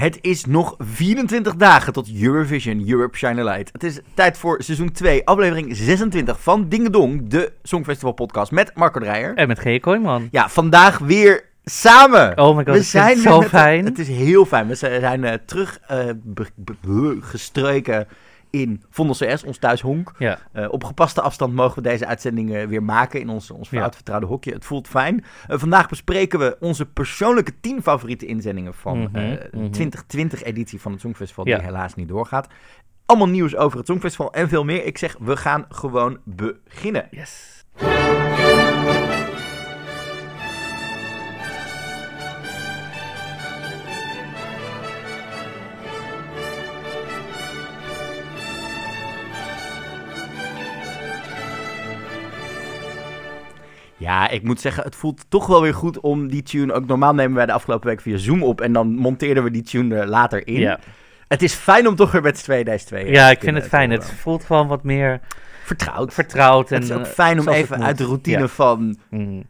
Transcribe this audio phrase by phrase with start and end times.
[0.00, 3.72] Het is nog 24 dagen tot Eurovision Europe Shine a Light.
[3.72, 9.00] Het is tijd voor seizoen 2, aflevering 26 van Dingedong, de Songfestival podcast met Marco
[9.00, 9.34] Dreyer.
[9.34, 9.80] En met G.
[9.80, 10.28] Kooijman.
[10.30, 12.38] Ja, vandaag weer samen.
[12.38, 13.84] Oh my god, we het zijn zo met- fijn.
[13.84, 14.66] Het is heel fijn.
[14.68, 16.08] We zijn uh, terug eh,
[17.20, 18.08] gestreken
[18.50, 20.12] in Vondel CS, ons thuishonk.
[20.18, 20.38] Ja.
[20.52, 23.90] Eh, op gepaste afstand mogen we deze uitzending eh, weer maken in ons, ons Ja.
[23.92, 24.52] vertrouwde hokje.
[24.52, 25.24] Het voelt fijn.
[25.48, 29.70] Eh, vandaag bespreken we onze persoonlijke 10 favoriete inzendingen van Mhm, eh, mhm.
[29.70, 31.56] 2020-editie van het Songfestival, Ja.
[31.56, 32.48] die helaas niet doorgaat.
[33.06, 34.84] Allemaal nieuws over het Songfestival en veel meer.
[34.84, 37.06] Ik zeg, we gaan gewoon beginnen.
[37.10, 37.64] Yes.
[54.00, 56.72] Ja, ik moet zeggen, het voelt toch wel weer goed om die tune...
[56.72, 58.60] Ook normaal nemen wij de afgelopen week via Zoom op...
[58.60, 60.60] en dan monteerden we die tune er later in.
[60.60, 60.78] Ja.
[61.28, 63.04] Het is fijn om toch weer met z'n tweeën deze twee...
[63.04, 63.90] eh, ja, te ik vind het fijn.
[63.90, 65.20] Het voelt gewoon wat meer
[65.64, 66.14] Vertrouwd.
[66.14, 66.70] vertrouwd.
[66.70, 68.48] En, het is ook fijn om even uit de routine Ja.
[68.48, 68.96] van...
[69.10, 69.40] Mhm.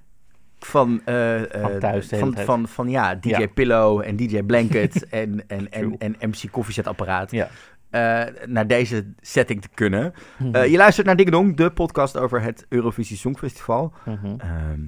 [0.62, 3.46] Van, eh, eh, Van thuis van, van, van, ja, DJ Ja.
[3.54, 7.48] Pillow en DJ Blanket en, en, en, en MC Koffiezetapparaat Ja.
[7.90, 10.12] Eh, naar deze setting te kunnen.
[10.36, 10.54] Mhm.
[10.54, 13.92] Eh, je luistert naar Dingedong, de podcast over het Eurovisie Songfestival.
[14.04, 14.34] Mhm.
[14.38, 14.80] Ehm,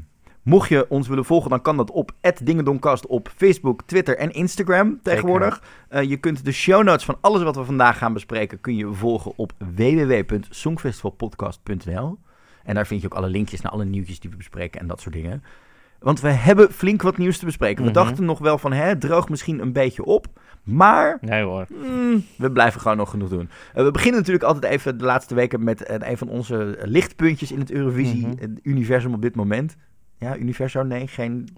[0.43, 2.13] mocht je ons willen volgen, dan kan dat op
[2.45, 5.63] @dingedongcast op Facebook, Twitter en Instagram tegenwoordig.
[5.89, 8.93] Eh, je kunt de show notes van alles wat we vandaag gaan bespreken, kun je
[8.93, 12.19] volgen op www.songfestivalpodcast.nl.
[12.65, 15.01] En daar vind je ook alle linkjes naar alle nieuwtjes die we bespreken en dat
[15.01, 15.43] soort dingen.
[16.03, 17.85] Want we hebben flink wat nieuws te bespreken.
[17.85, 17.99] We Mhm.
[17.99, 20.27] dachten nog wel van, hè, het droogt misschien een beetje op.
[20.63, 21.67] Maar Nee hoor.
[21.91, 23.49] Mm, we blijven gewoon nog genoeg doen.
[23.75, 27.53] Eh, we beginnen natuurlijk altijd even de laatste weken met eh, een van onze lichtpuntjes
[27.53, 27.79] in het Mhm.
[27.79, 29.77] Eurovisie-universum op dit moment.
[30.23, 30.87] Ja, universum?
[30.87, 31.49] Nee, geen.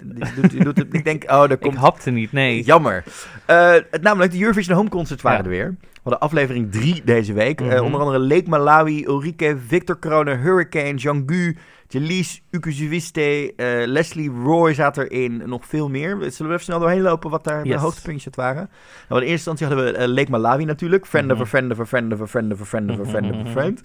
[0.58, 1.76] doet- het- ik denk, oh, daar Ik komt.
[1.76, 2.62] hapte niet, nee.
[2.62, 3.04] Jammer.
[3.46, 5.44] Eh, het, namelijk, de Eurovision Home Concerts waren Ja.
[5.44, 5.76] er weer.
[5.80, 7.60] We hadden aflevering 3 deze week.
[7.60, 7.82] Eh, Mhm.
[7.82, 11.56] onder andere Lake Malawi, Ulrike, Victor Kronen, Hurricane, Jean-Gu,
[11.88, 15.42] Jelies, Ukuzuwiste, eh Leslie Roy zat erin.
[15.46, 16.08] Nog veel meer.
[16.10, 17.80] Zullen we even snel doorheen lopen wat daar de Yes.
[17.80, 18.70] hoogtepuntjes uit waren?
[19.08, 21.06] Nou, in eerste instantie hadden we Lake Malawi natuurlijk.
[21.06, 21.48] Friend of a Mhm.
[21.48, 23.42] friend of a friend of a friend of a friend of a friend of a
[23.42, 23.50] Mhm.
[23.50, 23.80] friend.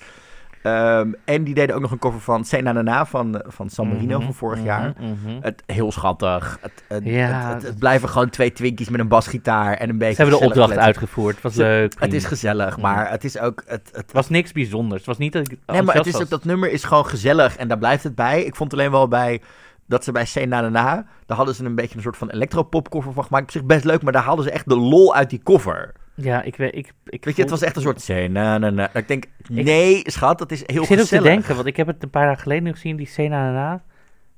[0.62, 3.88] Ehm, en die deden ook nog een cover van Sena Nana van, eh, van San
[3.88, 4.94] Marino Mhm, van vorig mhm, jaar.
[5.00, 5.38] mhm.
[5.42, 6.58] Het, heel schattig.
[6.62, 10.22] Het, het, Ja, het, blijven gewoon twee twinkies met een basgitaar en een beetje Ze
[10.22, 11.34] hebben de opdracht uitgevoerd.
[11.34, 11.94] Het was Ze- leuk.
[12.00, 13.64] Het is gezellig, maar het is ook...
[13.66, 14.98] Het, was niks bijzonders.
[14.98, 17.56] Het was niet dat ik nee, maar het is ook, dat nummer is gewoon gezellig
[17.58, 18.44] en daar blijft het bij.
[18.44, 19.42] Ik vond alleen wel bij
[19.86, 23.14] dat ze bij Sena Nana, daar hadden ze een beetje een soort van electropop cover
[23.14, 23.44] van gemaakt.
[23.44, 25.94] Op zich best leuk, maar daar haalden ze echt de lol uit die cover.
[26.22, 26.76] Ja, ik weet...
[26.76, 28.94] Ik, ik Weet je, het was echt een soort Sena Nana.
[28.94, 31.88] Ik denk, nee schat, dat is heel Ik zit ook te denken, want ik heb
[31.88, 33.84] het een paar dagen geleden nog gezien, die Sena daarna.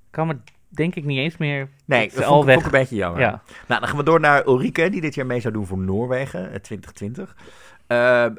[0.09, 0.37] Kan me
[0.71, 1.69] denk ik niet eens meer...
[1.85, 2.57] Nee, dat al weg.
[2.57, 3.21] ik een beetje jammer.
[3.21, 3.41] Ja.
[3.67, 6.51] Nou, dan gaan we door naar Ulrike, die dit jaar mee zou doen voor Noorwegen,
[6.51, 7.35] eh, 2020.
[7.87, 8.31] Eh, eh,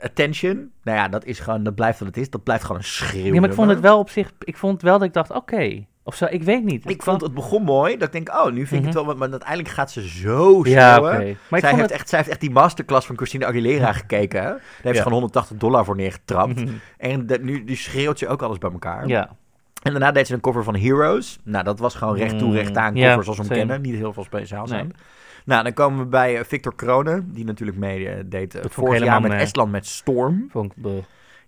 [0.00, 2.30] attention, nou ja, dat is gewoon, dat blijft wat het is.
[2.30, 3.30] Dat blijft gewoon een schreeuw.
[3.30, 4.32] Nee, maar ik vond het wel op zich...
[4.38, 5.84] Ik vond wel dat ik dacht, oké.
[6.08, 6.90] Of zo, ik weet niet.
[6.90, 8.96] Ik vond het begon mooi, dat ik denk, oh, nu vind ik Mhm.
[8.96, 11.00] het wel, maar uiteindelijk gaat ze zo Ja.
[11.00, 11.90] Maar ik zij, heeft het...
[11.90, 14.42] echt, zij heeft echt die masterclass van Christina Aguilera gekeken.
[14.42, 14.48] Hè?
[14.48, 16.54] Daar heeft ze gewoon 180 dollar voor neergetrapt.
[16.64, 16.72] Mhm.
[16.98, 19.06] En de- nu, nu schreeuwt ze ook alles bij elkaar.
[19.06, 19.28] Ja.
[19.82, 21.38] En daarna deed ze een cover van Heroes.
[21.44, 23.80] Nou, dat was gewoon recht toe, Mm, recht aan ja, cover zoals we hem kennen.
[23.82, 24.68] Niet heel veel speciaal Nee.
[24.68, 24.92] zijn.
[25.44, 28.72] Nou, dan komen we bij eh, Victor Kronen, die natuurlijk mee eh, deed eh, Dat
[28.72, 29.32] vond ik vorig jaar met.
[29.32, 30.48] Estland met Storm.
[30.50, 30.84] Vond ik...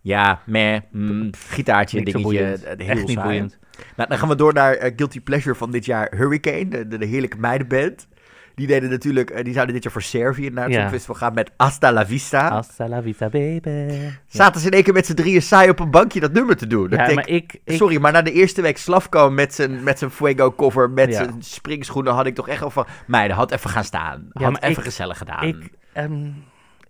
[0.00, 3.58] Ja, meh, mm, gitaartje, Niet dingetje, heel Echt niet boeiend.
[3.96, 6.98] Nou, dan gaan we door naar eh, Guilty Pleasure van dit jaar, Hurricane, de, de,
[6.98, 8.08] de heerlijke meidenband.
[8.54, 10.78] Die deden natuurlijk, eh, die zouden dit jaar voor Servië naar het Ja.
[10.80, 12.48] Songfestival gaan met Hasta la Vista.
[12.50, 13.94] Hasta la vita, baby.
[14.26, 16.66] Zaten ze in één keer met z'n drieën saai op een bankje dat nummer te
[16.66, 16.88] doen.
[16.90, 17.60] Dat Ja, maar ik...
[17.64, 21.14] ik Sorry, maar na de eerste week Slavko met zijn, met zijn Fuego cover, met
[21.14, 24.28] zijn springschoenen, had ik toch echt al van, meiden, had even gaan staan.
[24.32, 25.42] Had even ik- gezellig gedaan.
[25.44, 26.28] ik, ehm,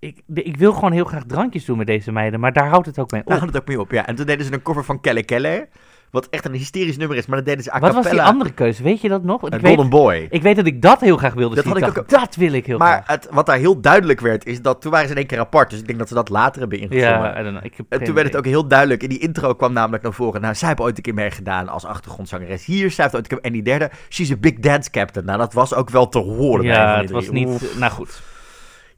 [0.01, 2.99] ik, ik wil gewoon heel graag drankjes doen met deze meiden, maar daar houdt het
[2.99, 3.27] ook mee op.
[3.29, 4.07] Daar had het ook mee op, ja.
[4.07, 5.69] En toen deden ze een cover van Kelle Kelle,
[6.11, 8.29] wat echt een hysterisch nummer is, maar dat deden ze a Wat was die cappella.
[8.29, 8.83] andere keuze?
[8.83, 9.47] Weet je dat nog?
[9.47, 10.27] Ik, Eh, weet, Golden Boy.
[10.31, 11.73] ik weet dat ik dat heel graag wilde Dat zien.
[11.73, 13.07] had ik dacht, ook- Dat wil ik heel Maar graag.
[13.07, 15.71] het, wat daar heel duidelijk werd, is dat toen waren ze in één keer apart.
[15.71, 17.45] Dus ik denk dat ze dat later hebben ingezongen.
[17.53, 17.63] Ja.
[17.63, 19.03] Ik heb En toen werd het ook heel duidelijk.
[19.03, 20.41] In die intro kwam namelijk naar voren.
[20.41, 22.91] Nou, zij heeft ooit een keer meegedaan als achtergrondzangeres hier.
[22.91, 23.47] Zij heeft ooit een keer...
[23.47, 25.27] En die derde, she's a big dance captain.
[25.27, 26.65] Nou, dat was ook wel te horen.
[26.65, 27.49] Ja, het was niet...
[27.49, 27.79] Oef.
[27.79, 28.23] Nou goed.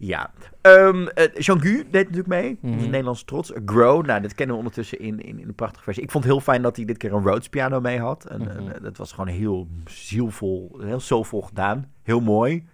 [0.05, 0.31] Ja.
[0.61, 2.59] Ehm eh, Jean-Gu deed natuurlijk mee.
[2.61, 2.77] Mhm.
[2.91, 3.53] Nederlandse trots.
[3.67, 6.03] Grow, nou, dat kennen we ondertussen in, in, in een prachtige versie.
[6.03, 8.25] Ik vond het heel fijn dat hij dit keer een Rhodes piano mee had.
[8.25, 8.51] En, Mhm.
[8.51, 11.93] en, eh, dat was gewoon heel zielvol, heel soulvol gedaan.
[12.03, 12.65] Heel mooi.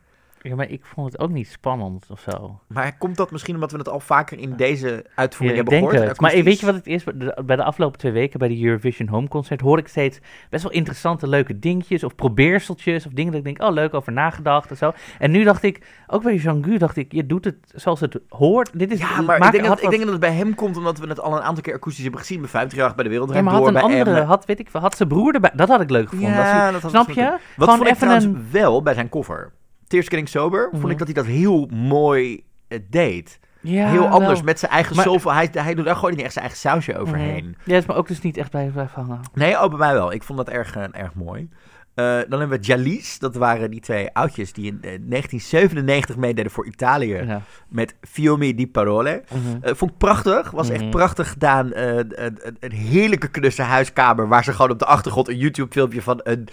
[0.42, 2.60] Ja, maar ik vond het ook niet spannend of zo.
[2.66, 5.80] Maar komt dat misschien omdat we het al vaker in deze Ja, uitvoering ik hebben
[5.80, 6.08] denk gehoord?
[6.08, 6.20] het.
[6.20, 7.04] Maar weet je wat het is?
[7.44, 10.18] Bij de, afgelopen twee weken bij de Eurovision Home Concert hoor ik steeds
[10.50, 14.12] best wel interessante, leuke dingetjes of probeerseltjes of dingen dat ik denk, oh leuk, over
[14.12, 14.92] nagedacht en zo.
[15.18, 18.78] En nu dacht ik, ook bij Jean-Gu dacht ik, je doet het zoals het hoort.
[18.78, 20.98] Dit is, Ja, maar ik denk, dat, ik denk dat het bij hem komt omdat
[20.98, 22.40] we het al een aantal keer akoestisch hebben gezien.
[22.40, 23.32] Bij 50 jaar bij de wereld.
[23.34, 25.50] Ja, maar had een bij andere, had, weet ik, had zijn broer erbij.
[25.54, 26.34] Dat had ik leuk gevonden.
[26.36, 27.22] Dat Ja, hij- dat had snap je?
[27.24, 28.46] Wat Gewoon vond ik even trouwens een...
[28.50, 29.52] wel bij zijn cover?
[29.88, 30.90] Tears Getting Sober, vond Mhm.
[30.92, 33.38] ik dat hij dat heel mooi eh, deed.
[33.60, 34.42] Ja, heel anders, wel.
[34.44, 35.32] met zijn eigen Maar- zoveel.
[35.32, 37.44] Hij, hij doet daar gewoon niet echt zijn eigen sausje overheen.
[37.58, 37.70] Mhm.
[37.70, 39.20] Ja, is me ook dus niet echt bij blijven hangen.
[39.34, 40.12] Nee, ook bij mij wel.
[40.12, 41.48] Ik vond dat erg, eh, erg mooi.
[41.94, 43.18] Eh, dan hebben we Jalis.
[43.18, 47.14] Dat waren die twee oudjes die in eh, 1997 meededen voor Italië.
[47.14, 47.40] Ja.
[47.68, 49.22] Met Fiumi di Parole.
[49.32, 49.62] Mhm.
[49.64, 50.50] Eh, vond ik prachtig.
[50.50, 50.80] Was Mhm.
[50.80, 51.72] echt prachtig gedaan.
[51.72, 54.28] Eh, een, een, een heerlijke knusse huiskamer.
[54.28, 56.48] Waar ze gewoon op de achtergrond een YouTube filmpje van een,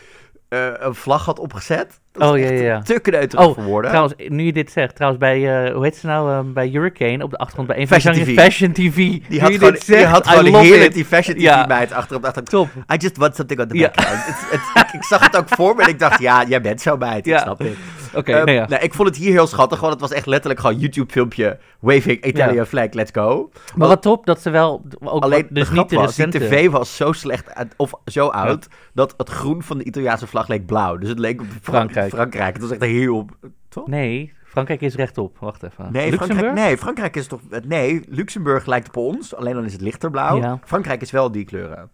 [0.50, 2.00] eh, een vlag had opgezet.
[2.12, 2.82] Dat Oh, is ja, ja.
[2.82, 3.90] Te kneuterig Oh, voor woorden.
[3.92, 7.24] Trouwens, nu je dit zegt, trouwens bij, eh, hoe heet ze nou, eh, bij Hurricane
[7.24, 8.34] op de achtergrond bij een Fashion TV.
[8.34, 8.96] Fashion TV.
[8.96, 11.66] Die Nu had gewoon, zegt, die had gewoon heerlijk die fashion TV Ja.
[11.66, 12.72] meid achter op de achtergrond.
[12.74, 12.84] Top.
[12.94, 13.92] I just want something on the Ja.
[13.96, 14.26] background.
[14.26, 14.36] Het-
[14.74, 16.98] het- ik, ik zag het ook voor me en ik dacht, ja, jij bent zo
[16.98, 17.26] meid.
[17.26, 17.36] Ja.
[17.36, 17.68] Ik snap het.
[18.16, 18.68] Oké, Ehm, nou ja.
[18.68, 21.58] nou, ik vond het hier heel schattig, want het was echt letterlijk gewoon YouTube filmpje.
[21.80, 22.66] Waving Italian Ja.
[22.66, 23.50] flag, let's go.
[23.76, 26.70] Maar wat top dat ze wel, ook Alleen dus de niet de was, die tv
[26.70, 30.98] was zo slecht of zo oud, dat het groen van de Italiaanse vlag leek blauw.
[30.98, 32.10] Dus het leek op Fra- Frankrijk.
[32.14, 32.54] Frankrijk.
[32.54, 33.26] Het was echt heel...
[33.70, 33.88] Toch?
[33.88, 35.38] Nee, Frankrijk is rechtop.
[35.40, 35.88] Wacht even.
[35.92, 36.40] Nee, Luxemburg?
[36.40, 37.40] Frankrijk, nee, Frankrijk is toch...
[37.66, 40.38] Nee, Luxemburg lijkt op ons, alleen dan is het lichter blauw.
[40.38, 40.60] Ja.
[40.66, 41.90] Frankrijk is wel die kleuren.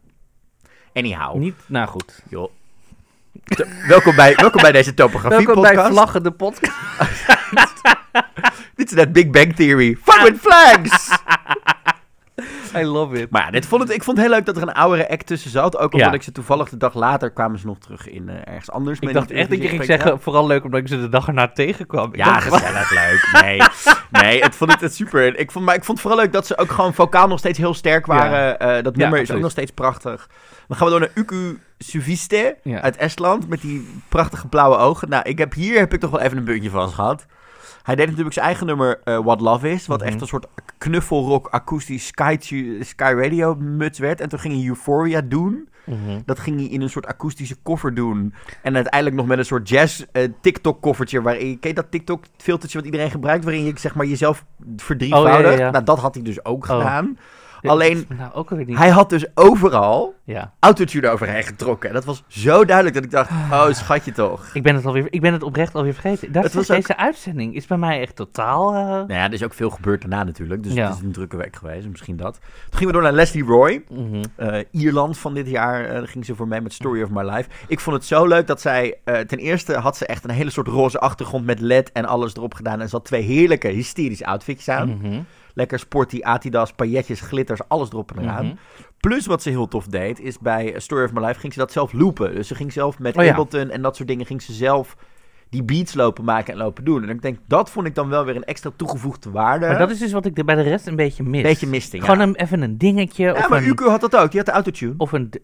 [0.94, 1.36] Anyhow.
[1.36, 2.24] Niet, nou goed.
[2.30, 2.50] Joh.
[3.88, 5.94] Welkom, bij, welkom bij deze topografie Welkom bij podcast.
[5.94, 6.74] Vlaggen de podcast.
[8.76, 9.98] Dit is net Big Bang Theory.
[10.04, 11.10] Fuck with flags!
[12.82, 13.30] I love it.
[13.30, 15.26] maar ja, dit vond het, ik vond het heel leuk dat er een oudere act
[15.26, 15.78] tussen zat.
[15.78, 16.14] Ook omdat Ja.
[16.16, 19.00] ik ze toevallig de dag later kwamen ze nog terug in eh, ergens anders.
[19.00, 21.48] Ik dacht echt dat je ging zeggen, vooral leuk omdat ik ze de dag erna
[21.48, 22.10] tegenkwam.
[22.10, 23.42] Ik Ja, gezellig leuk.
[23.42, 23.62] Nee,
[24.22, 25.40] nee het vond het, het super.
[25.40, 27.58] Ik vond, maar ik vond het vooral leuk dat ze ook gewoon vocaal nog steeds
[27.58, 28.60] heel sterk waren.
[28.60, 30.30] Eh, dat nummer is ook nog steeds prachtig.
[30.68, 35.10] Dan gaan we door naar Uku Suviste uit Estland met die prachtige blauwe ogen.
[35.10, 37.26] Nou, ik heb, hier heb ik toch wel even een puntje van gehad.
[37.84, 40.08] Hij deed natuurlijk zijn eigen nummer eh, What Love Is, wat Mhm.
[40.08, 40.48] echt een soort
[40.78, 42.38] knuffelrock akoestisch Sky,
[42.80, 44.22] Sky Radio muts werd.
[44.22, 45.70] En toen ging hij Euphoria doen.
[45.86, 46.20] Mhm.
[46.26, 48.34] Dat ging hij in een soort akoestische koffer doen.
[48.62, 51.22] En uiteindelijk nog met een soort jazz eh, TikTok koffertje.
[51.22, 53.44] Waarin, ken je dat TikTok filtertje wat iedereen gebruikt?
[53.44, 54.46] Waarin je zeg maar jezelf
[54.78, 55.38] verdrievoudigt.
[55.38, 55.72] Oh, ja, ja, ja.
[55.72, 56.70] Nou, dat had hij dus ook Oh.
[56.78, 57.18] gedaan.
[57.70, 58.78] Alleen- Nou, ook alweer niet.
[58.78, 60.54] Hij had dus overal Ja.
[60.60, 61.90] autotune overheen getrokken.
[61.90, 64.50] En dat was zo duidelijk dat ik dacht, oh schatje toch.
[64.54, 66.32] Ik ben het, alweer, ik ben het oprecht alweer vergeten.
[66.32, 68.74] Dat Het is was deze uitzending is bij mij echt totaal...
[68.74, 70.64] eh, Nou ja, er is ook veel gebeurd daarna natuurlijk.
[70.64, 70.88] Dus Ja.
[70.88, 71.88] het is een drukke week geweest.
[71.88, 72.34] Misschien dat.
[72.42, 73.84] Toen gingen we door naar Leslie Roy.
[73.90, 74.24] mhm.
[74.36, 75.86] eh, Ierland van dit jaar.
[75.86, 77.50] eh, ging ze voor mij met Story of My Life.
[77.68, 78.96] Ik vond het zo leuk dat zij...
[79.04, 82.54] ten eerste had ze echt een hele soort roze achtergrond met LED en alles erop
[82.54, 82.82] gedaan.
[82.82, 84.90] En ze had twee heerlijke, hysterische outfitjes aan.
[85.02, 85.20] Mhm.
[85.54, 88.46] Lekker sporty, Adidas, pailletjes, glitters, alles erop en eraan.
[88.46, 88.56] Mhm.
[89.00, 91.72] Plus wat ze heel tof deed, is bij Story of My Life ging ze dat
[91.72, 92.36] zelf loopen.
[92.36, 93.32] Dus ze ging zelf met Oh ja.
[93.32, 94.96] Ableton en dat soort dingen, ging ze zelf
[95.50, 97.04] die beats lopen maken en lopen doen.
[97.04, 99.68] En ik denk, dat vond ik dan wel weer een extra toegevoegde waarde.
[99.68, 101.42] Maar dat is dus wat ik er bij de rest een beetje mis.
[101.42, 101.68] Beetje
[102.02, 102.24] Gewoon ja.
[102.24, 103.24] een, even een dingetje.
[103.24, 104.30] Ja, of maar een, Uku had dat ook.
[104.30, 104.94] Die had de autotune.
[104.98, 105.30] Of een...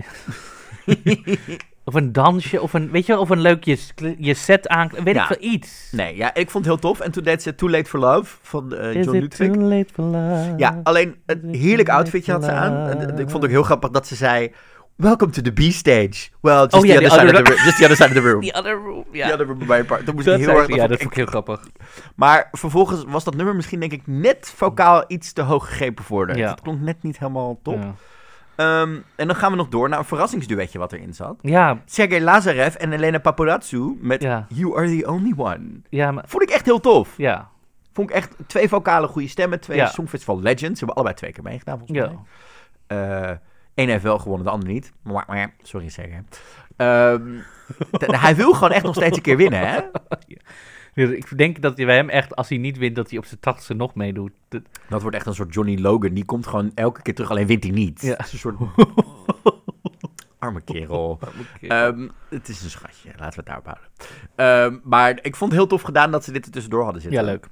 [1.88, 3.78] of een dansje, of een, weet je wel, of een leuk je,
[4.18, 5.22] je set aan, weet Ja.
[5.22, 5.90] ik veel, iets.
[5.92, 7.00] Nee, ja, ik vond het heel tof.
[7.00, 9.52] En toen deed ze Too Late for Love van eh, Is John Ludwig.
[9.52, 10.54] too late for love?
[10.58, 12.88] Ja, alleen een heerlijk outfitje had ze aan.
[12.90, 14.54] En, ik vond het ook heel grappig dat ze zei...
[14.96, 16.30] Welcome to the B-stage.
[16.42, 17.64] Well, just, Oh, the ja, other side of the room.
[17.66, 18.42] just the other side of the room.
[18.52, 19.28] The other room, ja.
[19.28, 20.06] The other room bij part.
[20.06, 20.68] Toen moest dat ik heel erg...
[20.68, 21.68] ja, dat dat vond ik heel grappig.
[22.16, 26.28] Maar vervolgens was dat nummer misschien denk ik net vocaal iets te hoog gegrepen voor
[26.28, 26.38] haar.
[26.38, 26.50] Ja.
[26.50, 27.82] Het klonk net niet helemaal top.
[27.82, 27.94] Ja.
[28.58, 31.38] Ehm, en dan gaan we nog door naar een verrassingsduetje wat erin zat.
[31.42, 34.46] Ja, Sergei Lazarev en Elena Paparazou met Ja.
[34.50, 35.82] You Are The Only One.
[35.90, 37.14] ja, maar, Vond ik echt heel tof.
[37.18, 37.50] ja.
[37.94, 39.60] Vond ik echt twee vocale goede stemmen.
[39.60, 39.88] Twee Ja.
[39.88, 40.80] Songfestival Legends.
[40.80, 42.12] Ze hebben allebei twee keer meegedaan volgens ja.
[42.88, 43.30] mij.
[43.30, 43.36] Eh
[43.76, 44.92] Eén heeft wel gewonnen, de ander niet.
[45.02, 46.22] Maar, maar sorry Sergei.
[46.76, 47.38] Ehm,
[48.24, 49.80] hij wil gewoon echt nog steeds een keer winnen, hè?
[50.98, 53.26] Dus ik denk dat hij bij hem echt, als hij niet wint, dat hij op
[53.26, 54.32] zijn tachtigste nog meedoet.
[54.50, 56.14] Dat- wordt echt een soort Johnny Logan.
[56.14, 58.02] Die komt gewoon elke keer terug, alleen wint hij niet.
[58.02, 58.10] Ja.
[58.18, 58.56] Het is een soort...
[60.40, 61.20] Arme kerel.
[61.62, 63.88] Ehm, het is een schatje, laten we het daarop houden.
[64.36, 67.20] Ehm, maar ik vond het heel tof gedaan dat ze dit er tussendoor hadden zitten.
[67.22, 67.48] ja, leuk.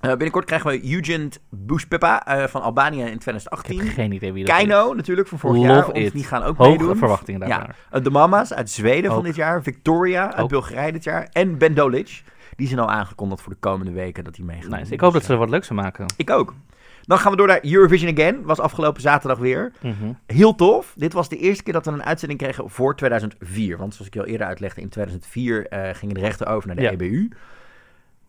[0.00, 3.80] Eh, binnenkort krijgen we Eugene Bushpippa eh van Albanië in Ik heb 2018.
[3.80, 5.86] geen idee wie dat Keino natuurlijk van vorig Love jaar.
[5.90, 6.66] Ons, die gaan ook is.
[6.66, 6.96] Hoge meedoen.
[6.96, 7.46] verwachtingen Ja.
[7.48, 7.76] daarnaar.
[7.90, 9.62] Eh, de Mama's uit Zweden van dit jaar.
[9.62, 10.48] Victoria uit Ook.
[10.48, 11.28] Bulgarije dit jaar.
[11.32, 12.22] En Ben Dolic.
[12.56, 14.70] Die zijn al aangekondigd voor de komende weken dat hij meegaat.
[14.70, 14.92] Nice.
[14.92, 16.06] Ik hoop dat ze er wat leuks van maken.
[16.16, 16.54] Ik ook.
[17.02, 18.42] Dan gaan we door naar Eurovision Again.
[18.42, 19.72] Was afgelopen zaterdag weer.
[19.82, 20.12] Mhm.
[20.26, 20.94] Heel tof.
[20.96, 23.76] Dit was de eerste keer dat we een uitzending kregen voor 2004.
[23.78, 26.76] Want zoals ik je al eerder uitlegde, in 2004 eh, gingen de rechten over naar
[26.76, 26.90] de Ja.
[26.90, 27.28] EBU.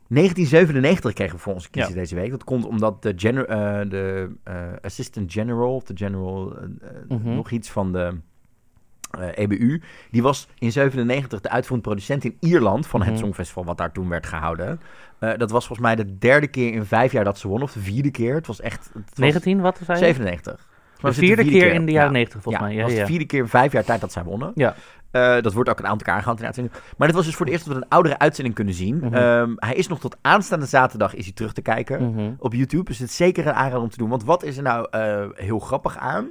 [0.08, 2.00] 1997 kregen we voor onze kiezer Ja.
[2.00, 2.30] deze week.
[2.32, 6.56] Dat komt omdat de, gener- eh, de eh, assistant general, of de general,
[7.08, 7.36] Mhm.
[7.36, 8.14] nog iets van de
[9.20, 9.82] EBU,
[10.12, 13.20] die was in 97 de uitvoerend producent in Ierland van het Mhm.
[13.20, 14.80] Songfestival wat daar toen werd gehouden.
[15.20, 17.72] Eh, dat was volgens mij de derde keer in vijf jaar dat ze won, of
[17.74, 18.36] de vierde keer.
[18.36, 18.90] Het was echt...
[18.94, 20.04] Het was 19, wat zei je?
[20.06, 20.68] 97.
[21.02, 22.14] De vierde keer in de jaren Ja.
[22.14, 22.70] 90 volgens ja, mij.
[22.70, 23.00] het Ja, was ja.
[23.06, 24.52] de vierde keer in vijf jaar tijd dat zij wonnen.
[24.56, 24.76] Ja.
[25.12, 26.72] Eh, dat wordt ook een aantal keer aangehaald in.
[26.98, 28.96] Maar dit was dus voor het eerst dat we een oudere uitzending kunnen zien.
[28.98, 29.14] Mhm.
[29.14, 32.32] Ehm, hij is nog tot aanstaande zaterdag is hij terug te kijken Mhm.
[32.40, 32.84] op YouTube.
[32.84, 34.10] Dus het is zeker een aanrader om te doen.
[34.10, 36.28] Want wat is er nou eh, heel grappig aan?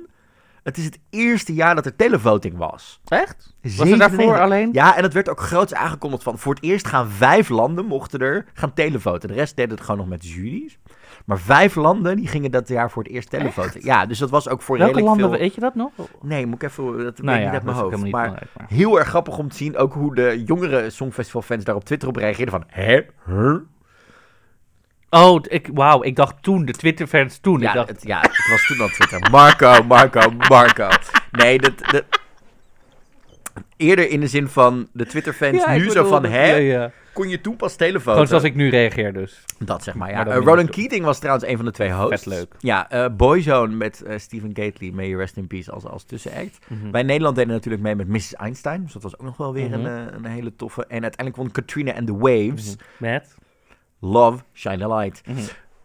[0.67, 3.01] Het is het eerste jaar dat er televoting was.
[3.05, 3.55] Echt?
[3.63, 4.19] Was er 97.
[4.19, 4.69] daarvoor alleen?
[4.73, 6.39] Ja, en het werd ook groots aangekondigd van...
[6.39, 9.29] voor het eerst gaan vijf landen, mochten er, gaan televoten.
[9.29, 10.79] De rest deed het gewoon nog met de juries.
[11.25, 13.85] Maar vijf landen, die gingen dat jaar voor het eerst televoten.
[13.85, 15.47] Ja, dus dat was ook voor Welke redelijk landen, veel...
[15.47, 15.91] weet je dat nog?
[16.23, 16.85] Nee, moet ik even...
[16.85, 18.03] Dat weet nou ik ja, niet uit dat mijn hoofd.
[18.03, 18.51] niet Maar belangrijk.
[18.57, 18.67] Maar.
[18.69, 22.17] heel erg grappig om te zien ook hoe de jongere Songfestival-fans daar op Twitter op
[22.17, 22.65] reageerden van...
[22.67, 23.01] Hè?
[23.27, 23.57] Huh?
[25.11, 27.61] Oh, ik, wauw, ik dacht toen, de Twitter-fans toen.
[27.61, 29.31] Ja, ik dacht, het, ja, het was toen al Twitter.
[29.31, 30.89] Marco, Marco, Marco.
[31.31, 31.73] Nee, dat...
[31.91, 32.05] dat
[33.77, 36.25] eerder in de zin van de Twitter-fans Ja, nu zo van...
[36.25, 36.47] Hè?
[36.47, 36.91] ja, ja.
[37.13, 38.13] Kon je toen pas telefoon?
[38.13, 39.45] Gewoon zoals ik nu reageer dus.
[39.59, 40.25] Dat zeg maar, ja.
[40.25, 40.67] Maar Eh.
[40.69, 42.23] Keating was trouwens een van de twee hosts.
[42.23, 42.55] Vet leuk.
[42.59, 46.59] Ja, eh, Boyzone met eh, Stephen Gately, may you rest in peace, als, als tussenact.
[46.69, 46.91] Mhm.
[46.91, 48.35] Wij in Nederland deden natuurlijk mee met Mrs.
[48.35, 49.85] Einstein, dus dat was ook nog wel weer Mhm.
[49.85, 50.83] een, een hele toffe.
[50.87, 52.85] En uiteindelijk won Katrina and the Waves, Mhm.
[52.99, 53.35] Met?
[54.01, 55.23] Love, Shine a Light.
[55.27, 55.39] Mhm.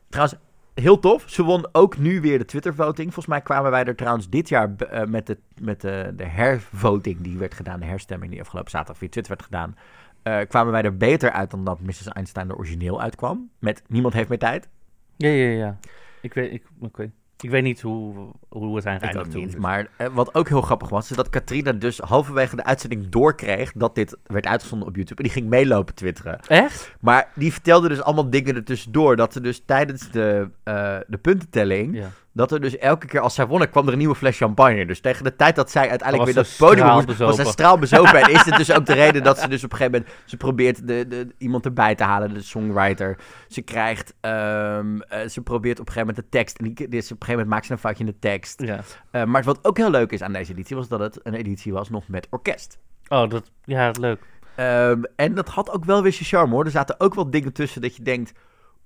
[0.10, 0.39] Trouwens,
[0.74, 1.24] heel tof.
[1.27, 3.06] Ze won ook nu weer de Twitter-voting.
[3.06, 7.22] Volgens mij kwamen wij er trouwens dit jaar eh, met, de, met de, de hervoting
[7.22, 9.75] die werd gedaan, de herstemming die afgelopen zaterdag via Twitter werd gedaan.
[10.24, 12.08] eh, kwamen wij er beter uit dan dat Mrs.
[12.08, 13.50] Einstein er origineel uitkwam.
[13.60, 14.70] Met Niemand heeft meer tijd.
[15.18, 15.77] Ja, ja, ja.
[16.22, 17.12] Ik weet, ik, oké.
[17.41, 18.13] Ik weet niet hoe,
[18.50, 19.41] hoe we zijn geëindigd toen.
[19.41, 19.51] niet.
[19.51, 19.60] dus.
[19.60, 23.71] Maar eh, wat ook heel grappig was, is dat Katrina dus halverwege de uitzending doorkreeg
[23.75, 25.21] dat dit werd uitgezonden op YouTube.
[25.21, 26.39] En die ging meelopen twitteren.
[26.48, 26.95] Echt?
[27.00, 29.15] Maar die vertelde dus allemaal dingen ertussendoor.
[29.15, 32.10] Dat ze dus tijdens de, eh, de puntentelling, Ja.
[32.33, 34.85] Dat er dus elke keer als zij wonnen, kwam er een nieuwe fles champagne.
[34.85, 38.21] Dus tegen de tijd dat zij uiteindelijk weer dat podium moest, was zij straalbezopen.
[38.21, 40.38] en is het dus ook de reden dat ze dus op een gegeven moment, ze
[40.38, 43.17] probeert de, de, iemand erbij te halen, de songwriter.
[43.47, 46.88] Ze krijgt, ehm, eh, ze probeert op een gegeven moment de tekst, en die, dus
[46.88, 48.61] op een gegeven moment maakt ze een foutje in de tekst.
[48.61, 48.79] ja.
[49.11, 51.73] Eh, maar wat ook heel leuk is aan deze editie, was dat het een editie
[51.73, 52.79] was nog met orkest.
[53.07, 54.19] Oh, dat, ja, leuk.
[54.55, 56.65] Ehm, en dat had ook wel weer zijn charme hoor.
[56.65, 58.33] Er zaten ook wel dingen tussen dat je denkt...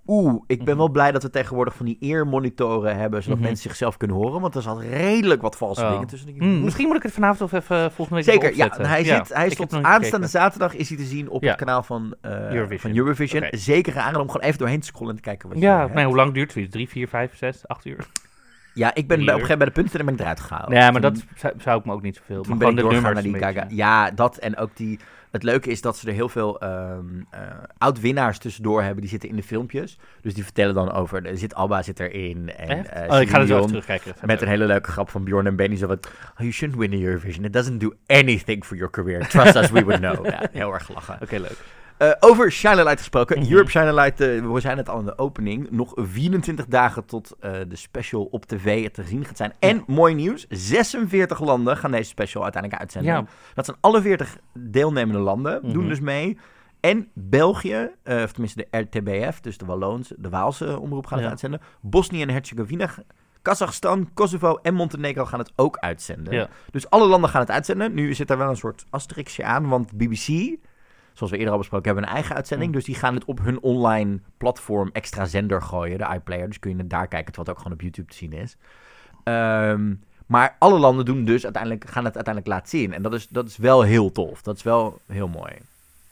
[0.07, 0.77] Oeh, ik ben Mhm.
[0.77, 3.23] wel blij dat we tegenwoordig van die earmonitoren hebben...
[3.23, 3.47] zodat Mhm.
[3.47, 4.41] mensen zichzelf kunnen horen.
[4.41, 5.91] Want er zat redelijk wat valse Oh.
[5.91, 6.29] dingen tussen.
[6.37, 8.69] Hmm, misschien moet ik het vanavond of even volgende week Zeker, ja.
[8.87, 10.29] Hij, zit, hij is tot aanstaande gekeken.
[10.29, 11.47] zaterdag is hij te zien op Ja.
[11.49, 12.79] het kanaal van eh, Eurovision.
[12.79, 13.43] Van Eurovision.
[13.45, 13.57] Oké.
[13.57, 15.93] Zeker aan om gewoon even doorheen te scrollen en te kijken wat je Ja, hebt.
[15.93, 16.71] nee, hoe lang duurt zoiets?
[16.71, 18.07] Drie, vier, vijf, zes, acht uur?
[18.73, 20.39] Ja, ik ben bij, op een gegeven moment bij de punten en ben ik eruit
[20.39, 20.71] gehaald.
[20.71, 22.41] ja, maar Toen- dat zou, zou ik me ook niet zoveel.
[22.41, 23.75] Toen Maar ben ik gewoon de doorgegaan naar die Gaga.
[23.75, 24.99] Ja, dat en ook die...
[25.35, 26.97] Het leuke is dat ze er heel veel eh,
[27.77, 29.01] oud-winnaars tussendoor hebben.
[29.01, 29.97] Die zitten in de filmpjes.
[30.21, 31.25] Dus die vertellen dan over...
[31.25, 32.55] Er zit Alba zit erin.
[32.55, 34.13] En, eh, oh, ik ga er zo terugkijken.
[34.25, 35.75] Met een hele leuke grap van Bjorn en Benny.
[35.75, 37.43] Zo wat, oh, you shouldn't win the Eurovision.
[37.45, 39.27] It doesn't do anything for your career.
[39.27, 40.25] Trust us, we would know.
[40.35, 41.17] Ja, heel erg lachen.
[41.21, 41.57] Oké, leuk.
[41.97, 43.39] Eh, over Shine Light gesproken.
[43.39, 43.51] Mhm.
[43.51, 45.67] Europe Shine Light, eh, we zijn het al in de opening.
[45.71, 49.53] Nog 24 dagen tot eh, de special op tv te zien gaat zijn.
[49.59, 53.13] En mooi nieuws, 46 landen gaan deze special uiteindelijk uitzenden.
[53.13, 55.87] Ja, Dat zijn alle 40 deelnemende landen, doen Mhm.
[55.87, 56.37] dus mee.
[56.79, 61.29] En België, of tenminste de RTBF, dus de Walloons, de Waalse omroep gaat het Ja.
[61.29, 61.61] uitzenden.
[61.81, 62.89] Bosnië en Herzegovina,
[63.41, 66.33] Kazachstan, Kosovo en Montenegro gaan het ook uitzenden.
[66.33, 66.47] ja.
[66.71, 67.93] Dus alle landen gaan het uitzenden.
[67.93, 70.55] Nu zit er wel een soort asterixje aan, want BBC,
[71.15, 72.69] zoals we eerder al besproken hebben, een eigen uitzending.
[72.69, 72.75] Mm.
[72.75, 76.47] Dus die gaan het op hun online platform extra zender gooien, de iPlayer.
[76.47, 78.57] Dus kun je het daar kijken, het ook gewoon op YouTube te zien is.
[79.23, 79.93] Ehm,
[80.25, 82.93] maar alle landen doen dus uiteindelijk, gaan het uiteindelijk laten zien.
[82.93, 84.41] En dat is, dat is wel heel tof.
[84.41, 85.51] Dat is wel heel mooi.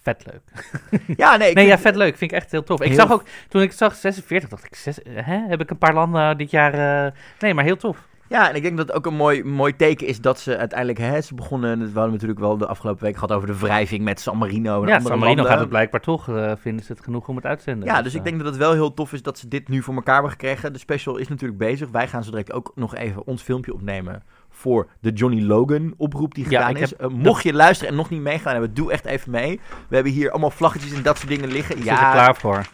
[0.02, 0.42] vet leuk.
[1.18, 1.54] Ja, nee.
[1.54, 2.18] Nee, ja, vet leuk.
[2.18, 2.82] Vind ik echt heel tof.
[2.82, 5.78] Ik Heel- zag ook, toen ik zag 46, dacht ik, zes, hè, heb ik een
[5.78, 7.06] paar landen dit jaar...
[7.06, 8.08] eh, nee, maar heel tof.
[8.30, 11.00] Ja, en ik denk dat het ook een mooi, mooi teken is dat ze uiteindelijk,
[11.00, 14.04] hè, ze begonnen, dat hadden we natuurlijk wel de afgelopen week gehad over de wrijving
[14.04, 15.46] met San Marino en Ja, San Marino landen.
[15.46, 17.88] gaat het blijkbaar toch, eh, vinden ze het genoeg om het uit te zenden.
[17.88, 19.82] Ja, dus ik eh, denk dat het wel heel tof is dat ze dit nu
[19.84, 20.74] voor elkaar hebben gekregen.
[20.74, 21.90] De special is natuurlijk bezig.
[21.90, 26.34] Wij gaan zo direct ook nog even ons filmpje opnemen voor de Johnny Logan oproep
[26.36, 26.96] die Ja, gedaan is.
[26.96, 29.60] Eh, mocht je luisteren en nog niet meegaan hebben, doe echt even mee.
[29.88, 31.76] We hebben hier allemaal vlaggetjes en dat soort dingen liggen.
[31.78, 32.66] ik zit er Ja, klaar voor.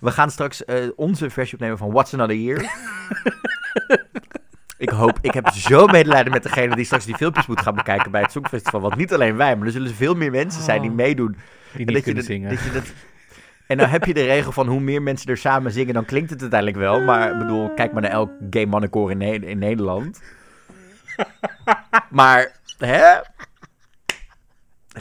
[0.00, 0.64] we gaan straks
[0.96, 2.60] onze versie opnemen van What's Another Year.
[4.78, 8.10] ik hoop, ik heb zo medelijden met degene die straks die filmpjes moet gaan bekijken
[8.10, 8.80] bij het Songfestival.
[8.80, 10.96] Want niet alleen wij, maar er zullen veel meer mensen zijn die Oh.
[10.96, 11.36] meedoen.
[11.76, 12.50] Die niet je kunnen dat- zingen.
[12.50, 12.92] dat je dat-
[13.66, 16.30] en nou heb je de regel van hoe meer mensen er samen zingen, dan klinkt
[16.30, 17.00] het uiteindelijk wel.
[17.00, 20.20] Maar ik bedoel, kijk maar naar elk gay mannenkoor in, Ne- in Nederland.
[22.10, 23.02] maar, hè?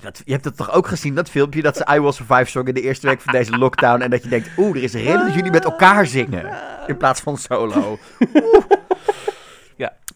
[0.02, 2.68] Dat, je hebt het toch ook gezien, dat filmpje dat ze I Will Survive zong
[2.68, 4.02] in de eerste week van deze lockdown.
[4.02, 6.58] En dat je denkt, oeh, er is een reden dat jullie met elkaar zingen.
[6.88, 7.98] In plaats van solo.
[8.34, 8.62] Ja,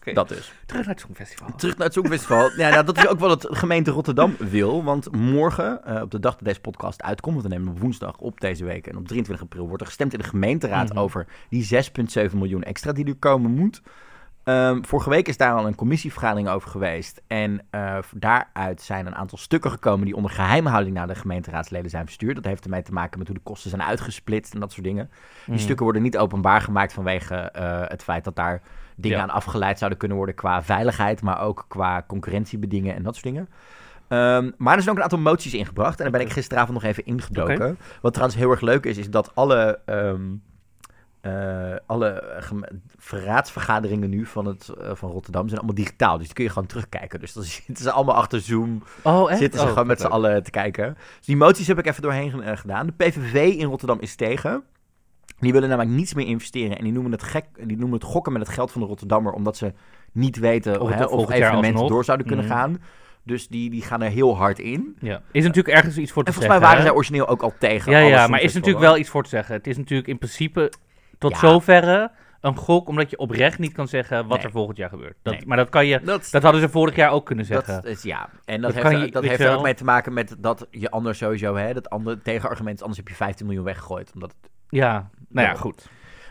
[0.04, 0.52] Dat dus.
[0.66, 1.48] Terug naar het Songfestival.
[1.56, 2.50] Terug naar het Songfestival.
[2.56, 4.84] Ja, nou, dat is ook wat het gemeente Rotterdam wil.
[4.84, 8.16] Want morgen, eh, op de dag dat deze podcast uitkomt, want we nemen op woensdag
[8.18, 8.86] op deze week.
[8.86, 10.98] En op 23 april wordt er gestemd in de gemeenteraad Mhm.
[10.98, 13.82] over die 6,7 miljoen extra die er komen moet.
[14.44, 17.22] Ehm, vorige week is daar al een commissievergadering over geweest.
[17.26, 22.04] En eh, daaruit zijn een aantal stukken gekomen die onder geheimhouding naar de gemeenteraadsleden zijn
[22.04, 22.34] verstuurd.
[22.34, 25.10] Dat heeft ermee te maken met hoe de kosten zijn uitgesplitst en dat soort dingen.
[25.44, 25.62] Die Mhm.
[25.62, 28.62] stukken worden niet openbaar gemaakt vanwege eh, het feit dat daar
[28.96, 29.22] dingen Ja.
[29.22, 33.48] aan afgeleid zouden kunnen worden qua veiligheid, maar ook qua concurrentiebedingen en dat soort dingen.
[34.08, 36.82] Ehm, maar er zijn ook een aantal moties ingebracht en daar ben ik gisteravond nog
[36.90, 37.78] even ingedoken.
[38.00, 40.20] Wat trouwens heel erg leuk is, is dat alle, ehm,
[41.20, 42.64] eh, alle gem-
[43.10, 46.16] raadsvergaderingen nu van, het, eh, van Rotterdam zijn allemaal digitaal.
[46.16, 47.20] Dus die kun je gewoon terugkijken.
[47.20, 49.38] Dus dan zitten ze allemaal achter Zoom Oh, echt?
[49.40, 50.96] zitten ze Oh, gewoon met z'n allen te kijken.
[51.16, 52.86] Dus die moties heb ik even doorheen eh, gedaan.
[52.86, 54.62] De PVV in Rotterdam is tegen.
[55.38, 56.78] Die willen namelijk niets meer investeren.
[56.78, 59.32] En die noemen het, gek, die noemen het gokken met het geld van de Rotterdammer.
[59.32, 59.72] Omdat ze
[60.12, 62.54] niet weten Of hè, of evenementen door zouden kunnen Mhm.
[62.54, 62.78] gaan.
[63.24, 64.96] Dus die, die gaan er heel hard in.
[65.00, 65.22] Ja.
[65.32, 66.60] Is natuurlijk ergens iets voor te En volgens mij zeggen.
[66.60, 66.82] waren hè?
[66.82, 67.92] zij origineel ook al tegen.
[67.92, 69.54] Ja, ja, maar is natuurlijk wel iets voor te zeggen.
[69.54, 70.72] Het is natuurlijk in principe
[71.18, 71.38] tot Ja.
[71.38, 72.10] zoverre
[72.40, 74.46] een gok, omdat je oprecht niet kan zeggen wat Nee.
[74.46, 75.16] er volgend jaar gebeurt.
[75.22, 75.46] Dat, Nee.
[75.46, 77.74] Maar dat kan je, Dat, dat hadden ze vorig jaar ook kunnen zeggen.
[77.74, 80.12] dat is, ja, en dat, Dat heeft, je- dat heeft er ook mee te maken
[80.12, 83.64] met dat je anders sowieso, hè, dat andere tegenargument is, anders heb je 15 miljoen
[83.64, 84.10] weggegooid.
[84.14, 85.88] Omdat het ja, nou ja, goed.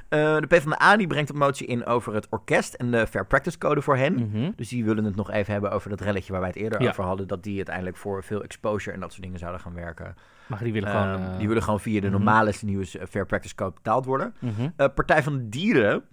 [0.10, 3.58] Eh, de PvdA die brengt een motie in over het orkest en de Fair Practice
[3.58, 4.14] Code voor hen.
[4.14, 4.52] Mhm.
[4.56, 6.90] Dus die willen het nog even hebben over dat relletje waar wij het eerder Ja.
[6.90, 7.28] over hadden.
[7.28, 10.16] Dat die uiteindelijk voor veel exposure en dat soort dingen zouden gaan werken.
[10.48, 11.32] Maar die willen Ehm, gewoon...
[11.32, 12.16] eh, die willen gewoon via de mhm.
[12.16, 14.34] normale nieuwe Fair Practice Code betaald worden.
[14.40, 14.70] mhm.
[14.76, 16.04] Eh, Partij van de Dieren,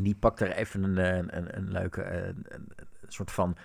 [0.00, 2.66] die pakt er even een, een, een, een leuke een
[3.08, 3.56] soort van...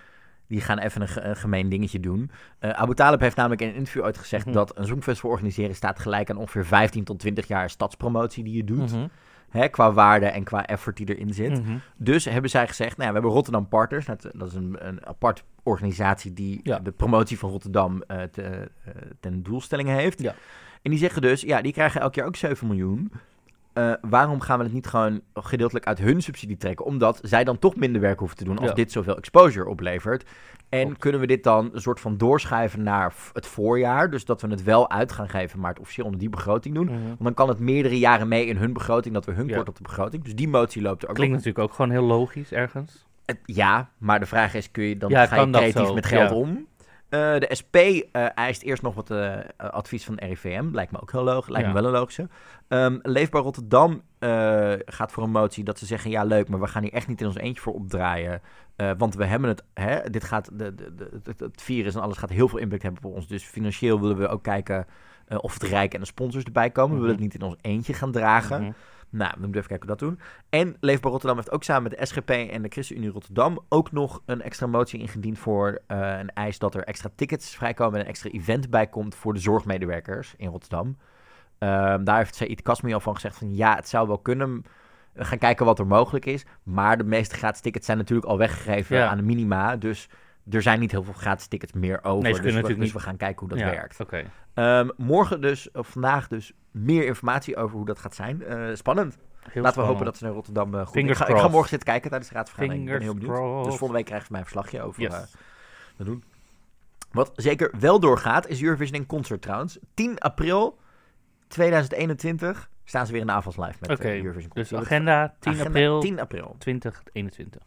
[0.48, 2.30] Die gaan even een, ge- een gemeen dingetje doen.
[2.58, 4.44] Eh Abu Talib heeft namelijk in een interview ooit gezegd...
[4.46, 4.54] Mhm.
[4.54, 8.64] dat een Songfestival organiseren staat gelijk aan ongeveer 15 tot 20 jaar stadspromotie die je
[8.64, 8.92] doet.
[8.92, 9.06] Mhm.
[9.50, 11.62] Hè, qua waarde en qua effort die erin zit.
[11.64, 11.76] Mhm.
[11.96, 14.06] Dus hebben zij gezegd, nou ja, we hebben Rotterdam Partners.
[14.06, 16.78] Dat, dat is een, een apart organisatie die Ja.
[16.78, 20.22] de promotie van Rotterdam eh, te, eh, ten doelstelling heeft.
[20.22, 20.34] Ja.
[20.82, 23.12] En die zeggen dus, ja, die krijgen elk jaar ook 7 miljoen.
[23.76, 26.84] Eh, waarom gaan we het niet gewoon gedeeltelijk uit hun subsidie trekken?
[26.84, 28.74] Omdat zij dan toch minder werk hoeven te doen als Ja.
[28.74, 30.24] dit zoveel exposure oplevert.
[30.68, 30.98] En Klopt.
[30.98, 34.10] kunnen we dit dan een soort van doorschuiven naar het voorjaar?
[34.10, 36.84] Dus dat we het wel uit gaan geven, maar het officieel onder die begroting doen.
[36.86, 36.94] Mhm.
[37.06, 39.54] Want dan kan het meerdere jaren mee in hun begroting, dat we hun Ja.
[39.56, 40.24] kort op de begroting.
[40.24, 43.06] Dus die motie loopt er ook Klinkt natuurlijk ook gewoon heel logisch ergens.
[43.44, 46.66] Ja, maar de vraag is, kun je dan Ja, ga je creatief met geld om?
[47.08, 50.68] Eh, de SP eh, eist eerst nog wat eh, advies van de RIVM.
[50.72, 51.48] Lijkt me ook heel logisch.
[51.52, 52.28] Lijkt me wel een logische.
[52.68, 54.02] Ehm, Leefbaar Rotterdam
[54.86, 56.10] gaat voor een motie dat ze zeggen...
[56.10, 58.40] ja, leuk, maar we gaan hier echt niet in ons eentje voor opdraaien.
[58.98, 59.64] Want we hebben het...
[59.74, 63.04] Hè, dit gaat, de, de, de, het, virus en alles gaat heel veel impact hebben
[63.04, 63.28] op ons.
[63.28, 64.86] Dus financieel willen we ook kijken...
[65.28, 66.94] of het Rijk en de sponsors erbij komen.
[66.94, 68.62] We willen het niet in ons eentje gaan dragen.
[68.62, 68.72] Mhm.
[69.10, 70.18] Nou, we moeten even kijken hoe we dat doen.
[70.48, 74.22] En Leefbaar Rotterdam heeft ook samen met de SGP en de ChristenUnie Rotterdam ook nog
[74.24, 78.06] een extra motie ingediend voor eh, een eis dat er extra tickets vrijkomen en een
[78.10, 80.96] extra event bij komt voor de zorgmedewerkers in Rotterdam.
[81.58, 84.64] Ehm, daar heeft Said Kasmi al van gezegd van ja, het zou wel kunnen.
[85.12, 86.44] We gaan kijken wat er mogelijk is.
[86.62, 89.08] Maar de meeste gratis tickets zijn natuurlijk al weggegeven Ja.
[89.08, 89.76] aan de minima.
[89.76, 90.08] Dus
[90.50, 92.22] er zijn niet heel veel gratis tickets meer over.
[92.22, 94.00] Nee, ze dus, we, natuurlijk dus niet- we gaan kijken hoe dat Ja, werkt.
[94.00, 94.24] Oké.
[94.54, 98.42] Ehm, morgen dus, of vandaag dus, meer informatie over hoe dat gaat zijn.
[98.42, 99.18] Eh, spannend.
[99.50, 100.96] Heel Laten we hopen dat ze in Rotterdam eh, goed...
[100.96, 102.84] Ik ga, ik ga morgen zitten kijken tijdens de raadsvergadering.
[102.86, 103.64] Ik ben heel benieuwd.
[103.64, 105.12] Dus volgende week krijgen we mijn verslagje over Yes.
[105.14, 105.20] eh,
[105.96, 106.24] wat doen.
[107.12, 109.78] Wat zeker wel doorgaat, is Eurovision in Concert trouwens.
[109.94, 110.78] 10 april
[111.48, 114.80] 2021 staan ze weer in de avonds live met eh, Eurovision Dus Concert.
[114.82, 116.54] agenda 10 Agenda april 10 april.
[116.58, 117.62] 2021.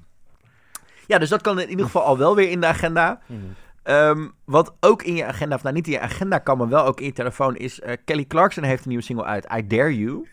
[1.09, 3.19] Ja, dus dat kan in ieder geval al wel weer in de agenda.
[3.25, 3.39] Mhm.
[3.83, 6.85] Ehm, wat ook in je agenda, of nou niet in je agenda kan, maar wel
[6.85, 7.79] ook in je telefoon is...
[7.79, 10.27] eh, Kelly Clarkson heeft een nieuwe single uit, I Dare You.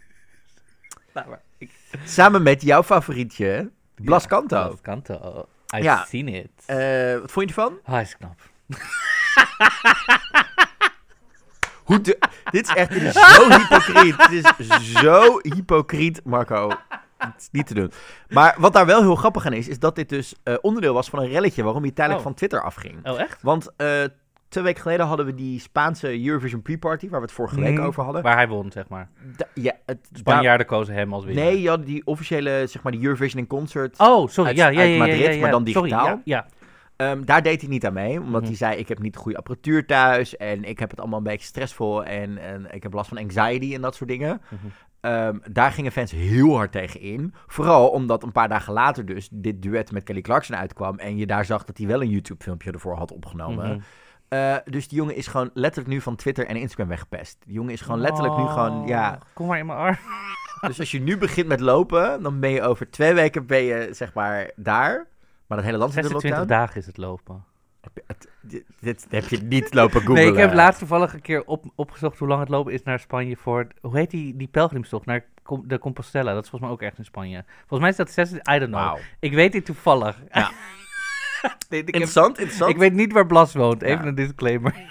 [1.14, 1.70] Nou, maar ik-
[2.04, 4.66] Samen met jouw favorietje, Blas Canto.
[4.66, 5.46] Blas Canto.
[5.74, 6.04] I've Ja.
[6.04, 6.48] seen it.
[6.66, 7.78] Eh, wat vond je ervan?
[7.84, 8.40] Ah, is knap.
[11.84, 12.18] Hoe de-
[12.50, 14.28] dit is echt dit is zo hypocriet.
[14.30, 16.70] Dit is zo hypocriet, Marco.
[17.52, 17.90] Niet te doen.
[18.28, 21.08] Maar wat daar wel heel grappig aan is, is dat dit dus eh, onderdeel was
[21.10, 22.26] van een relletje waarom hij tijdelijk Oh.
[22.26, 23.08] van Twitter afging.
[23.08, 23.42] Oh, echt?
[23.42, 23.88] Want eh,
[24.48, 27.86] twee weken geleden hadden we die Spaanse Eurovision pre-party, waar we het vorige week Mhm.
[27.86, 28.22] over hadden.
[28.22, 29.08] Waar hij won, zeg maar.
[29.36, 31.44] Da- ja, het, Spanjaarden kozen hem als winnaar.
[31.44, 33.98] nee, je had die officiële, zeg maar, die Eurovision in concert.
[33.98, 34.48] Oh, sorry.
[34.50, 35.40] Uit- ja, ja, uit ja, ja, Madrid, ja, ja.
[35.40, 36.06] maar dan Sorry, digitaal.
[36.06, 36.46] ja, ja.
[36.96, 38.50] Ehm, daar deed hij niet aan mee, omdat Mhm.
[38.50, 40.36] hij zei: Ik heb niet de goede apparatuur thuis.
[40.36, 42.04] En ik heb het allemaal een beetje stressvol.
[42.04, 44.40] En, en ik heb last van anxiety en dat soort dingen.
[44.48, 44.66] Mhm.
[45.06, 47.34] Ehm, daar gingen fans heel hard tegen in.
[47.46, 50.98] Vooral omdat een paar dagen later dus dit duet met Kelly Clarkson uitkwam.
[50.98, 53.68] En je daar zag dat hij wel een YouTube-filmpje ervoor had opgenomen.
[53.68, 53.80] Mhm.
[54.28, 57.36] Eh, dus die jongen is gewoon letterlijk nu van Twitter en Instagram weggepest.
[57.44, 59.12] Die jongen is gewoon letterlijk nu gewoon, ja.
[59.12, 59.96] Oh, Kom maar in mijn arm.
[60.66, 63.88] Dus als je nu begint met lopen, dan ben je over twee weken ben je,
[63.92, 65.06] zeg maar, daar.
[65.46, 66.60] Maar dat hele land zit in 26 lockdown.
[66.60, 67.44] dagen is het lopen.
[67.94, 70.14] Heb het- dit, dit heb je niet lopen googlen.
[70.14, 72.98] Nee, ik heb laatst toevallig een keer op, opgezocht hoe lang het lopen is naar
[73.00, 73.66] Spanje voor...
[73.80, 75.24] Hoe heet die, die pelgrimstocht naar
[75.64, 76.32] de Compostela?
[76.34, 77.44] Dat is volgens mij ook echt in Spanje.
[77.58, 78.32] Volgens mij is dat 6...
[78.32, 78.96] I don't know.
[79.20, 80.18] Ik weet dit toevallig.
[80.32, 80.50] Ja.
[81.68, 82.70] Nee, ik, heb- Interessant, interessant.
[82.70, 83.82] ik weet niet waar Blas woont.
[83.82, 84.08] Even Ja.
[84.08, 84.74] een disclaimer.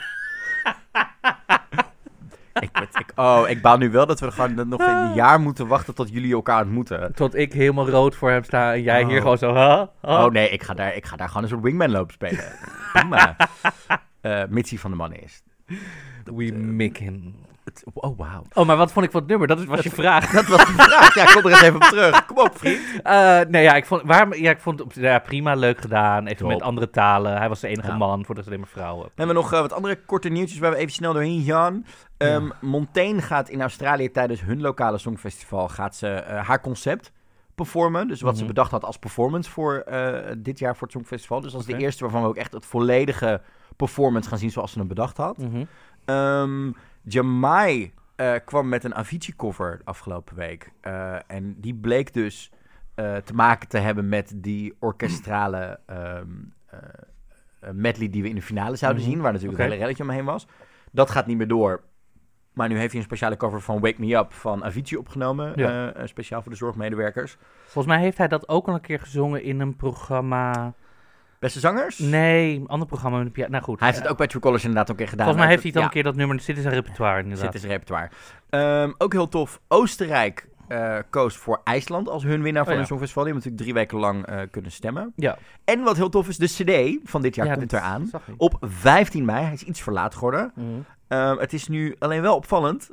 [2.60, 5.96] Ik, ik- oh, ik baal nu wel dat we gewoon nog een jaar moeten wachten
[5.96, 7.14] tot jullie elkaar ontmoeten.
[7.14, 9.22] Tot ik helemaal rood voor hem sta en jij hier Oh.
[9.22, 9.54] gewoon zo...
[9.54, 9.84] Huh?
[10.02, 10.26] Huh?
[10.26, 12.44] Oh nee, ik ga daar, ik ga daar gewoon een soort wingman lopen spelen.
[12.94, 13.36] Prima.
[14.22, 15.44] Eh Mitsie van de mannen is.
[16.24, 17.36] We mikken.
[17.84, 18.42] Het- oh, wauw.
[18.54, 19.48] Oh, maar wat vond ik van het nummer?
[19.48, 20.32] Dat was je vraag.
[20.32, 21.16] Dat was de vraag.
[21.16, 22.26] Ja, kom er eens even op terug.
[22.26, 22.80] Kom op, vriend.
[23.04, 26.26] Eh, nee, ja, ik vond, waar, ja, ik vond het ja, prima leuk gedaan.
[26.26, 26.48] Even Top.
[26.48, 27.38] met andere talen.
[27.38, 27.98] Hij was de enige Ja.
[27.98, 29.06] man, voor de alleen maar vrouwen.
[29.06, 31.86] We hebben nog eh, wat andere korte nieuwtjes waar we even snel doorheen gaan.
[32.18, 37.12] Ehm Montaigne gaat in Australië tijdens hun lokale songfestival gaat ze, eh, haar concept
[37.56, 38.08] performen.
[38.08, 38.48] Dus wat ze Mhm.
[38.54, 39.84] bedacht had als performance voor
[40.38, 41.42] dit jaar voor het Songfestival.
[41.42, 41.78] Dus dat is Oké.
[41.78, 43.42] de eerste waarvan we ook echt het volledige
[43.76, 45.38] performance gaan zien zoals ze hem bedacht had.
[46.06, 46.72] Ehm
[47.06, 50.72] Jamai eh, kwam met een Avicii-cover afgelopen week.
[50.82, 52.52] Eh, en die bleek dus
[52.96, 56.28] eh, te maken te hebben met die orkestrale ehm,
[56.66, 56.80] eh,
[57.60, 59.12] eh, medley die we in de finale zouden Mhm.
[59.12, 59.22] zien.
[59.22, 60.48] Waar natuurlijk het hele relletje omheen was.
[60.92, 61.84] Dat gaat niet meer door.
[62.54, 65.52] Maar nu heeft hij een speciale cover van Wake Me Up van Avicii opgenomen.
[65.56, 65.94] Ja.
[65.94, 67.38] eh, speciaal voor de zorgmedewerkers.
[67.64, 70.74] Volgens mij heeft hij dat ook al een keer gezongen in een programma.
[71.46, 72.00] Beste zangers?
[72.00, 73.18] Nee, een ander programma.
[73.18, 73.80] met een Nou goed.
[73.80, 75.26] Hij heeft het ook bij True Colors inderdaad ook een keer gedaan.
[75.26, 76.38] Volgens mij heeft hij dan een keer dat nummer.
[76.38, 77.54] Dit is een repertoire Zit inderdaad.
[77.54, 78.10] in zijn repertoire.
[78.50, 79.60] Ehm, ook heel tof.
[79.68, 82.78] Oostenrijk eh, koos voor IJsland als hun winnaar van Oh ja.
[82.78, 83.24] hun Songfestival.
[83.24, 85.14] Die hebben natuurlijk drie weken lang eh, kunnen stemmen.
[85.16, 85.38] Ja.
[85.64, 88.10] En wat heel tof is, de CD van dit jaar Ja, komt dit eraan.
[88.38, 89.44] Op 15 mei.
[89.44, 90.52] Hij is iets verlaat geworden.
[90.56, 90.68] Mhm.
[91.08, 92.90] Ehm, het is nu alleen wel opvallend.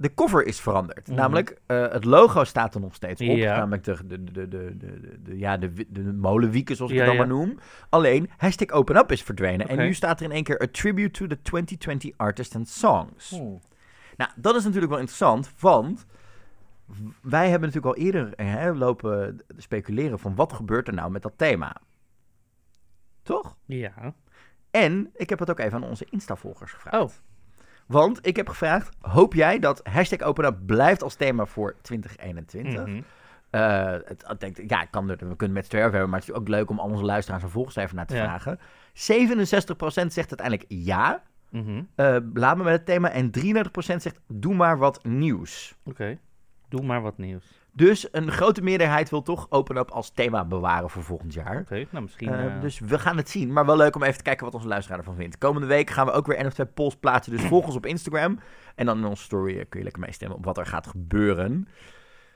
[0.00, 1.06] De cover is veranderd.
[1.06, 1.16] Mhm.
[1.16, 3.36] Namelijk, eh, het logo staat er nog steeds op.
[3.36, 3.56] Ja.
[3.56, 7.16] Namelijk de, de, de, de, de, de, ja, de, de, molenwieken, zoals ik Ja, het
[7.16, 7.34] dan ja.
[7.34, 7.58] maar noem.
[7.88, 9.68] Alleen, hashtag Open Up is verdwenen.
[9.68, 10.62] En nu staat er in één keer...
[10.62, 13.30] A tribute to the 2020 artists and songs.
[14.16, 16.06] Nou, dat is natuurlijk wel interessant, want
[17.22, 21.32] wij hebben natuurlijk al eerder hè, lopen speculeren van wat gebeurt er nou met dat
[21.36, 21.76] thema.
[23.22, 23.56] Toch?
[23.64, 24.14] Ja.
[24.70, 27.02] En ik heb het ook even aan onze Insta-volgers gevraagd.
[27.02, 27.10] Oh.
[27.90, 32.86] Want ik heb gevraagd, hoop jij dat hashtag OpenUp blijft als thema voor 2021?
[32.86, 33.00] Mhm.
[33.50, 36.34] Eh, het, ik denk, ja, kan er, we kunnen met z'n hebben, maar het is
[36.34, 38.22] ook leuk om al onze luisteraars en volgers even naar te Ja.
[38.24, 38.58] vragen.
[38.92, 41.82] 67% zegt uiteindelijk ja, Mhm.
[41.94, 43.10] eh, laat me met het thema.
[43.10, 45.74] En 33% zegt, doe maar wat nieuws.
[45.84, 46.18] Oké.
[46.68, 47.59] Doe maar wat nieuws.
[47.72, 51.60] Dus een grote meerderheid wil toch Open Up als thema bewaren voor volgend jaar.
[51.60, 52.32] Oké, nou misschien...
[52.32, 53.52] Eh, eh, Dus we gaan het zien.
[53.52, 55.38] Maar wel leuk om even te kijken wat onze luisteraar ervan vindt.
[55.38, 57.32] Komende week gaan we ook weer één of twee polls plaatsen.
[57.32, 58.38] Dus volg ons op Instagram.
[58.74, 61.68] En dan in onze story eh, kun je lekker meestemmen op wat er gaat gebeuren.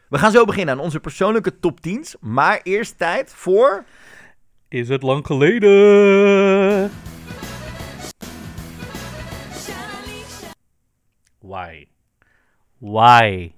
[0.09, 2.17] We gaan zo beginnen aan onze persoonlijke top 10's.
[2.21, 3.85] Maar eerst tijd voor...
[4.69, 6.91] Is het lang geleden?
[11.39, 11.87] Why?
[12.79, 13.53] Why?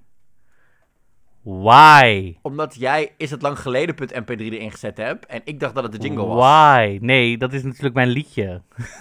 [1.49, 2.35] Why?
[2.43, 5.27] Omdat jij is het lang geleden.mp3 erin gezet hebt.
[5.27, 6.37] En ik dacht dat het de jingle was.
[6.45, 6.99] Why?
[7.01, 8.61] Nee, dat is natuurlijk mijn liedje.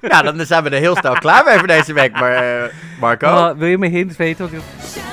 [0.00, 2.12] Nou, dan zijn we er heel snel klaar mee voor deze week.
[2.12, 3.56] Maar, eh, Marco.
[3.56, 4.50] Wil je me hints weten?
[4.50, 5.09] Want ik-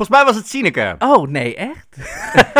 [0.00, 0.94] Volgens mij was het Sineke.
[0.98, 1.86] Oh, nee, echt?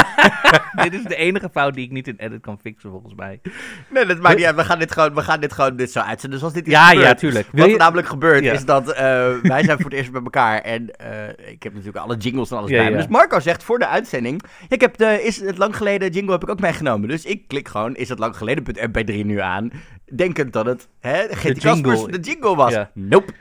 [0.84, 3.40] dit is de enige fout die ik niet in edit kan fixen, volgens mij.
[3.90, 4.54] Nee, dat maakt niet uit.
[4.56, 6.38] We gaan dit gewoon, we gaan dit gewoon dit zo uitzenden.
[6.38, 7.48] Dus als dit is Ja, gebeurd, ja, tuurlijk.
[7.52, 8.52] Wil Wat je- er namelijk gebeurt Ja.
[8.52, 8.96] is dat eh,
[9.42, 10.60] wij zijn voor het eerst bij elkaar.
[10.60, 12.96] En eh, ik heb natuurlijk alle jingles en alles Ja, bij me.
[12.96, 14.42] Dus Marco zegt voor de uitzending...
[14.68, 17.08] Ik heb de Is het lang geleden jingle heb ik ook meegenomen.
[17.08, 19.70] Dus ik klik gewoon Is het lang geleden.mp3 nu aan.
[20.14, 22.10] Denkend dat het hè, Caspers jingle.
[22.10, 22.74] de jingle was.
[22.94, 23.32] Nope.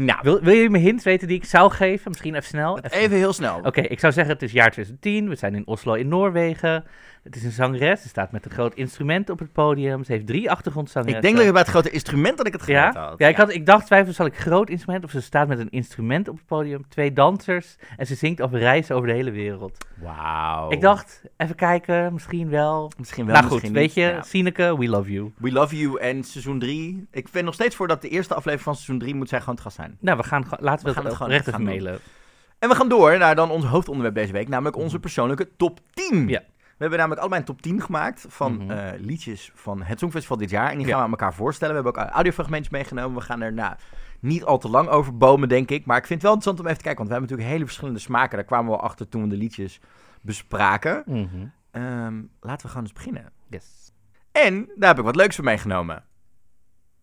[0.00, 2.10] Nou, Wil, wil je me hints weten die ik zou geven?
[2.10, 2.78] Misschien even snel.
[2.78, 3.60] Even- even heel snel.
[3.62, 5.28] Oké, ik zou zeggen het is jaar 2010.
[5.28, 6.84] We zijn in Oslo in Noorwegen.
[7.28, 8.02] Het is een zangeres.
[8.02, 10.04] Ze staat met een groot instrument op het podium.
[10.04, 11.16] Ze heeft drie achtergrondzangeressen.
[11.16, 13.08] Ik denk dat je bij het grote instrument dat ik het gehad ja?
[13.08, 13.18] had.
[13.18, 15.70] Ja, ik, had, ik dacht twijfel, zal ik groot instrument of ze staat met een
[15.70, 19.86] instrument op het podium, twee dansers en ze zingt over reizen over de hele wereld.
[20.02, 20.70] Wauw.
[20.70, 22.92] Ik dacht, even kijken, misschien wel.
[22.98, 23.94] Misschien wel, nou goed, misschien weet niet.
[23.94, 24.22] je, Ja.
[24.22, 25.32] Sineke, we love you.
[25.36, 27.06] We Love You en seizoen 3.
[27.10, 29.54] Ik vind nog steeds voor dat de eerste aflevering van seizoen 3 moet zij gewoon
[29.54, 29.96] het gast zijn.
[30.00, 32.00] Nou, we gaan, laten we, We gaan het gewoon recht gaan even mailen.
[32.58, 36.28] En we gaan door naar dan ons hoofdonderwerp deze week, namelijk onze persoonlijke top 10.
[36.28, 36.42] Ja.
[36.78, 38.70] We hebben namelijk allebei een top 10 gemaakt van Mhm.
[38.70, 40.70] eh, liedjes van het Songfestival dit jaar.
[40.70, 40.88] En die Ja.
[40.88, 41.74] gaan we aan elkaar voorstellen.
[41.74, 43.18] We hebben ook audiofragmentjes meegenomen.
[43.18, 43.74] We gaan er nou,
[44.20, 45.86] niet al te lang over bomen, denk ik.
[45.86, 47.64] Maar ik vind het wel interessant om even te kijken, want we hebben natuurlijk hele
[47.64, 48.36] verschillende smaken.
[48.36, 49.80] Daar kwamen we al achter toen we de liedjes
[50.20, 51.02] bespraken.
[51.06, 51.26] Mhm.
[51.70, 53.32] Ehm, laten we gewoon eens beginnen.
[53.50, 53.92] Yes.
[54.32, 56.04] En daar heb ik wat leuks voor meegenomen.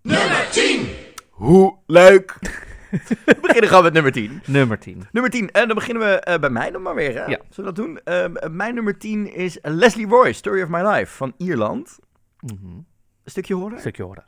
[0.01, 0.87] Nummer 10!
[1.29, 2.37] Hoe leuk!
[3.25, 4.41] we beginnen gewoon met nummer 10.
[4.45, 5.07] Nummer 10.
[5.11, 5.51] Nummer 10.
[5.51, 7.13] En dan beginnen we eh, bij mij nog maar weer.
[7.13, 7.25] Hè?
[7.25, 7.39] Ja.
[7.49, 7.99] Zullen we dat doen?
[8.03, 11.99] Ehm, mijn nummer 10 is Leslie Roy, Story of My Life van Ierland.
[12.39, 12.65] Mhm.
[12.65, 13.73] Een stukje horen?
[13.73, 14.23] Een stukje horen.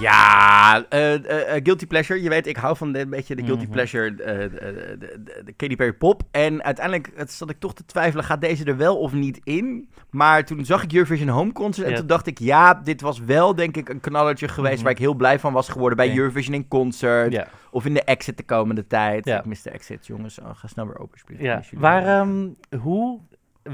[0.00, 2.22] Ja, eh, eh, eh, Guilty Pleasure.
[2.22, 3.72] Je weet, ik hou van de, een beetje de Guilty Mhm.
[3.72, 4.50] Pleasure, de,
[4.98, 6.22] de, de, Katy Perry pop.
[6.30, 9.88] En uiteindelijk zat ik toch te twijfelen, gaat deze er wel of niet in?
[10.10, 11.98] Maar toen zag ik Eurovision Home Concert en Ja.
[11.98, 14.82] toen dacht ik, ja, dit was wel denk ik een knallertje geweest Mhm.
[14.82, 16.16] waar ik heel blij van was geworden bij Oké.
[16.18, 17.32] Eurovision in Concert.
[17.32, 17.46] Ja.
[17.70, 19.24] Of in de Exit de komende tijd.
[19.24, 19.38] Ja.
[19.38, 20.38] Ik mis de Exit, jongens.
[20.40, 21.42] Oh, ga snel weer open spelen.
[21.42, 21.62] ja.
[21.72, 22.48] Waar, ehm,
[22.80, 23.20] hoe,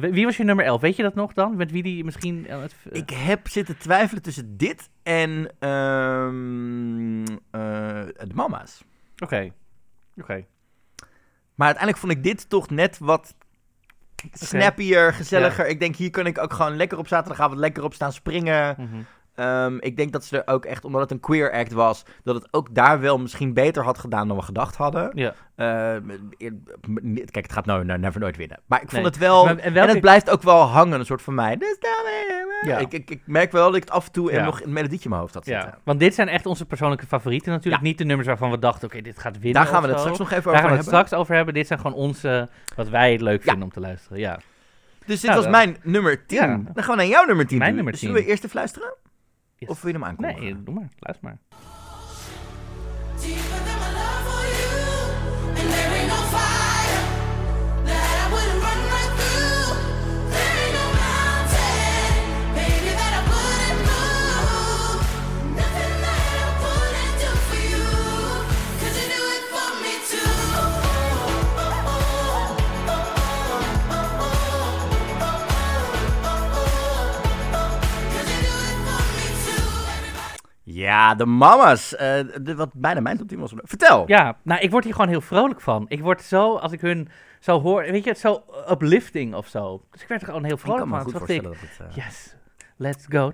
[0.00, 0.80] wie was je nummer 11?
[0.80, 1.56] Weet je dat nog dan?
[1.56, 2.46] Met wie die misschien...
[2.46, 8.84] eh, het- Ik heb zitten twijfelen tussen dit en ehm, eh, de mama's.
[9.18, 9.50] Oké.
[10.20, 10.44] Oké.
[11.54, 13.34] Maar uiteindelijk vond ik dit toch net wat
[14.32, 15.66] snappier, gezelliger.
[15.68, 18.74] Ik denk, hier kan ik ook gewoon lekker op zaterdagavond lekker op staan springen.
[18.78, 19.02] Mhm.
[19.34, 22.34] Ehm, ik denk dat ze er ook echt, omdat het een queer act was, dat
[22.34, 25.10] het ook daar wel misschien beter had gedaan dan we gedacht hadden.
[25.14, 25.34] Ja.
[25.56, 26.02] Ehm,
[27.14, 28.58] kijk, het gaat nou never nooit winnen.
[28.66, 29.10] Maar ik vond Nee.
[29.10, 29.44] het wel...
[29.44, 31.56] Maar- en het blijft ook wel hangen, een soort van mij.
[31.56, 31.92] Dus daar-
[32.66, 32.78] Ja.
[32.78, 35.04] ik, ik, ik merk wel dat ik het af en toe en nog een melodietje
[35.04, 35.66] in mijn hoofd had zitten.
[35.68, 37.82] Ja, want dit zijn echt onze persoonlijke favorieten natuurlijk.
[37.82, 40.18] Niet de nummers waarvan we dachten, oké, dit gaat winnen Daar gaan we het straks
[40.18, 41.06] nog even Daar over gaan we het hebben.
[41.06, 41.54] straks over hebben.
[41.54, 44.18] Dit zijn gewoon onze, wat wij het leuk vinden om te luisteren.
[44.18, 44.38] Ja.
[45.06, 46.38] Dus dit Nou, was dan- mijn nummer 10.
[46.38, 46.46] Ja.
[46.46, 47.74] Dan gaan we naar jouw nummer 10 Mijn doen.
[47.84, 48.10] nummer Dus 10.
[48.10, 48.94] Zullen we eerst even luisteren?
[49.64, 49.72] Yes.
[49.76, 50.42] Of wil je hem aankondigen?
[50.42, 50.88] Nee, doe maar.
[50.98, 51.38] Luister maar.
[81.04, 81.88] Ja, de mama's.
[81.90, 83.52] De, wat bijna mijn top 10 was.
[83.56, 84.04] Vertel.
[84.06, 85.84] Ja, nou, ik word hier gewoon heel vrolijk van.
[85.88, 87.08] Ik word zo, als ik hun
[87.40, 89.84] zo hoor, weet je, het zo uplifting of zo.
[89.90, 91.12] Dus ik werd er gewoon heel ik vrolijk kan me van.
[91.20, 91.96] goed ik, dat het...
[91.96, 92.36] eh, yes,
[92.76, 93.32] let's go.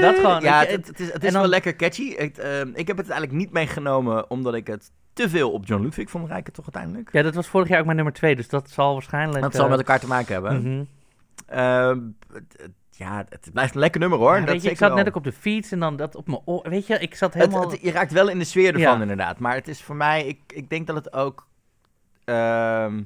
[0.00, 2.14] Dat gewoon, Ja, je, het, het is, het is dan- wel lekker catchy.
[2.16, 5.82] Het, ehm, ik heb het eigenlijk niet meegenomen omdat ik het te veel op John
[5.82, 7.12] Ludwig vond rijken, toch uiteindelijk.
[7.12, 9.42] Ja, dat was vorig jaar ook mijn nummer twee, dus dat zal waarschijnlijk...
[9.42, 10.88] Dat zal eh, met elkaar te maken hebben.
[12.32, 14.34] het- ja, het blijft een lekker nummer hoor.
[14.34, 14.96] Ja, dat weet je, ik zat wel.
[14.98, 16.68] net ook op de fiets en dan dat op mijn oor.
[16.68, 17.70] Weet je, ik zat helemaal...
[17.70, 19.00] het- je raakt wel in de sfeer ervan Ja.
[19.00, 19.38] inderdaad.
[19.38, 21.46] Maar het is voor mij, ik, ik denk dat het ook...
[22.24, 23.02] ehm,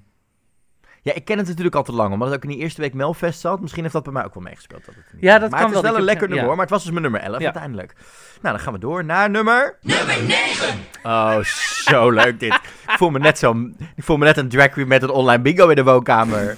[1.03, 2.95] ja, ik ken het natuurlijk al te lang, omdat het ook in die eerste week
[2.95, 3.61] Melfest zat.
[3.61, 4.85] Misschien heeft dat bij mij ook wel meegespeeld.
[4.85, 5.83] Dat het niet Ja, dat maar kan het is wel.
[5.83, 6.29] wel Ik een lekker ja.
[6.29, 7.45] nummer hoor, maar het was dus mijn nummer 11 Ja.
[7.45, 7.95] uiteindelijk.
[8.43, 9.79] Nou, dan gaan we door naar nummer...
[9.81, 10.79] Nummer 9!
[11.03, 11.39] Oh,
[11.85, 12.55] zo leuk dit.
[12.55, 13.53] Ik voel me net zo...
[13.97, 16.57] Ik voel me net een drag queen met een online bingo in de woonkamer.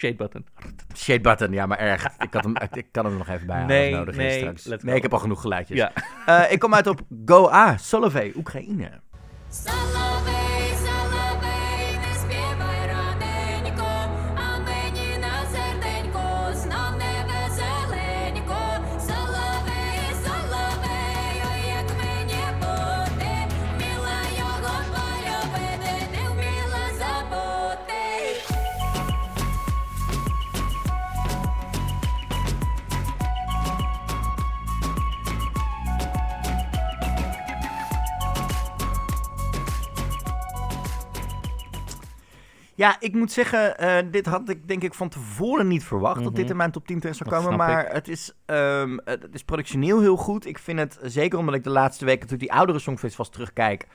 [0.00, 0.46] Shade button.
[0.96, 2.04] Shade button, ja, maar erg.
[2.26, 4.82] Ik, had hem, ik kan hem nog even bijhouden nee, nodig nee, straks.
[4.82, 5.78] Nee, ik heb al genoeg geluidjes.
[5.78, 5.92] Ja.
[6.26, 8.90] Eh, ik kom uit op Goa, Solovey, Oekraïne.
[42.80, 46.34] Ja, ik moet zeggen, eh, dit had ik denk ik van tevoren niet verwacht dat
[46.34, 46.50] dit Mhm.
[46.50, 47.56] in mijn top 10 terecht zou komen.
[47.56, 50.46] Maar het is, ehm, het is productioneel heel goed.
[50.46, 53.86] Ik vind het, zeker omdat ik de laatste weken, toen ik die oudere songfestivals terugkijk,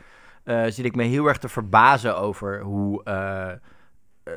[0.44, 3.52] eh zit ik me heel erg te verbazen over hoe eh,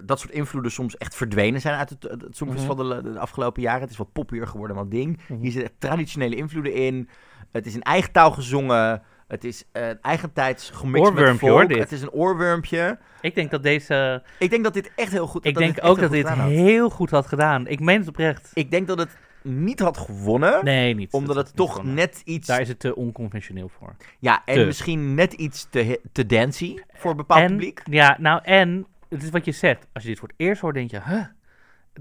[0.04, 3.80] dat soort invloeden soms echt verdwenen zijn uit het, het songfestival de, de afgelopen jaren.
[3.80, 5.20] Het is wat poppier geworden dan ding.
[5.28, 5.40] Mhm.
[5.40, 7.08] Hier zitten traditionele invloeden in.
[7.50, 9.02] Het is in eigen taal gezongen.
[9.28, 11.40] Het is eh eigentijds gemixt met volk.
[11.50, 11.78] hoor, dit.
[11.78, 12.98] Het is een oorwormpje.
[13.20, 14.22] Ik denk dat deze...
[14.38, 16.90] Ik denk dat dit echt heel goed Ik dat denk dit ook dat dit heel
[16.90, 17.66] goed had gedaan.
[17.66, 18.50] Ik meen het oprecht.
[18.54, 20.64] Ik denk dat het niet had gewonnen.
[20.64, 21.12] Nee, niet.
[21.12, 21.94] omdat Dat het toch gewonnen.
[21.94, 22.46] net iets...
[22.46, 23.96] Daar is het te onconventioneel voor.
[24.18, 27.80] ja, en te- misschien net iets te, te dancey voor een bepaald en, publiek.
[27.90, 29.86] Ja, nou en, het is wat je zegt.
[29.92, 31.24] Als je dit voor het eerst hoort, denk je, huh?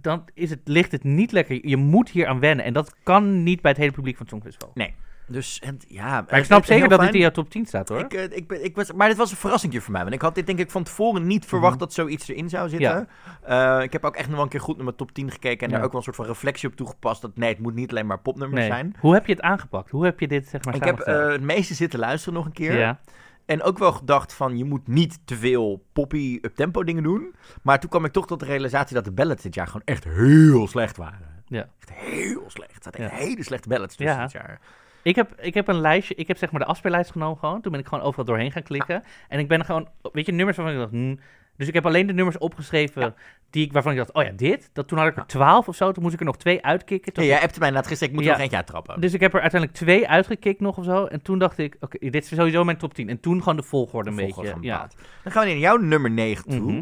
[0.01, 1.67] Dan is het, ligt het niet lekker.
[1.67, 2.65] Je moet hier aan wennen.
[2.65, 4.71] En dat kan niet bij het hele publiek van het Songfestival.
[4.73, 4.95] Nee.
[5.29, 6.25] Dus en, ja...
[6.29, 7.99] Maar ik snap zeker dat dit in jouw top 10 staat, hoor.
[7.99, 10.01] Ik, eh, ik, ben- ik was, maar dit was een verrassing voor mij.
[10.01, 11.83] Want ik had dit denk ik van tevoren niet verwacht Mhm.
[11.83, 13.07] dat zoiets erin zou zitten.
[13.43, 15.59] Eh, ik heb ook echt nog wel een keer goed naar mijn top 10 gekeken.
[15.59, 15.75] En Ja.
[15.75, 17.21] daar ook wel een soort van reflectie op toegepast.
[17.21, 18.69] Dat nee, het moet niet alleen maar popnummers Nee.
[18.71, 18.95] zijn.
[18.99, 19.89] Hoe heb je het aangepakt?
[19.91, 22.51] Hoe heb je dit, zeg maar, Ik heb eh, het meeste zitten luisteren nog een
[22.51, 22.77] keer.
[22.77, 22.99] Ja.
[23.45, 27.35] En ook wel gedacht van, je moet niet te veel poppy up-tempo dingen doen.
[27.61, 30.03] Maar toen kwam ik toch tot de realisatie dat de ballads dit jaar gewoon echt
[30.03, 31.35] heel slecht waren.
[31.47, 31.69] Ja.
[31.79, 32.73] Echt heel slecht.
[32.73, 33.17] Het zaten echt Ja.
[33.17, 34.21] hele slechte ballads tussen Ja.
[34.21, 34.59] dit jaar.
[35.07, 37.61] Ik heb, ik heb een lijstje, ik heb zeg maar de afspeellijst genomen gewoon.
[37.61, 39.03] Toen ben ik gewoon overal doorheen gaan klikken.
[39.27, 41.19] En ik ben gewoon, weet je, nummers waarvan ik dacht, hmm.
[41.57, 43.15] Dus ik heb alleen de nummers opgeschreven
[43.49, 44.69] die ik, waarvan ik dacht, oh ja, dit.
[44.73, 47.11] Dat, toen had ik er twaalf of zo, toen moest ik er nog twee uitkicken.
[47.15, 48.31] Ja, jij hebt mij net gezegd, ik moet er Ja.
[48.31, 49.01] nog eentje uittrappen.
[49.01, 51.05] Dus ik heb er uiteindelijk twee uitgekikt nog of zo.
[51.05, 53.09] En toen dacht ik, oké, dit is sowieso mijn top 10.
[53.09, 54.69] En toen gewoon de volgorde een De volgorde beetje.
[54.69, 54.89] van Ja.
[55.23, 56.71] Dan gaan we naar jouw nummer 9 toe.
[56.71, 56.81] Mhm.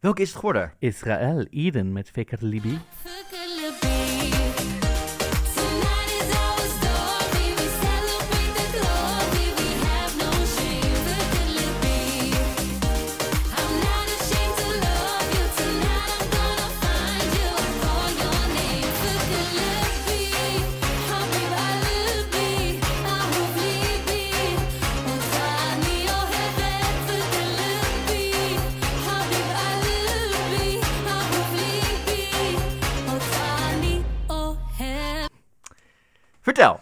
[0.00, 0.72] Welke is het geworden?
[0.78, 2.78] Israël, Eden met Fikr Libi.
[36.44, 36.80] Vertel.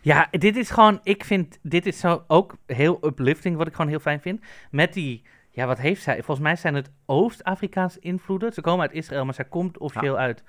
[0.00, 3.90] Ja, dit is gewoon, ik vind, dit is zo ook heel uplifting, wat ik gewoon
[3.90, 4.40] heel fijn vind.
[4.70, 6.14] Met die, ja, wat heeft zij?
[6.14, 8.52] Volgens mij zijn het Oost-Afrikaanse invloeden.
[8.52, 10.42] Ze komen uit Israël, maar zij komt officieel uit.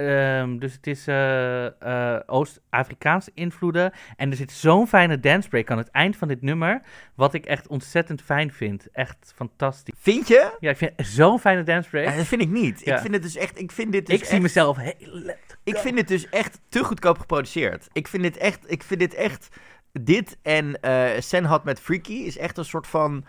[0.00, 3.92] Ehm, dus het is eh, eh, Oost-Afrikaanse invloeden.
[4.16, 6.80] En er zit zo'n fijne dancebreak aan het eind van dit nummer.
[7.14, 8.88] Wat ik echt ontzettend fijn vind.
[8.92, 9.94] Echt fantastisch.
[9.98, 10.56] Vind je?
[10.60, 12.08] Ja, ik vind zo'n fijne dancebreak.
[12.08, 12.84] Ja, dat vind ik niet.
[12.84, 12.94] Ja.
[12.94, 13.58] Ik vind het dus echt...
[13.58, 15.34] Ik, vind dit dus ik zie mezelf heel...
[15.64, 17.88] Ik vind dit dus echt te goedkoop geproduceerd.
[17.92, 18.70] Ik vind dit echt...
[18.70, 19.48] Ik vind dit echt...
[19.92, 23.24] Dit en eh Sen had met Freaky is echt een soort van...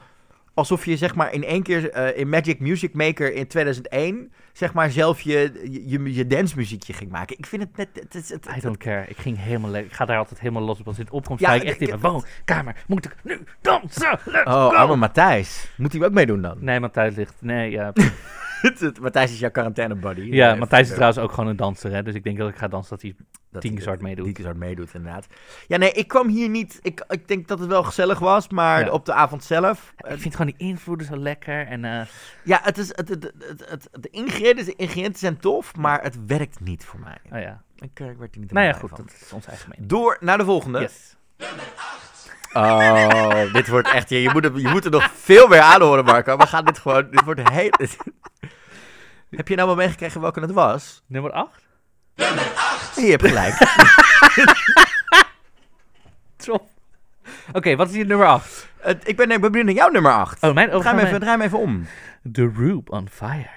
[0.54, 4.32] Alsof je zeg maar in één keer eh, in Magic Music Maker in 2001...
[4.54, 7.38] zeg maar zelf je, je, je, je dancemuziekje ging maken.
[7.38, 7.88] Ik vind het net...
[7.94, 9.06] Het, is- het, I het- don't care.
[9.08, 9.76] Ik ging helemaal.
[9.76, 10.88] Ik ga daar altijd helemaal los op.
[10.88, 12.76] Als dit opkomt, Ja, sta ik echt in mijn woonkamer.
[12.88, 14.20] Moet ik nu dansen?
[14.26, 14.76] Let's Oh, go!
[14.76, 15.72] arme Matthijs.
[15.78, 16.58] Moet hij ook meedoen dan?
[16.60, 17.36] Nee, Matthijs ligt...
[17.40, 17.94] Nee, ja.
[19.02, 20.22] Matthijs is jouw quarantaine buddy.
[20.22, 22.04] ja Matthijs is trouwens ook gewoon een danser, hè.
[22.04, 23.16] Dus ik denk dat ik ga dansen dat hij...
[23.52, 24.24] dat hard meedoet.
[24.26, 25.26] Tien keer zo hard meedoet, inderdaad.
[25.68, 26.80] Ja, nee, ik kwam hier niet...
[26.82, 28.92] Ik, ik denk dat het wel gezellig was, maar Ja.
[28.92, 29.94] op de avond zelf...
[29.98, 31.68] Ik vind gewoon die invloeden zo lekker.
[31.68, 32.06] En eh,
[32.44, 36.26] Ja, het is, het, het, het, het- de, ingrediënten, de ingrediënten zijn tof, maar het
[36.26, 37.18] werkt niet voor mij.
[37.32, 37.62] oh ja.
[37.76, 38.90] Ik, eh, ik werd er niet Nou ja, goed.
[38.90, 38.98] van.
[38.98, 39.90] Dat is ons eigen mening.
[39.90, 40.80] Door naar de volgende.
[40.80, 41.16] Yes.
[42.54, 44.10] Oh, dit wordt echt...
[44.10, 46.38] ja, Je moet, er, je moet er nog veel meer aan horen, Marco.
[46.38, 47.12] We gaan dit gewoon...
[47.12, 47.72] Dit wordt heel...
[49.30, 51.04] Heb je nou wel meegekregen welke het was?
[51.08, 51.68] Nummer 8?
[53.06, 53.54] Je hebt gelijk.
[56.46, 56.68] Top.
[57.54, 58.68] Oké, wat is hier nummer 8?
[58.80, 60.44] Het- ik ben, ik ben benieuwd naar jouw nummer 8.
[60.44, 60.74] Oh, mijn...
[60.76, 61.88] Oh, draai, hem even, draai hem even om.
[62.34, 63.50] The Roop on Fire.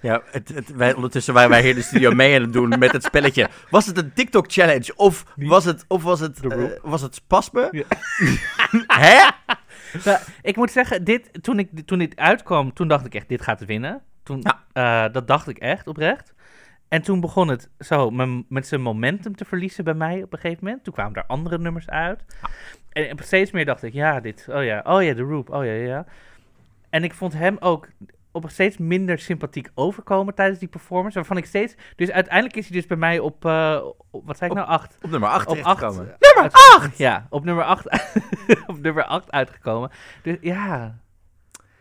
[0.00, 2.78] Ja, het, het, wij, ondertussen waren wij hier in de studio mee aan het doen
[2.78, 3.48] met het spelletje.
[3.70, 7.68] Was het een TikTok-challenge of was het, of was het, eh, was het spasme?
[7.70, 7.84] Ja.
[9.04, 9.28] Hè?
[10.04, 13.42] Nou, ik moet zeggen, dit, toen, ik, toen dit uitkwam, toen dacht ik echt, dit
[13.42, 14.02] gaat winnen.
[14.22, 14.64] Toen, Ja.
[15.06, 16.34] eh, dat dacht ik echt, oprecht.
[16.88, 18.10] En toen begon het zo
[18.48, 20.84] met zijn momentum te verliezen bij mij op een gegeven moment.
[20.84, 22.24] Toen kwamen er andere nummers uit.
[22.92, 25.72] En steeds meer dacht ik, ja, dit, oh ja, oh ja, de Roop, oh ja,
[25.72, 26.06] ja.
[26.90, 27.88] En ik vond hem ook
[28.44, 31.14] op steeds minder sympathiek overkomen tijdens die performance.
[31.16, 33.80] Waarvan ik steeds, dus uiteindelijk is hij dus bij mij op, eh,
[34.10, 34.96] op wat zei ik Op nou, acht?
[35.02, 35.54] Op nummer 8 Op.
[35.54, 36.96] Nummer 8!
[36.98, 37.86] Ja, op nummer 8,
[38.66, 39.90] op nummer 8 uitgekomen.
[40.22, 40.98] Dus ja,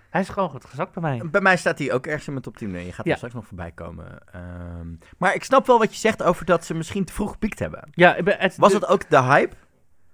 [0.10, 1.30] hij is gewoon goed gezakt bij mij.
[1.32, 2.86] Bij mij staat hij ook ergens in mijn top 10.
[2.86, 3.12] Je gaat Ja.
[3.12, 4.20] er straks nog voorbij komen.
[4.32, 4.88] Ehm,
[5.18, 7.90] maar ik snap wel wat je zegt over dat ze misschien te vroeg gepiekt hebben.
[7.92, 9.56] Ja, ik ben- het, Was het ook de hype?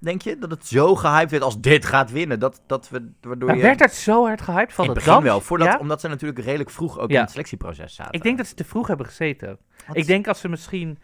[0.04, 0.38] Denk je?
[0.40, 2.40] Dat het zo gehyped werd als dit gaat winnen?
[2.40, 3.64] Dat, dat we, waardoor Maar je...
[3.64, 5.42] werd het zo hard gehyped van het begin wel.
[5.42, 5.78] Voordat, Ja?
[5.78, 7.16] Omdat ze natuurlijk redelijk vroeg ook Ja.
[7.16, 8.14] in het selectieproces zaten.
[8.14, 9.58] Ik denk dat ze te vroeg hebben gezeten.
[9.88, 9.98] Wat?
[9.98, 10.98] Ik denk als ze misschien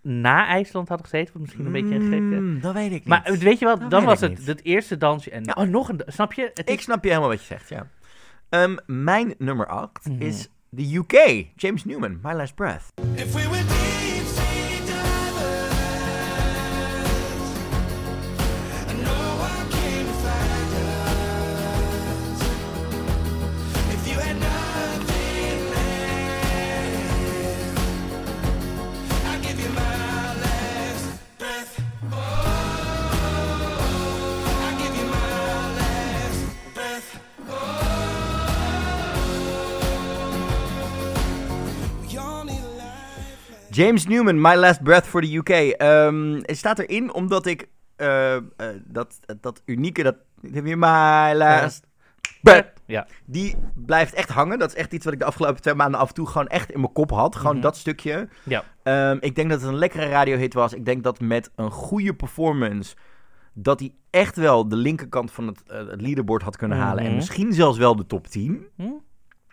[0.00, 2.40] na IJsland hadden gezeten, wat misschien een beetje een gekke...
[2.40, 3.06] Mm, Dat weet ik niet.
[3.06, 4.46] Maar weet je wat, Dat dan was het niet.
[4.46, 5.44] het eerste dansje en...
[5.44, 5.52] Ja.
[5.58, 6.00] Oh, nog een...
[6.06, 6.42] Snap je?
[6.54, 7.86] Het Ik is, snap je helemaal wat je zegt, ja.
[8.48, 10.22] Ehm, mijn nummer 8 Mhm.
[10.22, 11.46] is de UK.
[11.56, 12.92] James Newman, My Last Breath.
[13.14, 13.48] If we
[43.76, 45.48] James Newman, My Last Breath for the UK.
[45.48, 48.36] Ehm, het staat erin omdat ik eh,
[48.84, 50.16] dat, dat unieke, dat
[50.62, 51.86] My Last
[52.42, 53.06] Breath, Ja.
[53.24, 54.58] die blijft echt hangen.
[54.58, 56.70] Dat is echt iets wat ik de afgelopen twee maanden af en toe gewoon echt
[56.72, 57.36] in mijn kop had.
[57.36, 57.62] Gewoon Mhm.
[57.62, 58.28] dat stukje.
[58.42, 58.64] Ja.
[58.82, 60.72] Ehm, ik denk dat het een lekkere radiohit was.
[60.72, 62.94] Ik denk dat met een goede performance...
[63.58, 66.98] dat hij echt wel de linkerkant van het, eh, het leaderboard had kunnen halen.
[67.02, 67.16] En Mhm.
[67.16, 68.66] misschien zelfs wel de top 10.
[68.76, 68.82] Hm?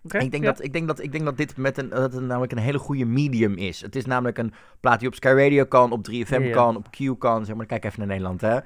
[0.03, 0.51] Ik, denk ja.
[0.51, 2.77] dat, ik, denk dat, ik denk dat dit met een, dat het namelijk een hele
[2.79, 3.81] goede medium is.
[3.81, 6.51] Het is namelijk een plaat die op Sky Radio kan, op 3FM Ja, ja.
[6.51, 7.45] kan, op Q kan.
[7.45, 8.57] Zeg maar, kijk even naar Nederland, hè.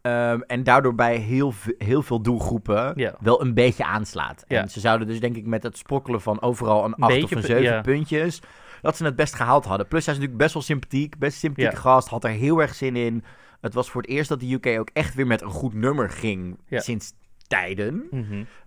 [0.00, 4.44] Ehm, en daardoor bij heel, heel veel doelgroepen wel een beetje aanslaat.
[4.48, 7.40] En ze zouden dus denk ik met het sprokkelen van overal een 8 of een
[7.40, 7.80] pu- 7 ja.
[7.80, 8.42] puntjes...
[8.82, 9.88] dat ze het best gehaald hadden.
[9.88, 12.08] Plus hij is natuurlijk best wel sympathiek, best sympathieke gast.
[12.08, 13.24] Had er heel erg zin in.
[13.60, 16.10] Het was voor het eerst dat de UK ook echt weer met een goed nummer
[16.10, 17.12] ging sinds
[17.46, 18.06] tijden.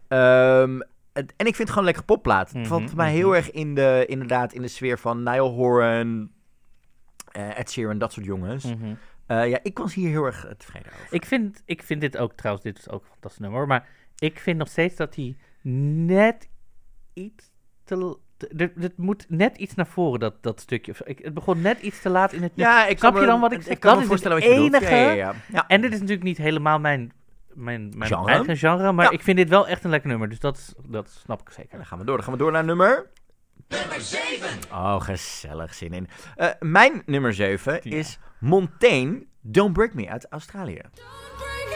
[0.07, 0.87] Het-
[1.17, 2.51] en ik vind het gewoon lekker popplaat.
[2.51, 3.35] Het valt Mhm, mij heel mhm.
[3.35, 6.29] erg in de, inderdaad in de sfeer van Niall Horan,
[7.31, 8.63] eh Ed Sheeran, dat soort jongens.
[8.65, 8.93] Mhm.
[9.25, 11.07] Eh, ja, ik was hier heel erg eh, tevreden over.
[11.13, 13.87] Ik vind, ik vind dit ook, trouwens, dit is ook een fantastisch nummer, maar
[14.17, 15.35] ik vind nog steeds dat hij
[16.03, 16.49] net
[17.13, 17.51] iets
[17.83, 18.17] te...
[18.77, 20.93] het moet net iets naar voren, dat, dat stukje.
[21.03, 23.51] Ik, het begon net iets te laat in het ja, ik Snap je dan wat
[23.51, 23.73] ik zeg?
[23.73, 24.83] Ik kan Dat me is voorstellen het wat je bedoelt.
[24.83, 24.95] enige.
[24.95, 25.33] Ja, ja, ja.
[25.51, 25.67] Ja.
[25.67, 27.11] En dit is natuurlijk niet helemaal mijn,
[27.57, 28.31] mijn, mijn Genre?
[28.31, 29.11] eigen genre, maar Ja.
[29.11, 30.29] ik vind dit wel echt een lekker nummer.
[30.29, 31.77] Dus dat, dat snap ik zeker.
[31.77, 32.15] Dan gaan we door.
[32.15, 33.09] Dan gaan we door naar nummer...
[33.67, 34.49] Nummer 7.
[34.71, 35.73] Oh, gezellig.
[35.73, 36.07] Zin in.
[36.35, 37.95] Eh, mijn nummer 7 Ja.
[37.97, 40.81] is Montaigne, Don't Break Me uit Australië.
[40.81, 40.93] Don't
[41.37, 41.66] break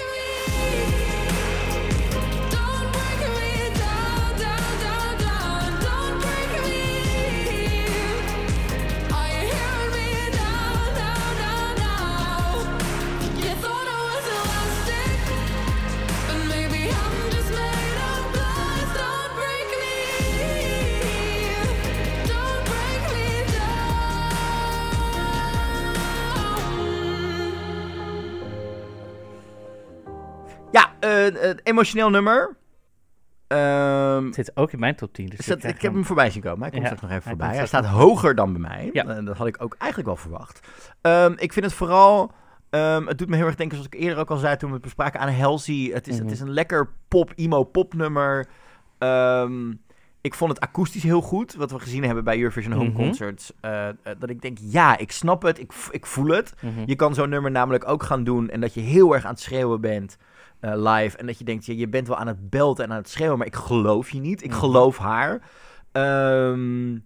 [31.05, 32.55] Het emotioneel nummer.
[33.47, 35.25] Ehm, Het zit ook in mijn top 10.
[35.25, 36.59] Dus dat- ik heb hem- hem voorbij zien komen.
[36.61, 37.55] Hij komt Ja, straks nog even hij voorbij.
[37.57, 38.89] Hij staat hoger dan bij mij.
[38.93, 39.21] Ja.
[39.21, 40.59] Dat had ik ook eigenlijk wel verwacht.
[41.01, 42.31] Ehm, ik vind het vooral...
[42.69, 44.73] ehm, het doet me heel erg denken, zoals ik eerder ook al zei toen we
[44.75, 45.89] het bespraken, aan Halsey.
[45.93, 46.23] Het is, Mhm.
[46.23, 48.47] het is een lekker pop, emo pop nummer.
[50.21, 52.95] Ik vond het akoestisch heel goed, wat we gezien hebben bij Eurovision Home Mhm.
[52.97, 53.51] Concerts.
[53.61, 56.53] Eh, eh, dat ik denk, ja, ik snap het, ik, ik voel het.
[56.61, 56.83] Mhm.
[56.85, 59.39] Je kan zo'n nummer namelijk ook gaan doen en dat je heel erg aan het
[59.39, 60.17] schreeuwen bent
[60.61, 61.17] eh, live.
[61.17, 63.37] En dat je denkt, je, je bent wel aan het belten en aan het schreeuwen,
[63.37, 64.43] maar ik geloof je niet.
[64.43, 64.59] Ik Mhm.
[64.59, 65.41] geloof haar.
[65.91, 66.97] Ehm,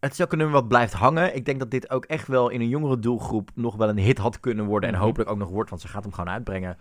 [0.00, 1.34] het is ook een nummer wat blijft hangen.
[1.36, 4.18] Ik denk dat dit ook echt wel in een jongere doelgroep nog wel een hit
[4.18, 4.88] had kunnen worden.
[4.88, 5.04] En Mhm.
[5.04, 6.76] hopelijk ook nog wordt, want ze gaat hem gewoon uitbrengen.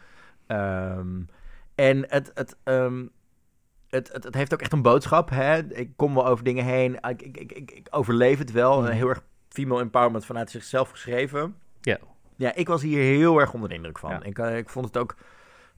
[0.48, 1.22] Ehm,
[1.76, 3.06] en het, het, ehm,
[3.90, 5.30] het, het, het heeft ook echt een boodschap.
[5.30, 5.58] Hè?
[5.74, 6.94] Ik kom wel over dingen heen.
[6.96, 8.78] Ik, ik, ik, ik, overleef het wel.
[8.80, 8.88] Mhm.
[8.90, 11.56] Een heel erg female empowerment vanuit zichzelf geschreven.
[11.82, 11.98] Ja.
[12.36, 14.10] Ja, ik was hier heel erg onder de indruk van.
[14.10, 14.24] Ja.
[14.24, 15.16] Ik, eh, ik vond het ook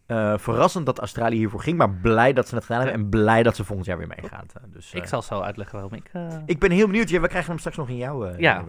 [0.09, 1.77] eh, verrassend dat Australië hiervoor ging.
[1.77, 2.99] Maar blij dat ze het gedaan hebben.
[3.01, 4.53] En blij dat ze volgend jaar weer meegaat.
[4.55, 6.11] Eh, Dus, Ik eh, zal zo uitleggen waarom ik...
[6.45, 7.09] ik ben heel benieuwd.
[7.09, 8.25] Ja, we krijgen hem straks nog in jouw...
[8.25, 8.63] eh, Ja.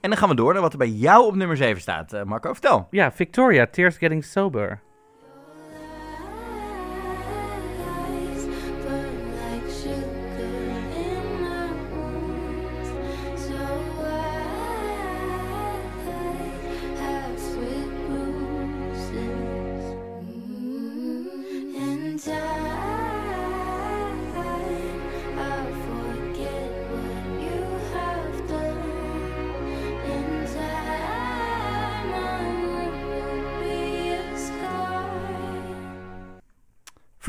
[0.00, 2.24] En dan gaan we door naar wat er bij jou op nummer 7 staat.
[2.24, 2.86] Marco, vertel.
[2.90, 4.80] Ja, Victoria, Tears Getting Sober.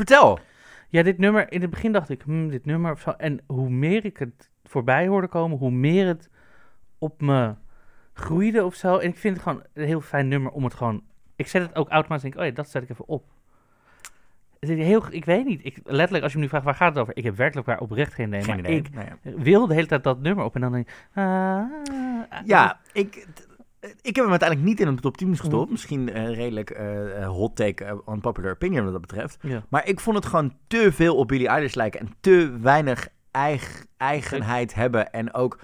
[0.08, 0.38] Vertel.
[0.88, 3.10] Ja, dit nummer, in het begin dacht ik, hmm, dit nummer of zo.
[3.10, 6.30] En hoe meer ik het voorbij hoorde komen, hoe meer het
[6.98, 7.54] op me
[8.12, 8.98] groeide of zo.
[8.98, 11.02] En ik vind het gewoon een heel fijn nummer om het gewoon...
[11.36, 13.24] Ik zet het ook automatisch en denk, oh ja, dat zet ik even op.
[14.60, 16.88] Het is heel, ik weet niet, ik, letterlijk als je me nu vraagt waar gaat
[16.88, 18.42] het over, ik heb werkelijk waar oprecht geen idee.
[18.42, 18.84] Geen maar idee.
[19.22, 20.94] ik wil de hele tijd dat nummer op en dan denk ik...
[21.14, 23.26] ah, ah, Ja, ik,
[24.00, 25.36] ik heb hem uiteindelijk niet in een top 10 Mhm.
[25.38, 25.70] gestopt.
[25.70, 29.36] Misschien een redelijk eh, eh, hot take, uh, unpopular opinion wat dat betreft.
[29.40, 29.62] Ja.
[29.68, 33.84] Maar ik vond het gewoon te veel op Billie Eilish lijken en te weinig eig-
[33.96, 35.12] eigenheid hebben.
[35.12, 35.58] En ook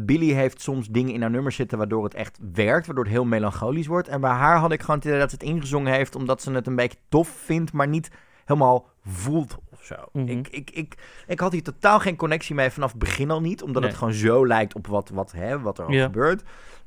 [0.00, 3.24] Billie heeft soms dingen in haar nummers zitten waardoor het echt werkt, waardoor het heel
[3.24, 4.08] melancholisch wordt.
[4.08, 6.52] En bij haar had ik gewoon het idee dat ze het ingezongen heeft omdat ze
[6.52, 8.10] het een beetje tof vindt, maar niet
[8.44, 9.94] helemaal voelt of zo.
[10.12, 10.28] Mhm.
[10.28, 10.94] ik, ik, ik,
[11.26, 13.90] ik had hier totaal geen connectie mee vanaf het begin al niet, omdat Nee.
[13.90, 16.04] het gewoon zo lijkt op wat, wat, hè, wat er al Ja.
[16.04, 16.42] gebeurt.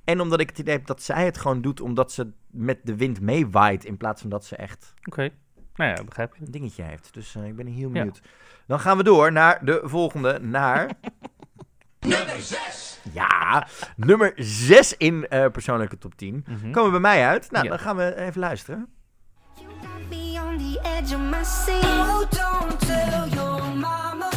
[0.10, 2.96] En omdat ik het idee heb dat zij het gewoon doet omdat ze met de
[2.96, 5.30] wind meewaait in plaats van dat ze echt Oké,
[5.76, 6.40] nou ja, begrijp ik.
[6.40, 7.14] een dingetje heeft.
[7.14, 7.94] Dus eh, ik ben heel Ja.
[7.94, 8.22] benieuwd.
[8.68, 10.90] Dan gaan we door naar de volgende, naar...
[12.00, 13.00] nummer 6!
[13.14, 16.46] Ja, nummer 6 in eh, persoonlijke top 10.
[16.48, 16.72] Mhm.
[16.72, 17.52] Komen bij mij uit.
[17.52, 17.70] Nou, Ja.
[17.70, 18.88] dan gaan we even luisteren.
[19.56, 21.84] You got me on the edge of my seat.
[21.84, 24.30] Oh, don't tell your mama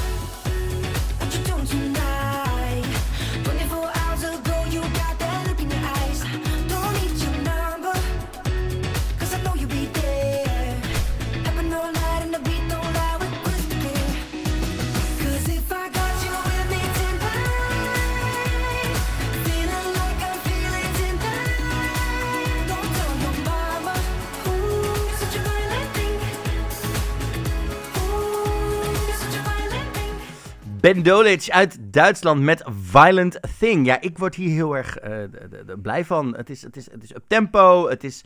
[30.82, 33.86] Ben Dolic uit Duitsland met Violent Thing.
[33.86, 35.14] Ja, ik word hier heel erg eh,
[35.82, 36.36] blij van.
[36.36, 38.24] Het is, het is, het is up tempo, het is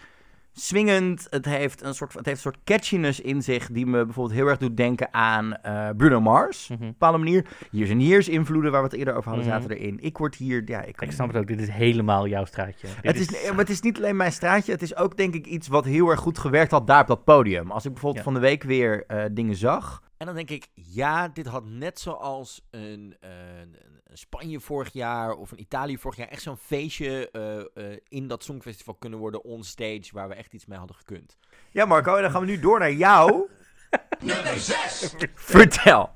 [0.59, 4.37] swingend, het heeft een soort, het heeft een soort catchiness in zich die me bijvoorbeeld
[4.39, 6.71] heel erg doet denken aan eh, Bruno Mars.
[6.71, 6.85] Op Mhm.
[6.87, 7.47] een bepaalde manier.
[7.71, 9.55] Hier zijn Years invloeden waar we het eerder over hadden, Mhm.
[9.61, 9.99] zaten erin.
[10.01, 12.87] Ik word hier, ja, ik, Ik snap het ook, dit is helemaal jouw straatje.
[12.87, 14.73] Dit Het is, maar het is niet alleen mijn straatje.
[14.73, 17.25] Het is ook denk ik iets wat heel erg goed gewerkt had daar op dat
[17.25, 17.71] podium.
[17.71, 18.31] Als ik bijvoorbeeld Ja.
[18.33, 20.03] van de week weer eh, dingen zag.
[20.17, 23.31] En dan denk ik, ja, dit had net zoals een, eh,
[23.61, 23.77] een
[24.17, 27.59] Spanje vorig jaar of een Italië vorig jaar echt zo'n feestje eh,
[27.93, 31.39] eh, in dat Songfestival kunnen worden onstage waar we echt iets mee hadden gekund.
[31.71, 33.49] Ja, Marco, en dan gaan we nu door naar jou.
[34.21, 35.15] Nummer 6.
[35.35, 36.11] Vertel.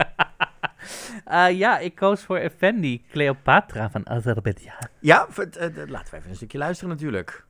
[1.24, 4.88] Eh, ja, ik koos voor Effendi, Cleopatra van Azerbeidzjan.
[5.00, 5.28] Ja,
[5.86, 7.44] laten we even een stukje luisteren natuurlijk.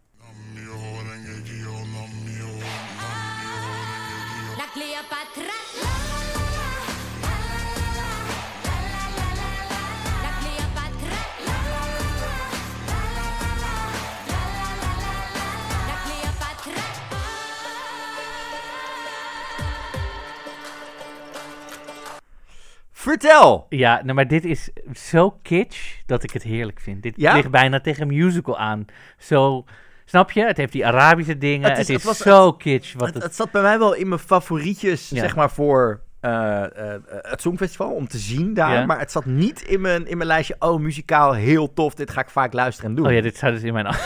[23.00, 23.66] Vertel.
[23.68, 27.02] Ja, nou, maar dit is zo kitsch dat ik het heerlijk vind.
[27.02, 27.34] Dit Ja?
[27.34, 28.84] ligt bijna tegen een musical aan.
[29.18, 29.64] Zo,
[30.04, 30.44] snap je?
[30.44, 31.68] Het heeft die Arabische dingen.
[31.68, 32.94] Het Het is- is, het was- zo kitsch.
[32.96, 35.20] Wat Het, zat bij mij wel in mijn favorietjes, Ja.
[35.20, 37.90] zeg maar, voor eh, eh, het Songfestival.
[37.90, 38.72] Om te zien daar.
[38.72, 38.86] Ja.
[38.86, 40.56] Maar het zat niet in mijn, in mijn lijstje.
[40.58, 41.94] Oh, muzikaal, heel tof.
[41.94, 43.06] Dit ga ik vaak luisteren en doen.
[43.06, 43.86] oh ja, dit staat dus in mijn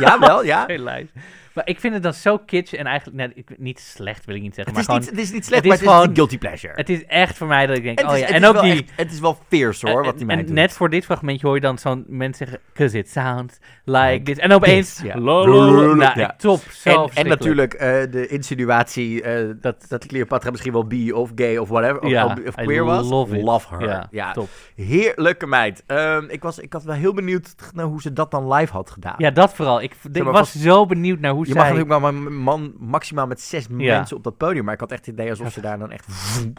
[0.00, 0.64] Ja, wel, ja.
[0.66, 1.12] hele lijst.
[1.54, 4.42] Maar ik vind het dan zo kitsch en eigenlijk net, ik, niet slecht wil ik
[4.42, 4.74] niet zeggen.
[4.74, 6.14] Het is, maar niet, gewoon, het is niet slecht, het maar is het is gewoon-
[6.16, 6.72] guilty pleasure.
[6.76, 8.34] het is echt voor mij dat ik denk, En het oh is- ja.
[8.34, 8.72] En is ook wel die...
[8.72, 10.56] echt- het is wel fierce hoor, en- wat die en meid doet.
[10.56, 14.38] net voor dit fragmentje hoor je dan zo'n mensen zeggen, cause it sounds like this.
[14.38, 15.18] En opeens, ja.
[15.18, 16.34] Nou, Ja.
[16.38, 16.60] top.
[16.70, 21.30] Zo En, en natuurlijk eh, de insinuatie eh, dat, dat Cleopatra misschien wel bi of
[21.34, 23.08] gay of whatever, of, Ja, queer was.
[23.08, 23.68] love it.
[23.68, 23.82] her.
[23.88, 24.48] Ja, Ja, top.
[24.74, 25.82] heerlijke meid.
[25.86, 28.90] Ehm, ik, was, ik had wel heel benieuwd naar hoe ze dat dan live had
[28.90, 29.14] gedaan.
[29.18, 29.82] Ja, dat vooral.
[29.82, 33.40] Ik, ik was zo benieuwd naar hoe je mag natuurlijk maar een man maximaal met
[33.40, 33.96] zes Ja.
[33.96, 36.06] mensen op dat podium, maar ik had echt het idee alsof ze daar dan echt...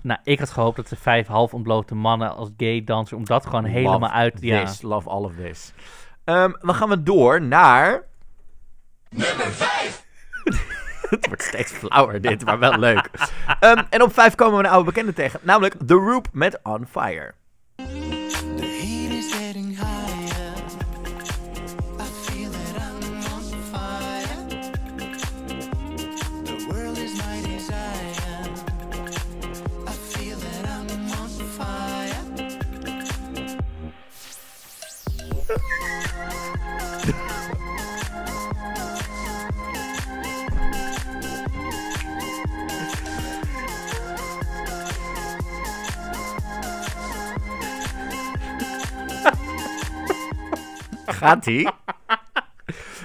[0.03, 3.45] Nou, ik had gehoopt dat ze vijf half ontblote mannen als gay dansen, om dat
[3.45, 4.38] gewoon helemaal Love uit...
[4.39, 4.65] Ja.
[4.65, 5.73] This, love all of this.
[6.23, 8.03] Ehm, dan gaan we door naar...
[9.09, 10.05] Nummer 5!
[11.09, 13.09] Het wordt steeds flauwer dit, maar wel leuk.
[13.59, 16.88] Ehm, en op 5 komen we een oude bekende tegen, namelijk The Roop met On
[16.88, 17.33] Fire.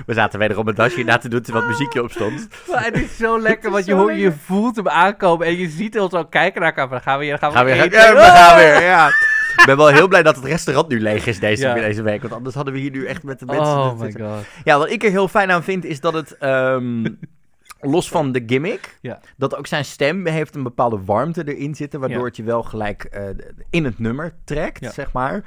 [0.07, 2.49] We zaten wederom een dasje na te doen terwijl het muziekje op stond.
[2.71, 5.99] Maar het is zo lekker, want je, hoort, je voelt hem aankomen en je ziet
[6.01, 6.89] ons al kijken naar elkaar.
[6.89, 8.01] Dan gaan we hier, dan gaan we, Gaan we, eten.
[8.01, 9.09] ja, we gaan weer, ja.
[9.57, 11.75] Ik ben wel heel blij dat het restaurant nu leeg is deze, Ja.
[11.75, 12.21] deze week.
[12.23, 13.65] Want anders hadden we hier nu echt met de mensen...
[13.67, 14.27] Oh my zitten.
[14.35, 14.45] god.
[14.65, 16.37] Ja, wat ik er heel fijn aan vind is dat het...
[16.39, 17.07] ehm,
[17.81, 19.21] los van de gimmick, Ja.
[19.37, 22.25] dat ook zijn stem heeft een bepaalde warmte erin zitten, waardoor Ja.
[22.25, 23.23] het je wel gelijk eh,
[23.71, 25.43] in het nummer trekt, zeg maar.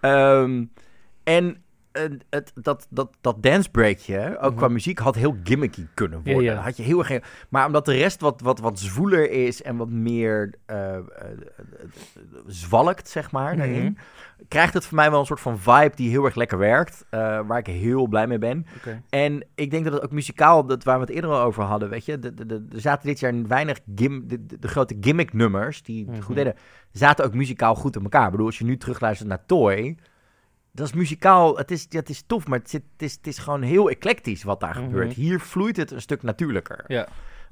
[0.00, 0.64] Ehm,
[1.24, 1.62] en
[2.30, 4.56] het, dat, dat, dat dancebreakje, ook Mhm.
[4.58, 6.42] qua muziek, had heel gimmicky kunnen worden.
[6.42, 6.54] ja.
[6.54, 9.88] Had je heel erg, maar omdat de rest wat, wat, wat zwoeler is en wat
[9.90, 11.02] meer eh, eh,
[12.46, 13.58] zwalkt, zeg maar, Mhm.
[13.58, 13.98] daarin,
[14.48, 17.40] krijgt het voor mij wel een soort van vibe die heel erg lekker werkt, eh,
[17.46, 18.66] waar ik heel blij mee ben.
[19.08, 21.88] En ik denk dat het ook muzikaal, dat waar we het eerder al over hadden,
[21.88, 24.96] weet je, de, de, de, er zaten dit jaar weinig gim, de, de, de grote
[25.00, 26.22] gimmick nummers die het Mhm.
[26.22, 26.54] goed deden,
[26.92, 28.24] zaten ook muzikaal goed in elkaar.
[28.24, 29.96] Ik bedoel, als je nu terugluistert naar Toy,
[30.78, 33.38] dat is muzikaal, het is, het is tof, maar het, zit, het, is, het is
[33.38, 34.84] gewoon heel eclectisch wat daar Mhm.
[34.84, 35.12] gebeurt.
[35.12, 36.84] Hier vloeit het een stuk natuurlijker.
[36.86, 37.06] Ja.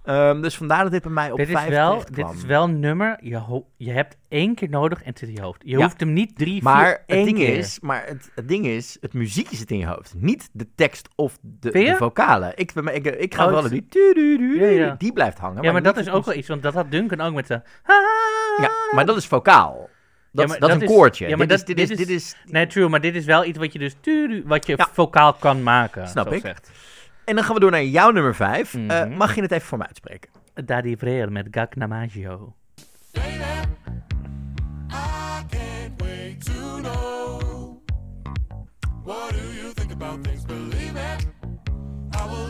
[0.04, 2.44] Ehm, dus vandaar dat dit bij mij op Dit is, vijf wel, terecht dit is
[2.44, 5.60] wel een nummer, je, je hebt één keer nodig en het zit in je hoofd.
[5.64, 5.82] Je Ja.
[5.84, 7.56] hoeft hem niet drie, Maar vier, één het ding, keer.
[7.56, 10.14] is, maar het, het ding is, het muziekje zit in je hoofd.
[10.16, 12.52] Niet de tekst of de, de vocalen.
[12.56, 13.86] Ik, ik, ik ga Oh, wel die...
[14.58, 14.94] Ja, ja.
[14.98, 15.62] Die blijft hangen.
[15.62, 17.60] ja, maar dat niet is ook wel iets, want dat had Duncan ook met de...
[18.60, 19.88] Ja, maar dat is vocaal.
[20.36, 21.28] Dat, maar dat, dat is is- een koortje.
[21.28, 22.36] ja, maar dit, dat- is, dit, dit is, is- dit is...
[22.52, 24.88] Nee, true, maar dit is wel iets wat je dus tudu- wat je Ja.
[24.92, 26.08] vocaal kan maken.
[26.08, 26.40] Snap ik.
[26.40, 26.70] Zegt.
[27.24, 28.74] En dan gaan we door naar jouw nummer 5.
[28.74, 29.16] Mhm.
[29.16, 30.30] mag je het even voor mij uitspreken?
[30.64, 32.54] Daddy Freer met Gak Namaggio.
[33.16, 33.20] I
[35.50, 37.40] can't wait to know.
[39.04, 40.44] What do you think about things?
[40.44, 41.26] Believe it,
[42.14, 42.46] I will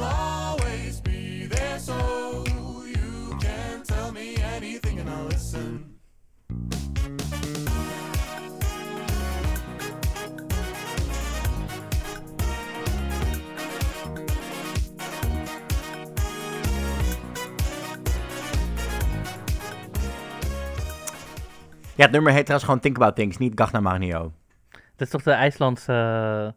[21.97, 24.33] Ja, het nummer heet trouwens gewoon Think About Things, niet Gagna Magnio.
[24.71, 26.53] Dat is toch de IJslandse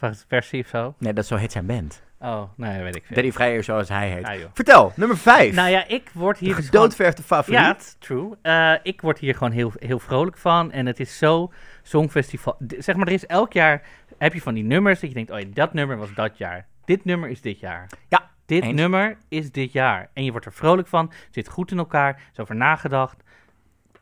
[0.00, 0.94] eh, versie of zo?
[0.98, 2.04] Nee, dat zo heet zijn band.
[2.20, 3.14] Oh, nee, weet ik veel.
[3.16, 4.40] Daddy Vrijer zoals hij heet.
[4.40, 4.50] Joh.
[4.52, 5.54] Vertel, nummer 5.
[5.54, 7.58] Nou ja, ik word hier dus gewoon- gedoodverfde favoriet.
[7.60, 8.36] Ja, true.
[8.42, 10.72] Eh, ik word hier gewoon heel, heel vrolijk van.
[10.72, 11.52] En het is zo
[11.82, 12.56] songfestival.
[12.78, 13.82] Zeg maar, er is elk jaar
[14.18, 16.66] heb je van die nummers dat je denkt, oh ja, dat nummer was dat jaar.
[16.84, 17.86] Dit nummer is dit jaar.
[18.08, 18.74] Ja, Dit eens.
[18.74, 20.08] nummer is dit jaar.
[20.12, 21.06] En je wordt er vrolijk van.
[21.06, 22.08] Het zit goed in elkaar.
[22.14, 23.22] Er is over nagedacht.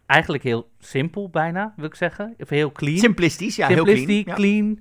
[0.06, 2.34] Eigenlijk heel simpel bijna, wil ik zeggen.
[2.38, 2.98] Of heel clean.
[2.98, 4.22] Simplistisch, ja, heel clean.
[4.26, 4.34] Ja.
[4.34, 4.78] clean.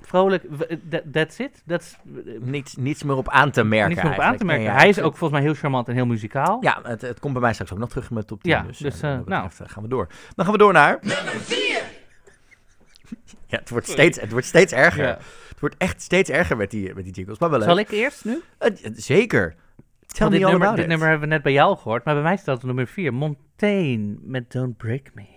[0.00, 0.44] Vrolijk.
[0.44, 1.62] Eh, that- That's it.
[1.64, 1.96] Dat
[2.40, 4.44] Niets, niets meer op aan te merken niets meer op aan te eigenlijk.
[4.44, 4.64] merken.
[4.64, 6.58] Nee, ja, Hij is ook volgens mij heel charmant en heel muzikaal.
[6.60, 8.52] Ja, het, het komt bij mij straks ook nog terug in mijn top 10.
[8.52, 9.42] Ja, dus, dus, eh, eh, nou.
[9.42, 10.06] betreft, eh, gaan we door.
[10.34, 10.98] Dan gaan we door naar...
[11.00, 11.82] Nummer 4!
[13.48, 15.04] Ja, het wordt, steeds, het wordt steeds erger.
[15.06, 15.18] Ja.
[15.48, 17.38] Het wordt echt steeds erger met die, met die jingles.
[17.38, 17.68] Maar wel leuk.
[17.68, 18.42] Zal ik eerst nu?
[18.58, 19.54] Eh, zeker.
[20.06, 20.90] Tell me dit, all nummer, about dit it.
[20.90, 23.14] nummer hebben we net bij jou gehoord, maar bij mij staat het nummer 4.
[23.14, 25.35] Montaigne met Don't Break Me.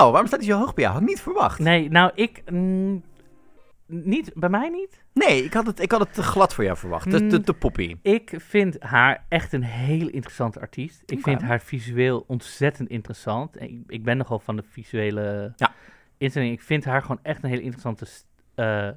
[0.00, 0.94] Vertel, waarom staat hij zo hoog bij jou?
[0.96, 1.58] Had ik niet verwacht.
[1.58, 2.42] Nee, nou ik...
[2.50, 3.02] mm,
[3.86, 5.02] niet, bij mij niet.
[5.12, 7.10] Nee, ik had het, ik had het te glad voor jou verwacht.
[7.10, 7.44] Te, te, Mm.
[7.44, 7.96] te poppy.
[8.02, 11.02] Ik vind haar echt een hele interessante artiest.
[11.06, 11.22] Ik Oké.
[11.30, 13.56] vind haar visueel ontzettend interessant.
[13.56, 15.72] En Ik, ik ben nogal van de visuele Ja.
[16.18, 16.52] instelling.
[16.52, 18.06] Ik vind haar gewoon echt een hele interessante
[18.54, 18.88] eh,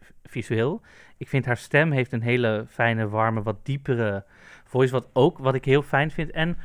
[0.00, 0.80] v- visueel.
[1.16, 4.24] Ik vind haar stem heeft een hele fijne, warme, wat diepere
[4.64, 4.92] voice.
[4.92, 6.30] Wat ook, wat ik heel fijn vind.
[6.30, 6.58] En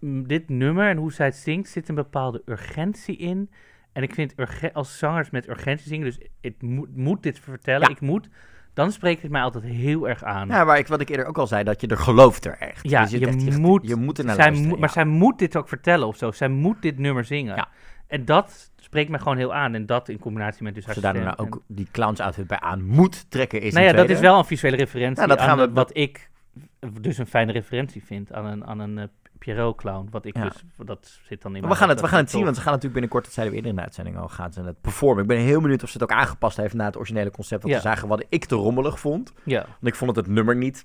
[0.00, 3.50] dit nummer en hoe zij het zingt, zit een bepaalde urgentie in.
[3.92, 4.34] En ik vind
[4.72, 7.94] als zangers met urgentie zingen, dus ik moet, moet dit vertellen, Ja.
[7.94, 8.28] ik moet,
[8.74, 10.48] dan spreekt het mij altijd heel erg aan.
[10.48, 12.88] Ja, waar ik, wat ik eerder ook al zei, dat je er gelooft er echt.
[12.88, 15.56] Ja, Dus je, echt- echt- moet, je moet er naar zij Maar zij moet dit
[15.56, 16.30] ook vertellen of zo.
[16.30, 17.56] Zij moet dit nummer zingen.
[17.56, 17.68] Ja.
[18.06, 19.74] En dat spreekt mij gewoon heel aan.
[19.74, 22.60] En dat in combinatie met dus haar je daar nou ook die clowns outfit bij
[22.60, 25.58] aan moet trekken is nou ja, dat is wel een visuele referentie dat aan gaan
[25.58, 26.30] we- wat ik
[27.00, 30.08] dus een fijne referentie vind aan een, aan een eh, Pierrot-clown.
[30.10, 30.42] Wat ik Ja.
[30.42, 32.54] dus, dat zit dan in Maar mijn we gaan het, we gaan het zien, want
[32.56, 34.80] ze gaan natuurlijk binnenkort, dat zeiden we eerder in de uitzending al, gaan ze het
[34.80, 35.22] performen.
[35.22, 37.62] Ik ben heel benieuwd of ze het ook aangepast heeft naar het originele concept.
[37.62, 37.80] Want Ja.
[37.80, 39.32] ze zagen wat ik te rommelig vond.
[39.44, 40.84] Ja, Want ik vond het het nummer niet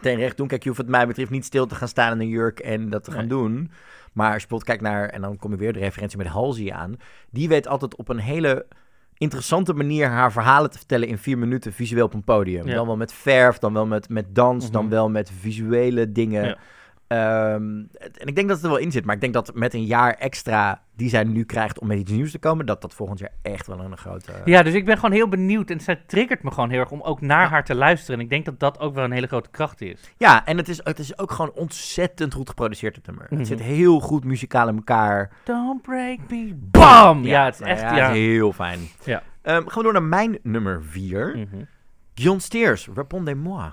[0.00, 0.46] ten recht doen.
[0.46, 2.90] Kijk, je hoeft wat mij betreft niet stil te gaan staan in een jurk en
[2.90, 3.70] dat te gaan doen.
[4.12, 6.72] Maar als je bijvoorbeeld kijkt naar, en dan kom ik weer de referentie met Halsey
[6.72, 6.96] aan.
[7.30, 8.66] Die weet altijd op een hele
[9.18, 12.66] interessante manier haar verhalen te vertellen in vier minuten visueel op een podium.
[12.66, 12.74] Ja.
[12.74, 14.90] Dan wel met verf, dan wel met, met dans, dan Mhm.
[14.92, 16.44] wel met visuele dingen.
[16.44, 16.56] Ja.
[17.06, 17.62] Ehm,
[18.18, 19.84] en ik denk dat het er wel in zit, maar ik denk dat met een
[19.84, 23.18] jaar extra die zij nu krijgt om met iets nieuws te komen, dat dat volgend
[23.18, 24.32] jaar echt wel een grote...
[24.44, 25.70] Ja, dus ik ben gewoon heel benieuwd.
[25.70, 27.48] En zij triggert me gewoon heel erg om ook naar Ja.
[27.48, 28.18] haar te luisteren.
[28.18, 30.00] En ik denk dat dat ook wel een hele grote kracht is.
[30.16, 33.26] Ja, en het is, het is ook gewoon ontzettend goed geproduceerd, het nummer.
[33.30, 33.38] Mhm.
[33.38, 35.30] Het zit heel goed muzikaal in elkaar.
[35.44, 36.52] Don't break me.
[36.54, 37.24] Bam!
[37.24, 38.06] Ja, het is nou echt, ja, ja.
[38.06, 38.78] het is heel fijn.
[39.04, 39.22] Ja.
[39.42, 41.36] Ehm, gaan we door naar mijn nummer 4.
[41.36, 41.62] Mhm.
[42.14, 43.70] John Steers, Répondez-moi.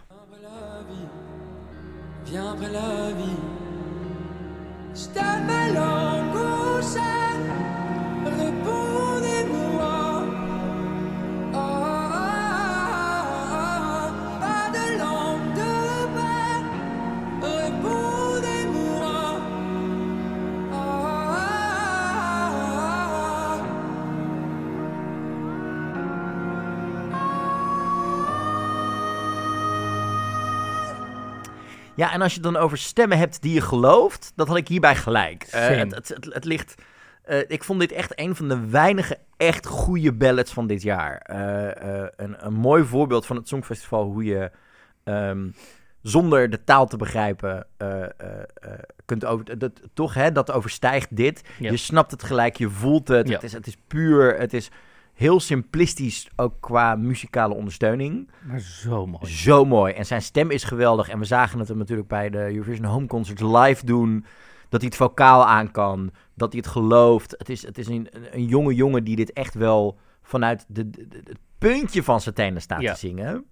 [2.25, 3.39] Viens après la vie.
[4.95, 6.33] Je t'appelle en
[31.95, 34.67] Ja, en als je het dan over stemmen hebt die je gelooft, dat had ik
[34.67, 35.45] hierbij gelijk.
[35.47, 35.75] Same.
[35.75, 36.75] het, het, het, het ligt...
[37.23, 41.17] eh, ik vond dit echt een van de weinige echt goede ballads van dit jaar.
[41.17, 44.51] Eh, een, een mooi voorbeeld van het Songfestival hoe je
[45.03, 45.49] ehm,
[46.01, 47.67] zonder de taal te begrijpen
[49.05, 49.57] kunt over...
[49.59, 51.41] Dat, toch, hè, dat overstijgt dit.
[51.59, 53.29] Je snapt het gelijk, je voelt het.
[53.29, 54.69] Het, is, het is puur, het is
[55.23, 58.29] heel simplistisch ook qua muzikale ondersteuning.
[58.41, 59.25] Maar zo mooi.
[59.27, 59.93] Zo mooi.
[59.93, 61.09] En zijn stem is geweldig.
[61.09, 64.25] En we zagen het hem natuurlijk bij de Eurovision Home Concerts live doen.
[64.69, 66.11] Dat hij het vocaal aan kan.
[66.33, 67.35] Dat hij het gelooft.
[67.37, 71.07] Het is, het is een, een jonge jongen die dit echt wel vanuit de, de-
[71.07, 72.93] de- het puntje van zijn tenen staat Ja.
[72.93, 73.45] te zingen.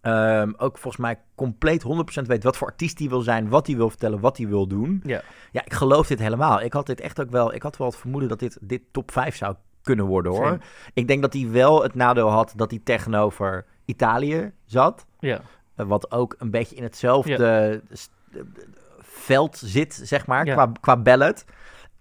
[0.00, 3.48] Ehm, ook volgens mij compleet 100% weet wat voor artiest hij wil zijn.
[3.48, 4.20] Wat hij wil vertellen.
[4.20, 5.00] Wat hij wil doen.
[5.04, 5.22] Ja.
[5.52, 6.60] Ja, ik geloof dit helemaal.
[6.60, 7.54] Ik had dit echt ook wel...
[7.54, 9.54] Ik had wel het vermoeden dat dit, dit top 5 zou
[9.86, 10.44] kunnen worden hoor.
[10.46, 10.58] Same.
[10.94, 15.06] Ik denk dat hij wel het nadeel had dat hij tegenover Italië zat.
[15.18, 15.40] Ja.
[15.74, 17.82] Eh, wat ook een beetje in hetzelfde
[18.32, 18.40] eh,
[19.00, 20.52] veld zit, zeg maar, Ja.
[20.54, 21.44] qua, qua ballad.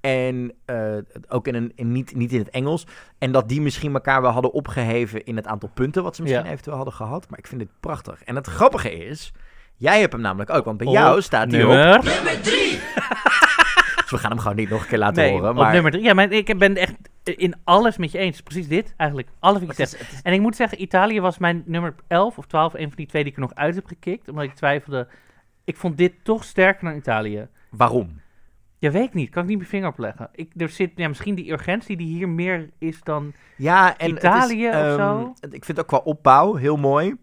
[0.01, 0.95] En eh,
[1.27, 2.87] ook in een, in, niet, niet in het Engels.
[3.17, 6.43] En dat die misschien elkaar wel hadden opgeheven in het aantal punten wat ze misschien
[6.45, 6.51] Ja.
[6.51, 7.29] eventueel hadden gehad.
[7.29, 8.23] Maar ik vind dit prachtig.
[8.23, 9.33] En het grappige is,
[9.75, 10.65] jij hebt hem namelijk ook.
[10.65, 11.69] Want bij Op jou staat hij op.
[11.69, 12.03] nummer...
[14.05, 15.49] Dus we gaan hem gewoon niet nog een keer laten Nee, horen.
[15.49, 16.03] op Maar nummer drie.
[16.03, 18.41] Ja, maar ik ben echt in alles met je eens.
[18.41, 19.29] Precies dit, eigenlijk.
[19.39, 20.11] Alles wat je zegt.
[20.11, 23.05] is- En ik moet zeggen, Italië was mijn nummer 11 of 12, een van die
[23.07, 24.29] twee die ik er nog uit heb gekikt.
[24.29, 25.07] Omdat ik twijfelde.
[25.63, 27.47] Ik vond dit toch sterker dan Italië.
[27.69, 28.23] waarom?
[28.79, 29.29] Ja, weet ik niet.
[29.29, 30.29] Kan ik niet mijn vinger opleggen.
[30.31, 33.33] Ik, er zit ja, misschien die urgentie die hier meer is dan...
[33.57, 35.33] Ja, en het is, Italië of ehm, zo?
[35.41, 37.15] Ik vind het ook qua opbouw heel mooi.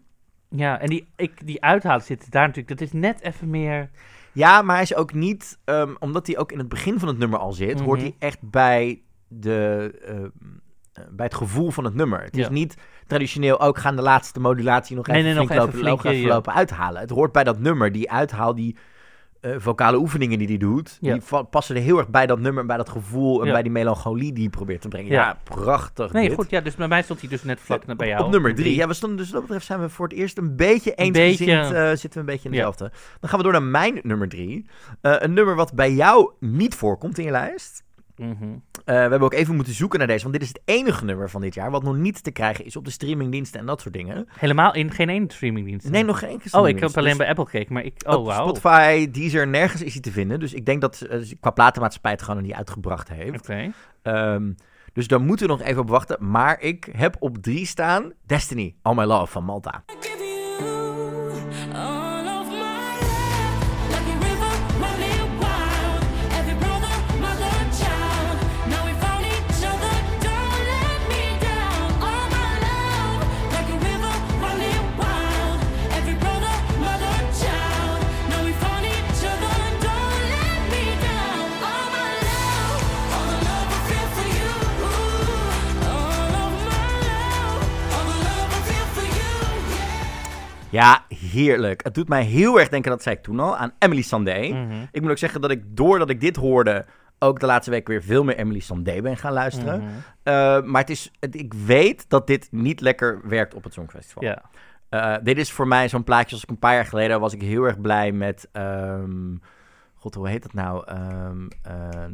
[0.49, 2.79] Ja, en die, ik, die uithalen zitten daar natuurlijk.
[2.79, 3.89] Dat is net even meer...
[4.33, 7.17] Ja, maar hij is ook niet, ehm, omdat hij ook in het begin van het
[7.17, 8.07] nummer al zit, hoort Mhm.
[8.07, 10.27] hij echt bij, de, ehm,
[10.93, 12.21] eh, bij het gevoel van het nummer.
[12.23, 12.77] Het is niet
[13.07, 16.27] traditioneel ook gaan de laatste modulatie nog even nee, flink, even lopen, flink, lopen, even
[16.27, 16.33] ja.
[16.33, 17.01] lopen uithalen.
[17.01, 18.77] Het hoort bij dat nummer, die uithaal, die
[19.43, 21.13] eh, vocale oefeningen die hij doet, Ja.
[21.13, 23.51] die passen er heel erg bij dat nummer, bij dat gevoel en Ja.
[23.53, 25.11] bij die melancholie die hij probeert te brengen.
[25.11, 26.37] Ja, prachtig Nee, dit.
[26.37, 26.49] goed.
[26.49, 28.23] Ja, dus bij mij stond hij dus net vlak bij jou.
[28.25, 28.75] Op nummer drie.
[28.75, 31.15] Ja, we stonden dus wat dat betreft zijn we voor het eerst een beetje Een
[31.15, 31.61] eensgezind.
[31.61, 31.75] beetje.
[31.75, 32.91] eh, zitten we een beetje in dezelfde.
[33.19, 34.65] Dan gaan we door naar mijn nummer drie.
[35.01, 37.83] Eh, een nummer wat bij jou niet voorkomt in je lijst.
[38.17, 38.27] Eh,
[38.85, 41.41] we hebben ook even moeten zoeken naar deze, want dit is het enige nummer van
[41.41, 44.27] dit jaar wat nog niet te krijgen is op de streamingdiensten en dat soort dingen.
[44.37, 45.89] Helemaal in geen één streamingdienst.
[45.89, 46.95] Nee, nog geen enkele Oh, ik streamingdienst.
[46.95, 47.93] heb alleen Dus bij Apple gekeken, maar ik...
[48.05, 48.13] Oh.
[48.15, 48.33] Oké.
[48.33, 50.39] Spotify, Deezer, nergens is hij te vinden.
[50.39, 53.49] Dus ik denk dat eh, qua platenmaatschappij het gewoon nog niet uitgebracht heeft.
[54.01, 54.51] Ehm,
[54.93, 56.29] dus daar moeten we nog even op wachten.
[56.29, 59.83] Maar ik heb op drie staan Destiny, All My Love van Malta.
[90.73, 91.83] Ja, heerlijk.
[91.83, 94.47] Het doet mij heel erg denken, dat zei ik toen al, aan Emily Sandé.
[94.47, 94.73] Mhm.
[94.91, 96.85] Ik moet ook zeggen dat ik, doordat ik dit hoorde,
[97.19, 99.79] ook de laatste week weer veel meer Emily Sandé ben gaan luisteren.
[99.79, 99.89] Mhm.
[100.23, 104.23] Eh, maar het is, het- ik weet dat dit niet lekker werkt op het Songfestival.
[104.23, 104.41] Ja.
[104.89, 107.41] Eh, dit is voor mij zo'n plaatje als ik een paar jaar geleden was ik
[107.41, 108.47] heel erg blij met...
[108.51, 109.35] ehm,
[109.95, 110.83] God, hoe heet dat nou?
[110.87, 112.11] Ehm, ehm,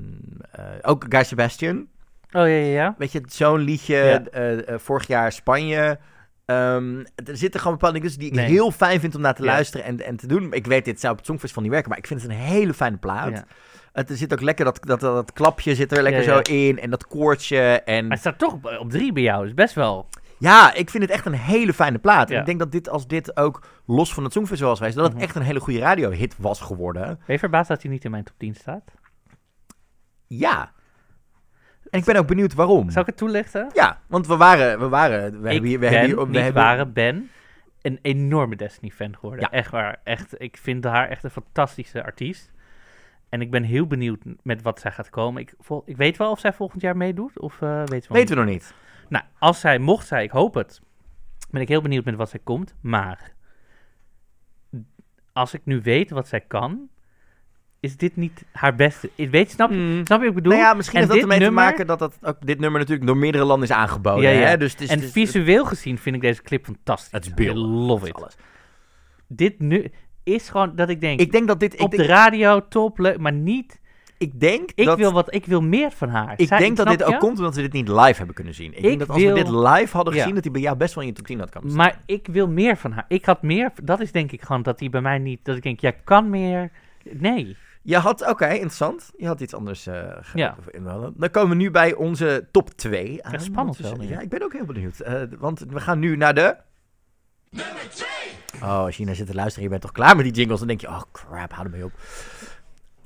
[0.52, 1.78] eh, ook Guy Sebastian.
[1.78, 1.86] Oh,
[2.32, 2.96] ja, ja, ja.
[2.98, 4.78] Weet je, zo'n liedje, Ja.
[4.78, 6.00] vorig jaar Spanje.
[6.50, 8.46] Ehm, er zitten gewoon bepaalde dingen die ik Nee.
[8.46, 9.48] heel fijn vind om naar te Ja.
[9.52, 10.54] luisteren en, en te doen.
[10.54, 12.74] Ik weet, dit zou op het Songfestival niet werken, maar ik vind het een hele
[12.74, 13.30] fijne plaat.
[13.32, 13.44] Ja.
[13.94, 16.80] Het er zit ook lekker, dat, dat, dat, klapje zit er lekker Ja, zo in
[16.80, 17.60] en dat koortje.
[17.86, 20.10] En Hij staat toch op, op drie bij jou, dus best wel.
[20.38, 22.30] ja, ik vind het echt een hele fijne plaat.
[22.30, 25.06] En ik denk dat dit, als dit ook los van het Songfestival was geweest, dat
[25.06, 25.24] het Mhm.
[25.24, 27.04] echt een hele goede radiohit was geworden.
[27.08, 28.84] Ben je verbaasd dat hij niet in mijn top 10 staat?
[30.28, 30.72] Ja.
[31.90, 32.90] En ik ben ook benieuwd waarom.
[32.90, 33.70] Zou ik het toelichten?
[33.74, 36.40] Ja, want we waren, we waren, we ik hebben hier, we ben, hebben hier, we
[36.40, 37.30] hebben, waren, ben
[37.82, 39.48] een enorme Destiny-fan geworden.
[39.52, 39.52] Ja.
[39.52, 40.02] Echt waar.
[40.04, 42.52] Echt, ik vind haar echt een fantastische artiest.
[43.30, 45.42] En ik ben heel benieuwd met wat zij gaat komen.
[45.42, 48.18] Ik, vol, ik weet wel of zij volgend jaar meedoet, of eh weten we nog
[48.18, 48.74] weten we nog niet?
[49.08, 50.82] Nou, als zij, mocht zij, ik hoop het,
[51.50, 52.76] ben ik heel benieuwd met wat zij komt.
[52.82, 53.34] Maar
[55.34, 56.90] als ik nu weet wat zij kan,
[57.80, 59.10] is dit niet haar beste.
[59.16, 60.06] Ik weet, snap je, Mm.
[60.06, 60.52] snap je wat ik bedoel?
[60.52, 62.60] Nou ja, misschien En heeft dat dit ermee te nummer- maken dat, dat ook dit
[62.60, 64.24] nummer natuurlijk door meerdere landen is aangeboden.
[64.24, 64.48] Ja, ja.
[64.48, 64.58] Hè?
[64.58, 67.12] Dus het is, en visueel gezien vind ik deze clip fantastisch.
[67.12, 67.64] Het is I beeldig.
[67.88, 68.14] love it.
[68.14, 68.36] alles.
[69.28, 69.92] Dit nu
[70.24, 71.74] is gewoon dat ik denk, Ik denk dat dit...
[71.74, 73.80] Ik op denk, de radio, top, leuk, maar niet...
[74.18, 76.34] ik denk Ik dat, wil, wat, ik wil meer van haar.
[76.38, 78.72] ik Zij- denk dat dit ook komt omdat we dit niet live hebben kunnen zien.
[78.72, 80.20] Ik, Ik denk dat als wil- we dit live hadden Ja.
[80.20, 81.82] gezien, dat hij bij jou best wel in je top 10 had komen staan.
[81.82, 83.06] Maar ik wil meer van haar.
[83.08, 83.72] Ik had meer...
[83.84, 85.40] Dat is denk ik gewoon dat die bij mij niet...
[85.44, 86.72] Dat ik denk, jij kan meer...
[87.12, 87.58] Nee.
[87.82, 89.12] Je had, oké, interessant.
[89.18, 90.56] Je had iets anders eh Ja.
[90.72, 91.14] invallen.
[91.18, 93.24] Dan komen we nu bij onze top 2.
[93.26, 93.40] aan.
[93.40, 94.20] spannend Dus, wel, Ja, ja.
[94.20, 95.00] ik ben ook heel benieuwd.
[95.00, 96.56] Eh, want we gaan nu naar de...
[98.62, 100.68] Oh, als je naar zit te luisteren, je bent toch klaar met die jingles, dan
[100.68, 101.92] denk je, oh crap, hou ermee op.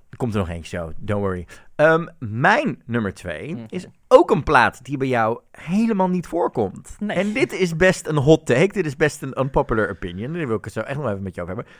[0.09, 1.47] Er komt er nog eentje zo, don't worry.
[1.75, 3.63] Ehm, mijn nummer 2 Mhm.
[3.69, 6.95] is ook een plaat die bij jou helemaal niet voorkomt.
[6.99, 7.17] Nee.
[7.17, 10.33] En dit is best een hot take, dit is best een unpopular opinion.
[10.33, 11.73] Daar wil ik het zo echt nog even met je over hebben.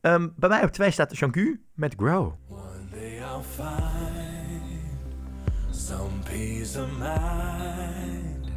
[0.00, 2.32] Ehm, bij mij op 2 staat Jean met Grow.
[2.48, 4.72] One day I'll find
[5.70, 8.50] some peace of mind,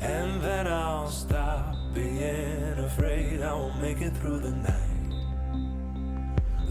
[0.00, 4.82] and then I'll stop being afraid I won't make it through the night.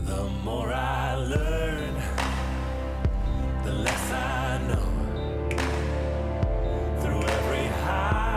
[0.05, 1.93] The more I learn,
[3.63, 4.89] the less I know.
[7.01, 8.32] Through every high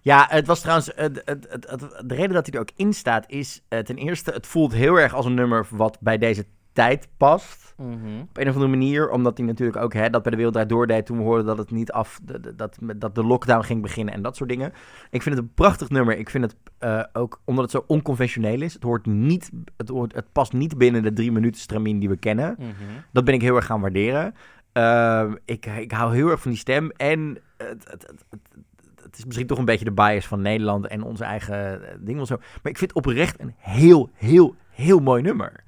[0.00, 0.94] Ja, het was trouwens.
[0.94, 3.62] eh, Het, het, het, de reden dat hij er ook in staat is.
[3.68, 7.74] eh, ten eerste, het voelt heel erg als een nummer wat bij deze tijd past.
[8.22, 9.10] Op een of andere manier.
[9.10, 11.06] Omdat hij natuurlijk ook hè, dat bij de Wereld Draait Door deed.
[11.06, 12.20] Toen we hoorden dat het niet af.
[12.56, 14.72] Dat, dat de lockdown ging beginnen en dat soort dingen.
[15.10, 16.18] Ik vind het een prachtig nummer.
[16.18, 18.74] Ik vind het eh, ook omdat het zo onconventioneel is.
[18.74, 22.16] Het, hoort niet, het, hoort, het past niet binnen de drie minuten stramien die we
[22.16, 22.56] kennen.
[23.12, 24.34] Dat ben ik heel erg gaan waarderen.
[24.72, 26.90] Ehm, ik, ik hou heel erg van die stem.
[26.90, 28.40] En het, het, het,
[29.10, 32.20] het, is misschien toch een beetje de bias van Nederland en onze eigen eh, ding
[32.20, 32.36] of zo.
[32.36, 35.64] Maar ik vind oprecht een heel, heel, heel mooi nummer.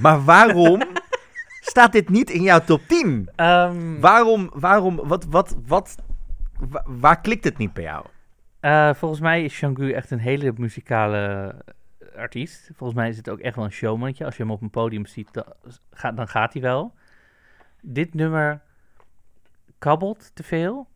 [0.00, 0.82] Maar waarom
[1.60, 3.28] staat dit niet in jouw top 10?
[3.36, 5.96] Ehm, Waarom, waarom, wat, wat, wat,
[6.70, 8.06] wa- waar klikt het niet bij jou?
[8.60, 11.54] eh, volgens mij is Shangu echt een hele muzikale
[12.16, 12.70] artiest.
[12.74, 14.24] Volgens mij is het ook echt wel een showmannetje.
[14.24, 15.44] Als je hem op een podium ziet, dan
[15.90, 16.94] gaat, dan gaat hij wel.
[17.82, 18.60] Dit nummer
[19.78, 20.86] kabbelt te veel,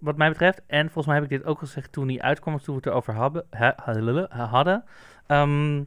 [0.00, 0.62] wat mij betreft.
[0.66, 3.14] En volgens mij heb ik dit ook gezegd toen hij uitkwam, toen we het erover
[3.14, 3.46] hadden.
[3.50, 4.84] ha- ha- hadden.
[5.26, 5.84] Ehm,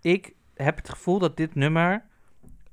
[0.00, 2.02] ik heb het gevoel dat dit nummer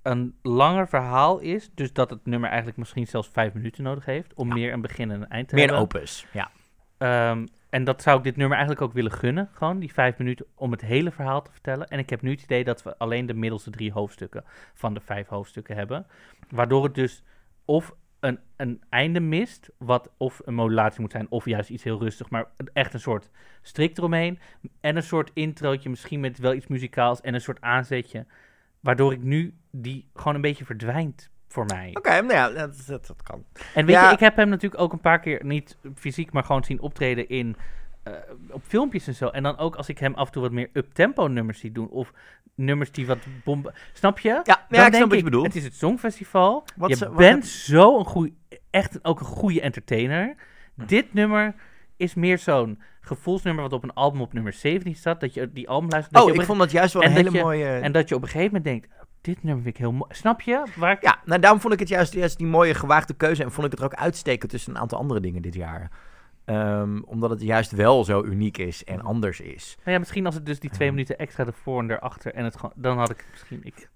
[0.01, 1.69] een langer verhaal is.
[1.73, 5.11] Dus dat het nummer eigenlijk misschien zelfs vijf minuten nodig heeft om meer een begin
[5.11, 5.83] en een eind te Meer hebben.
[5.83, 6.51] opus, ja.
[6.97, 9.49] Ehm, en dat zou ik dit nummer eigenlijk ook willen gunnen.
[9.53, 11.87] Gewoon die vijf minuten om het hele verhaal te vertellen.
[11.87, 14.43] En ik heb nu het idee dat we alleen de middelste drie hoofdstukken
[14.73, 16.05] van de vijf hoofdstukken hebben.
[16.49, 17.23] Waardoor het dus
[17.65, 21.99] of een, een einde mist, wat of een modulatie moet zijn, of juist iets heel
[21.99, 23.29] rustig, maar echt een soort
[23.61, 24.39] strikt eromheen.
[24.81, 28.25] En een soort introotje, misschien met wel iets muzikaals en een soort aanzetje.
[28.79, 31.89] Waardoor ik nu die gewoon een beetje verdwijnt voor mij.
[31.93, 33.45] Oké, nou ja, dat, dat, dat kan.
[33.73, 34.07] En weet Ja.
[34.07, 37.29] je, ik heb hem natuurlijk ook een paar keer, niet fysiek, maar gewoon zien optreden
[37.29, 37.55] in,
[38.13, 39.27] eh, op filmpjes en zo.
[39.27, 41.89] En dan ook als ik hem af en toe wat meer up-tempo nummers zie doen.
[41.89, 42.11] Of
[42.55, 43.73] nummers die wat bomben...
[43.93, 44.29] Snap je?
[44.29, 45.45] Ja, Dan ik snap denk wat je bedoelt.
[45.45, 46.65] Het is het Songfestival.
[46.75, 48.37] Wat je ze- wat bent zo een goeie,
[48.69, 50.35] echt een- ook een goede entertainer.
[50.75, 51.55] Dit nummer
[51.97, 55.19] is meer zo'n gevoelsnummer wat op een album op nummer 17 staat.
[55.19, 56.21] Dat je die album luistert.
[56.23, 57.65] Oh, ik vond dat juist wel een en hele je- mooie...
[57.67, 58.87] en dat je op een gegeven moment denkt,
[59.21, 60.13] dit nummer vind ik heel mooi.
[60.13, 60.63] Snap je?
[60.75, 61.01] Waar ik...
[61.03, 63.71] Ja, nou daarom vond ik het juist, juist die mooie gewaagde keuze en vond ik
[63.71, 65.91] het er ook uitsteken tussen een aantal andere dingen dit jaar.
[66.47, 69.75] Ehm, omdat het juist wel zo uniek is en anders is.
[69.79, 70.93] Nou ja, misschien als het dus die twee Ja.
[70.93, 73.59] minuten extra ervoor en erachter en het gewoon, dan had ik misschien...
[73.63, 73.89] Ik...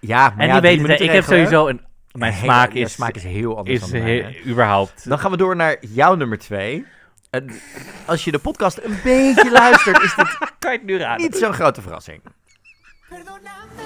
[0.00, 1.80] Ja, maar En ja, die weet het, ik heb sowieso een...
[2.12, 5.08] Mijn hele- smaak is, smaak is heel anders is dan he- überhaupt...
[5.08, 6.86] Dan gaan we door naar jouw nummer twee.
[7.30, 7.50] En
[8.06, 11.22] als je de podcast een beetje luistert, is dit kan je het nu raden?
[11.26, 12.22] niet zo'n grote verrassing.
[13.08, 13.77] Perdóname,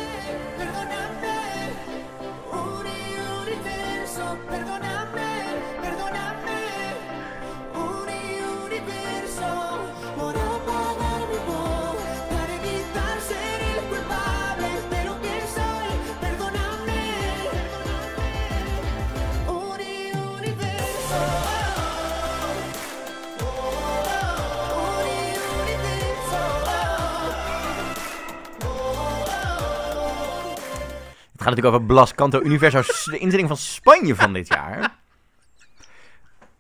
[31.43, 34.81] Het gaat natuurlijk over Blas Canto Universo, de inzending van Spanje van dit jaar.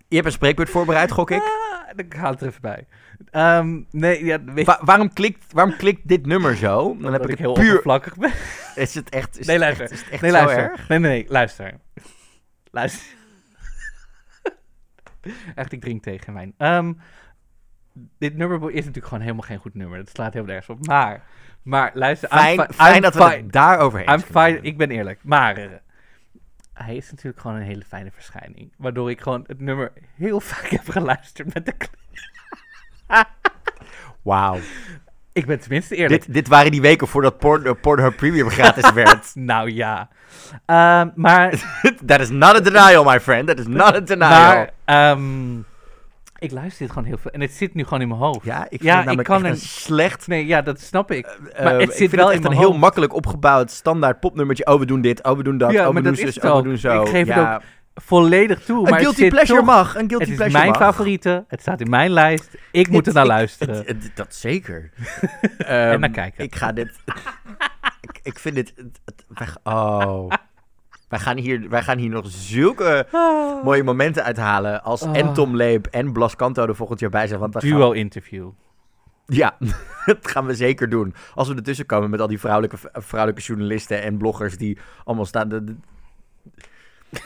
[0.08, 1.42] Je hebt een spreekbeurt voorbereid, gok ik.
[1.42, 2.86] Ah, ik haal het er even bij.
[3.30, 6.96] Ehm, nee, ja, weet Wa- waarom, klikt, waarom klikt dit nummer zo?
[7.00, 7.68] Dan heb ik ik heel het puur...
[7.68, 8.32] oppervlakkig ben.
[8.74, 9.84] Is het echt, is Nee, het luister.
[9.84, 10.70] echt, is het echt Nee, zo luister.
[10.70, 10.88] erg?
[10.88, 11.80] Nee, nee, nee, luister.
[12.70, 13.02] Luister.
[15.54, 16.54] Echt, ik drink tegen wijn.
[16.58, 16.92] Ehm,
[18.18, 19.98] dit nummer is natuurlijk gewoon helemaal geen goed nummer.
[19.98, 20.86] Dat slaat heel nergens op.
[20.86, 21.22] Maar,
[21.62, 22.28] maar luister.
[22.28, 25.18] Fijn, fi- fijn I'm dat we het daarover I'm fine, ik ben eerlijk.
[25.22, 25.66] Maar eh,
[26.74, 28.72] hij is natuurlijk gewoon een hele fijne verschijning.
[28.76, 31.74] Waardoor ik gewoon het nummer heel vaak heb geluisterd met de.
[34.22, 34.58] Wauw.
[35.32, 36.24] Ik ben tenminste eerlijk.
[36.24, 39.30] Dit, dit waren die weken voordat Porn, uh, Pornhub Premium gratis werd.
[39.34, 40.08] Nou ja.
[40.66, 41.50] Ehm, maar
[42.06, 43.46] That is not a denial, my friend.
[43.46, 44.28] That is not a denial.
[44.28, 45.54] Maar ehm,
[46.42, 47.30] ik luister dit gewoon heel veel.
[47.30, 48.44] En het zit nu gewoon in mijn hoofd.
[48.44, 50.26] ja, ik vind Ja, het ik kan echt een slecht...
[50.26, 51.26] Nee, ja, dat snap ik.
[51.26, 54.20] eh, Maar het ik zit vind wel het in echt een heel makkelijk opgebouwd standaard
[54.20, 54.66] popnummertje.
[54.66, 56.56] Oh, we doen dit, oh, we doen dat, Ja, oh, we doen zus, het oh,
[56.56, 57.02] we doen zo.
[57.02, 57.60] Ik geef het ook
[57.94, 58.76] Volledig toe.
[58.76, 60.76] Een maar het guilty pleasure toch- mag, een guilty Het is mijn mag.
[60.76, 61.44] favoriete.
[61.48, 62.54] Het staat in mijn lijst.
[62.70, 63.74] Ik moet er Het- naar luisteren.
[63.76, 64.90] het- het- dat zeker.
[65.58, 66.44] en Ehm, naar kijken.
[66.44, 66.88] Ik ga dit...
[68.00, 68.72] ik, ik vind dit...
[68.76, 69.00] het-
[69.34, 70.30] het- oh...
[71.12, 73.06] Wij gaan, hier, wij gaan hier nog zulke
[73.64, 75.16] mooie momenten uithalen als Oh.
[75.16, 77.40] en Tom Leep en Blas Canto er volgend jaar bij zijn.
[77.40, 78.48] Want dan gaan- Duo interview.
[79.26, 79.56] Ja,
[80.06, 81.14] dat gaan we zeker doen.
[81.34, 85.48] Als we ertussen komen met al die vrouwelijke, vrouwelijke journalisten en bloggers die allemaal staan.
[85.48, 85.76] de- de-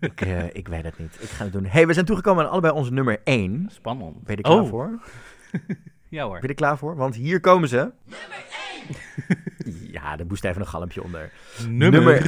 [0.00, 1.16] ik, eh, ik weet het niet.
[1.20, 1.64] Ik ga het doen.
[1.66, 3.68] hey, we zijn toegekomen aan allebei onze nummer 1.
[3.72, 4.12] Spannend.
[4.24, 4.68] Ben je er klaar Oh.
[4.68, 4.90] voor?
[6.08, 6.32] Ja hoor.
[6.32, 6.96] Ben je er klaar voor?
[6.96, 7.92] Want hier komen ze.
[9.92, 11.32] Ja, er moest even een galmpje onder.
[11.68, 12.26] Nummer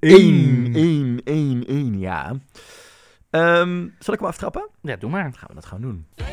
[0.00, 2.36] 1, 1, 1, 1, ja.
[3.30, 4.68] Ehm, zal ik hem aftrappen?
[4.80, 5.22] Ja, doe maar.
[5.22, 6.06] Dan gaan we dat gewoon doen.
[6.18, 6.24] I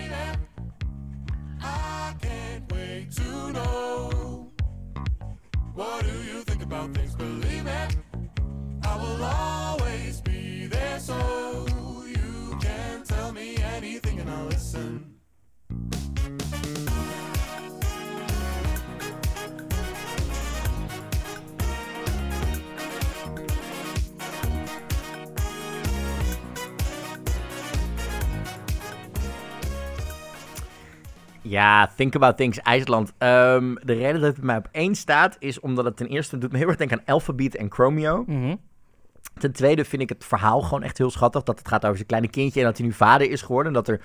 [2.20, 4.12] can't wait to know.
[5.74, 7.16] What do you think about things?
[7.16, 7.98] Believe it,
[8.86, 11.14] I will always be there so
[12.06, 15.15] you can tell me anything and I'll listen.
[31.48, 33.14] Ja, Think About Things, IJsland.
[33.18, 36.52] Ehm, de reden dat het mij op één staat, is omdat het ten eerste doet
[36.52, 38.24] me heel erg denken aan Alphabet en Chromeo.
[38.28, 38.56] Mhm.
[39.38, 41.44] Ten tweede vind ik het verhaal gewoon echt heel schattig.
[41.44, 43.74] Dat het gaat over zijn kleine kindje en dat hij nu vader is geworden.
[43.74, 44.02] Dat er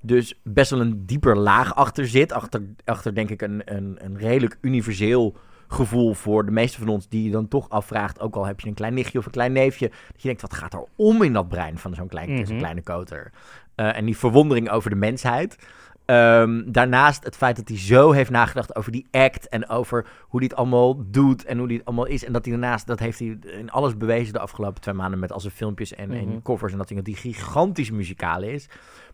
[0.00, 2.32] dus best wel een dieper laag achter zit.
[2.32, 5.36] Achter, achter denk ik een, een, een redelijk universeel
[5.68, 7.08] gevoel voor de meeste van ons.
[7.08, 9.52] Die je dan toch afvraagt, ook al heb je een klein nichtje of een klein
[9.52, 9.88] neefje.
[9.88, 12.58] Dat je denkt, wat gaat er om in dat brein van zo'n klein, Mhm.
[12.58, 13.30] kleine koter?
[13.74, 15.56] Eh, en die verwondering over de mensheid.
[16.04, 20.40] Ehm, daarnaast het feit dat hij zo heeft nagedacht over die act en over hoe
[20.40, 22.24] hij het allemaal doet en hoe hij het allemaal is.
[22.24, 25.32] En dat hij daarnaast, dat heeft hij in alles bewezen de afgelopen twee maanden met
[25.32, 26.18] al zijn filmpjes en, Mhm.
[26.18, 26.72] en covers.
[26.72, 28.68] En dat hij, dat hij gigantisch muzikaal is.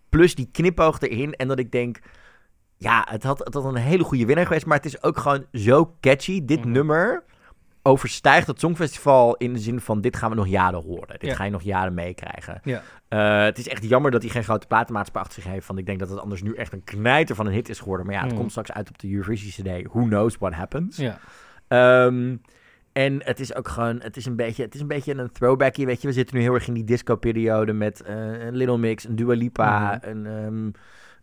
[0.09, 1.33] Plus die knipoog erin.
[1.35, 1.99] En dat ik denk,
[2.77, 4.67] ja, het had, het had een hele goede winnaar geweest.
[4.67, 6.45] Maar het is ook gewoon zo catchy.
[6.45, 6.71] Dit Mhm.
[6.73, 7.23] nummer
[7.83, 11.19] overstijgt het Songfestival in de zin van dit gaan we nog jaren horen.
[11.19, 11.35] Dit Ja.
[11.35, 12.61] ga je nog jaren meekrijgen.
[12.65, 12.83] Ja.
[13.09, 15.67] Eh, het is echt jammer dat hij geen grote platenmaatschappij achter zich heeft.
[15.67, 18.07] Want ik denk dat het anders nu echt een knijter van een hit is geworden.
[18.07, 18.39] Maar ja, het Mhm.
[18.39, 19.53] komt straks uit op de Eurovisie
[19.83, 19.87] CD.
[19.93, 20.97] Who knows what happens.
[20.97, 21.19] Ja.
[21.69, 22.37] Ehm,
[22.93, 25.85] en het is ook gewoon, het is een beetje, het is een beetje een throwbacky,
[25.85, 26.07] weet je.
[26.09, 28.15] We zitten nu heel erg in die disco-periode met eh,
[28.47, 30.11] een Little Mix, een Dua Lipa, Mhm.
[30.11, 30.71] een, ehm,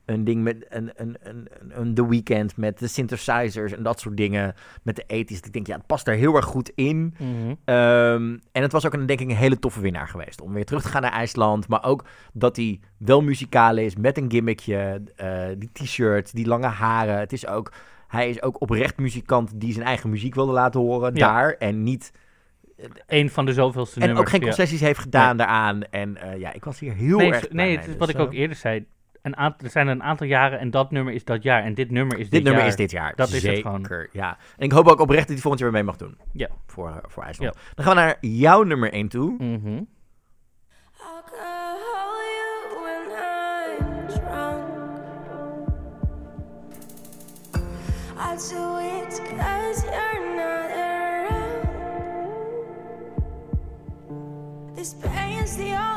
[0.07, 4.17] een ding met een, een, een, een, The Weeknd met de synthesizers en dat soort
[4.17, 4.53] dingen
[4.83, 5.35] met de 80s.
[5.45, 7.15] Ik denk, ja, het past daar heel erg goed in.
[7.19, 7.53] Mhm.
[7.65, 10.41] Ehm, en het was ook een, denk ik een hele toffe winnaar geweest.
[10.41, 11.67] Om weer terug te gaan naar IJsland.
[11.67, 15.01] Maar ook dat hij wel muzikaal is met een gimmickje.
[15.15, 17.19] eh, die t-shirt, die lange haren.
[17.19, 17.71] Het is ook...
[18.07, 21.27] hij is ook oprecht muzikant die zijn eigen muziek wilde laten horen Ja.
[21.27, 21.53] daar.
[21.53, 22.11] En niet
[23.07, 24.25] Een van de zoveelste en nummers.
[24.25, 24.45] ook geen ja.
[24.47, 25.83] concessies heeft gedaan daaraan.
[25.83, 28.15] En eh, ja, ik was hier heel Nee, erg nee het is Dus, wat ik
[28.15, 28.85] eh, ook eerder zei.
[29.27, 31.63] Een aantal, er zijn een aantal jaren en dat nummer is dat jaar.
[31.63, 32.69] En dit nummer is dit, Dit nummer jaar.
[32.69, 33.13] is dit jaar.
[33.15, 34.07] Dat is het Zeker, gewoon.
[34.11, 34.37] ja.
[34.57, 36.17] En ik hoop ook oprecht dat hij volgend jaar weer mee mag doen.
[36.33, 36.47] Ja.
[36.65, 37.57] Voor, voor IJsland.
[37.75, 39.35] Dan gaan we naar jouw nummer 1 toe.
[39.43, 39.81] Mhm.
[48.19, 51.67] I do it cause you're not around.
[54.75, 55.96] This pain's the only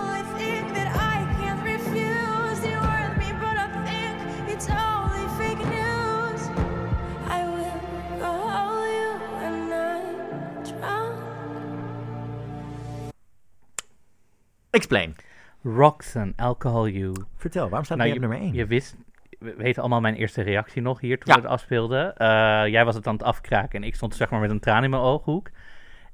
[14.71, 15.15] Explain.
[15.63, 17.13] Roxanne, Alcohol You.
[17.37, 18.55] Vertel, waarom staat Nou, hij op nummer 1?
[18.55, 18.97] Je wist,
[19.39, 21.41] we weten allemaal mijn eerste reactie nog hier toen Ja.
[21.41, 22.17] we het afspeelden.
[22.17, 22.27] Eh,
[22.67, 24.91] jij was het aan het afkraken en ik stond zeg maar met een traan in
[24.91, 25.51] mijn ooghoek.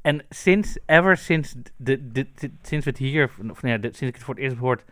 [0.01, 3.87] En sinds, ever sinds, de, de, de- sinds we het hier, of nou ja, de-
[3.89, 4.85] sinds ik het voor het eerst heb gehoord,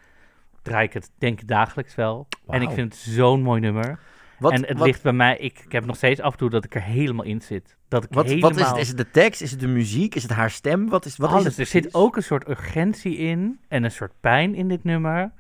[0.63, 2.27] draai ik het denk ik dagelijks wel.
[2.47, 3.99] En ik vind het zo'n mooi nummer.
[4.39, 6.51] Wat, en het wat, ligt bij mij, ik, ik heb nog steeds af en toe
[6.51, 7.77] dat ik er helemaal in zit.
[7.89, 8.51] Dat ik wat, helemaal...
[8.51, 8.77] wat is het?
[8.77, 9.43] Is het de tekst?
[9.43, 10.15] Is het de muziek?
[10.15, 10.89] Is het haar stem?
[10.89, 11.45] Wat is, wat alles.
[11.45, 14.85] is het er zit ook een soort urgentie in en een soort pijn in dit
[14.85, 15.33] nummer.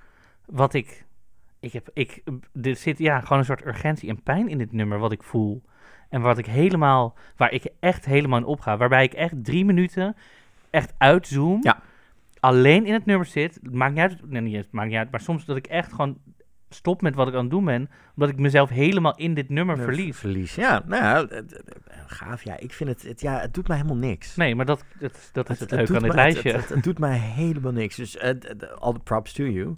[0.47, 1.05] Wat ik.
[1.61, 1.91] Ik heb.
[1.93, 2.23] Ik,
[2.63, 4.99] er zit ja, gewoon een soort urgentie en pijn in dit nummer.
[4.99, 5.63] Wat ik voel.
[6.09, 7.17] En wat ik helemaal.
[7.37, 8.77] Waar ik echt helemaal in opga.
[8.77, 10.17] Waarbij ik echt drie minuten.
[10.71, 11.59] Echt uitzoom.
[11.63, 11.83] Ja.
[12.41, 13.59] Alleen in het nummer zit.
[13.73, 14.31] Maakt niet uit.
[14.31, 15.11] Nee, niet, maakt niet uit.
[15.11, 16.19] Maar soms dat ik echt gewoon.
[16.75, 17.91] Stop met wat ik aan het doen ben.
[18.17, 20.17] Omdat ik mezelf helemaal in dit nummer verlies.
[20.17, 20.83] Verlies, ja.
[20.87, 21.43] Nou ja,
[22.07, 22.43] gaaf.
[22.43, 24.37] Ja, ik vind het, het, ja, het doet mij helemaal niks.
[24.37, 26.51] Nee, maar dat, dat, dat is het, het leuke aan dit lijstje.
[26.53, 27.97] Het, doet mij helemaal niks.
[27.97, 29.77] Dus eh, d- all the props to you.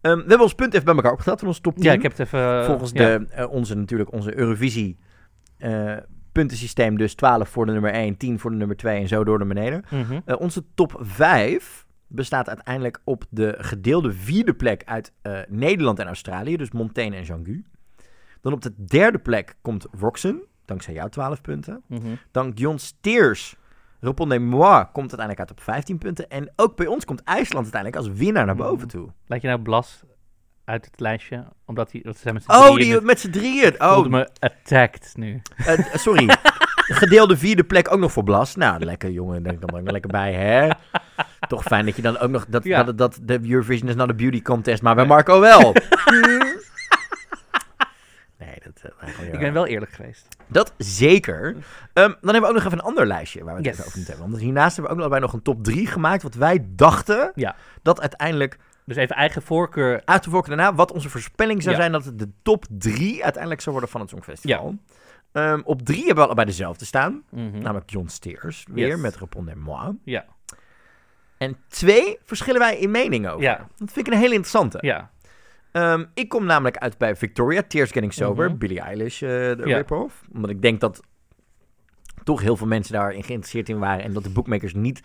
[0.00, 1.84] Ehm, we hebben ons punt even bij elkaar opgeteld van ons top 10.
[1.84, 2.58] ja, ik heb het even.
[2.60, 3.18] eh, Volgens ja.
[3.18, 4.96] de, eh, onze, natuurlijk onze Eurovisie
[5.58, 5.96] eh,
[6.32, 9.38] puntensysteem dus 12 voor de nummer 1, 10 voor de nummer 2 en zo door
[9.38, 9.84] naar beneden.
[9.90, 10.20] Mhm.
[10.38, 16.56] Onze top 5 bestaat uiteindelijk op de gedeelde vierde plek uit eh, Nederland en Australië,
[16.56, 17.64] dus Montaigne en Jean-Gu.
[18.40, 21.82] Dan op de derde plek komt Roxen, dankzij jouw 12 punten.
[21.86, 22.14] Mhm.
[22.30, 23.56] Dan John Steers,
[24.00, 26.28] Répondez-moi, komt uiteindelijk uit op 15 punten.
[26.28, 29.08] En ook bij ons komt IJsland uiteindelijk als winnaar naar boven toe.
[29.26, 30.02] Laat je nou Blas
[30.64, 31.44] uit het lijstje?
[31.64, 33.82] Omdat hij, dat zijn met Oh, drieën, die met z'n drieën.
[33.82, 35.42] Oh, me attacked nu.
[35.56, 36.28] Eh, sorry.
[36.76, 38.56] Gedeelde vierde plek ook nog voor Blas.
[38.56, 40.68] Nou, lekker jongen, denk ik dan maar lekker bij, hè?
[41.48, 42.46] Toch fijn dat je dan ook nog...
[42.48, 42.82] Dat, Ja.
[42.82, 45.72] dat, dat de Eurovision is not a beauty contest, maar bij Marco wel.
[48.38, 48.92] nee, dat...
[49.00, 49.32] ja.
[49.32, 50.36] Ik ben wel eerlijk geweest.
[50.46, 51.56] Dat zeker.
[51.92, 53.74] Ehm, dan hebben we ook nog even een ander lijstje waar we het Yes.
[53.74, 54.30] even over moeten hebben.
[54.32, 56.22] Want hiernaast hebben we ook nog bij nog een top 3 gemaakt.
[56.22, 57.56] Wat wij dachten Ja.
[57.82, 60.02] dat uiteindelijk Dus even eigen voorkeur.
[60.04, 60.74] uit de voorkeur daarna...
[60.74, 61.80] wat onze voorspelling zou Ja.
[61.80, 64.74] zijn dat het de top 3 uiteindelijk zou worden van het Songfestival.
[65.32, 67.22] Ehm, op 3 hebben we allebei dezelfde staan.
[67.30, 67.58] Mhm.
[67.58, 69.00] Namelijk John Steers, weer Yes.
[69.00, 69.98] met Répondez-moi.
[70.04, 70.24] Ja.
[71.38, 73.42] En twee verschillen wij in mening over.
[73.42, 73.56] Ja.
[73.76, 74.78] Dat vind ik een hele interessante.
[74.80, 75.10] Ja.
[75.72, 78.58] Ehm, ik kom namelijk uit bij Victoria, Tears Getting Sober, Mhm.
[78.58, 79.76] Billie Eilish, de Ja.
[79.76, 80.22] rip-off.
[80.32, 81.00] Omdat ik denk dat
[82.24, 84.04] toch heel veel mensen daarin geïnteresseerd in waren.
[84.04, 85.00] En dat de bookmakers niet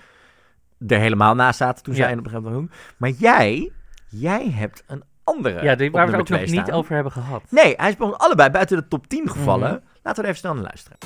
[0.87, 2.03] er helemaal naast zaten toen Ja.
[2.03, 2.71] zij op een gegeven moment.
[2.97, 3.71] Maar jij,
[4.09, 7.43] jij hebt een andere ja, die, waar we het ook nog niet over hebben gehad.
[7.49, 9.69] Nee, hij is bij ons allebei buiten de top 10 gevallen.
[9.71, 9.79] Mhm.
[10.03, 10.97] Laten we er even snel naar luisteren.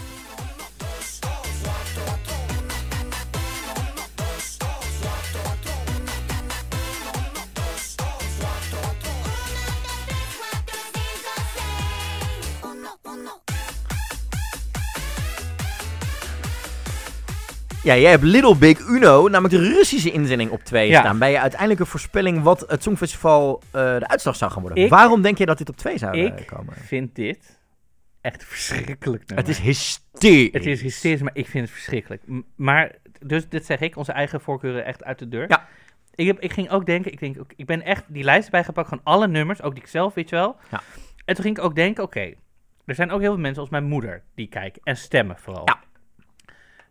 [17.83, 20.99] Ja, jij hebt Little Big Uno, namelijk de Russische inzending op 2 Ja.
[20.99, 21.19] staan.
[21.19, 24.83] Bij je uiteindelijke voorspelling wat het Songfestival eh, de uitslag zou gaan worden.
[24.83, 26.73] Ik- Waarom denk je dat dit op 2 zou eh, Ik komen?
[26.73, 27.59] vind dit
[28.21, 29.37] echt verschrikkelijk nummer.
[29.45, 30.49] Het is hysterisch.
[30.53, 32.21] Het is hysterisch, maar ik vind het verschrikkelijk.
[32.25, 35.45] M- Maar, dus dit zeg ik, onze eigen voorkeuren echt uit de deur.
[35.49, 35.67] Ja.
[36.15, 38.87] Ik, heb, ik ging ook denken, ik, denk, ook- ik ben echt die lijst bijgepakt,
[38.87, 40.55] gewoon alle nummers, ook die ik zelf, weet je wel.
[40.71, 40.81] Ja.
[41.25, 42.33] En toen ging ik ook denken, oké,
[42.85, 45.63] er zijn ook heel veel mensen als mijn moeder die kijken en stemmen vooral.
[45.65, 45.79] Ja.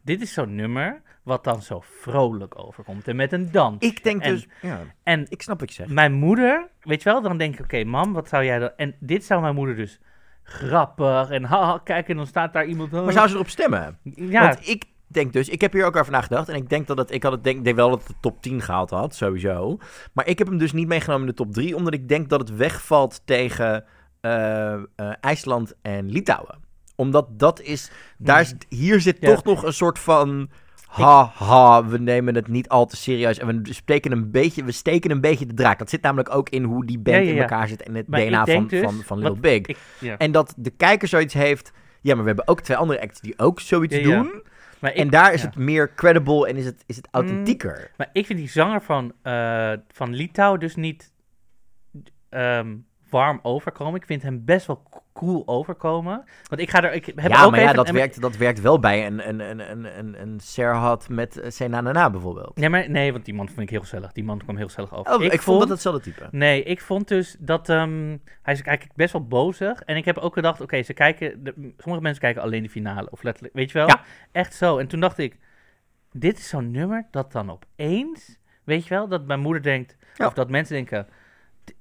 [0.03, 3.83] Dit is zo'n nummer wat dan zo vrolijk overkomt en met een dans.
[3.83, 4.47] Ik denk En- dus...
[4.63, 5.91] Ja, En ik snap wat je zegt.
[5.91, 8.71] mijn moeder, weet je wel, dan denk ik, oké, mam, wat zou jij dan...
[8.77, 10.01] En dit zou mijn moeder dus
[10.43, 12.91] grappig en haha, kijk, en dan staat daar iemand...
[12.91, 13.99] Maar zou ze erop stemmen?
[14.03, 15.49] Ja, Want ik denk dus...
[15.49, 16.49] Ik heb hier ook over nagedacht.
[16.49, 17.11] En ik denk dat het...
[17.11, 19.79] Ik had het denk, denk wel dat het de top 10 gehaald had, sowieso.
[20.13, 21.77] Maar ik heb hem dus niet meegenomen in de top 3.
[21.77, 23.85] Omdat ik denk dat het wegvalt tegen
[24.21, 24.83] eh,
[25.21, 26.59] IJsland en Litouwen.
[27.03, 27.91] Omdat dat is...
[28.19, 29.29] Daar is hier zit Hmm.
[29.29, 29.35] Ja.
[29.35, 30.51] toch nog een soort van...
[30.87, 33.39] Ha, ha, we nemen het niet al te serieus.
[33.39, 35.79] En we steken een beetje, we steken een beetje de draak.
[35.79, 38.09] Dat zit namelijk ook in hoe die band Ja, ja, in elkaar zit en het
[38.09, 39.67] Maar DNA van, dus, van, van Little Big.
[39.67, 39.77] ik.
[40.19, 41.73] En dat de kijker zoiets heeft.
[42.01, 44.43] Ja, maar we hebben ook twee andere acts die ook zoiets doen.
[44.79, 45.43] Maar ik, En daar is.
[45.43, 45.49] Mm.
[45.49, 47.91] het meer credible en is het, is het authentieker.
[47.97, 51.13] Maar ik vind die zanger van, eh van Litouw dus niet
[52.29, 52.77] ehm,
[53.13, 53.95] warm overkomen.
[54.01, 54.83] Ik vind hem best wel
[55.13, 56.25] cool overkomen.
[56.49, 56.93] Want ik ga er...
[56.93, 59.29] Ik heb ja, ook maar ja, even, dat en- werkt, dat werkt wel bij een,
[59.29, 62.57] een, een, een, een, een Serhat met uh, Senanana bijvoorbeeld.
[62.57, 64.13] Nee, maar, nee, want die man vond ik heel gezellig.
[64.13, 65.15] Die man kwam heel gezellig over.
[65.15, 66.29] Oh, ik, vond dat hetzelfde type.
[66.31, 69.81] Nee, ik vond dus dat ehm, hij is eigenlijk best wel bozig.
[69.83, 73.11] En ik heb ook gedacht, oké, ze kijken, de- sommige mensen kijken alleen de finale.
[73.11, 73.87] Of letterlijk, weet je wel?
[73.87, 74.01] Ja.
[74.33, 74.79] Echt zo.
[74.79, 75.39] En toen dacht ik,
[76.13, 80.27] dit is zo'n nummer dat dan opeens, weet je wel, dat mijn moeder denkt, Ja.
[80.27, 81.07] of dat mensen denken,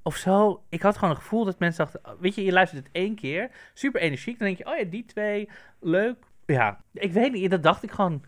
[0.03, 0.63] of zo.
[0.69, 3.15] Ik had gewoon een gevoel dat mensen dachten, oh, weet je, je luistert het één
[3.15, 4.39] keer, super energiek.
[4.39, 5.49] Dan denk je, oh ja, die twee,
[5.79, 6.15] leuk.
[6.45, 8.23] Ja, ik weet niet, dat dacht ik gewoon.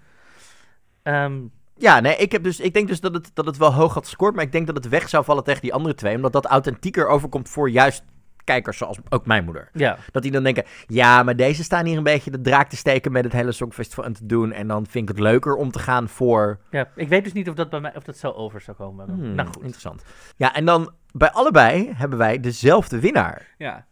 [1.03, 1.41] Ehm,
[1.75, 4.05] Ja, nee, ik, heb dus, ik denk dus dat het, dat het wel hoog had
[4.05, 6.45] gescoord, maar ik denk dat het weg zou vallen tegen die andere twee, omdat dat
[6.45, 8.03] authentieker overkomt voor juist
[8.43, 9.69] kijkers zoals ook mijn moeder.
[9.73, 12.75] ja, Dat die dan denken, ja, maar deze staan hier een beetje de draak te
[12.75, 14.51] steken met het hele Songfestival en te doen.
[14.51, 16.59] En dan vind ik het leuker om te gaan voor...
[16.69, 19.05] ja, ik weet dus niet of dat bij mij, of dat zo over zou komen.
[19.09, 19.61] Hmm, nou goed.
[19.63, 20.03] Interessant.
[20.35, 23.53] Ja, en dan bij allebei hebben wij dezelfde winnaar.
[23.57, 23.85] Ja.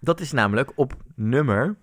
[0.00, 1.76] Dat is namelijk op nummer...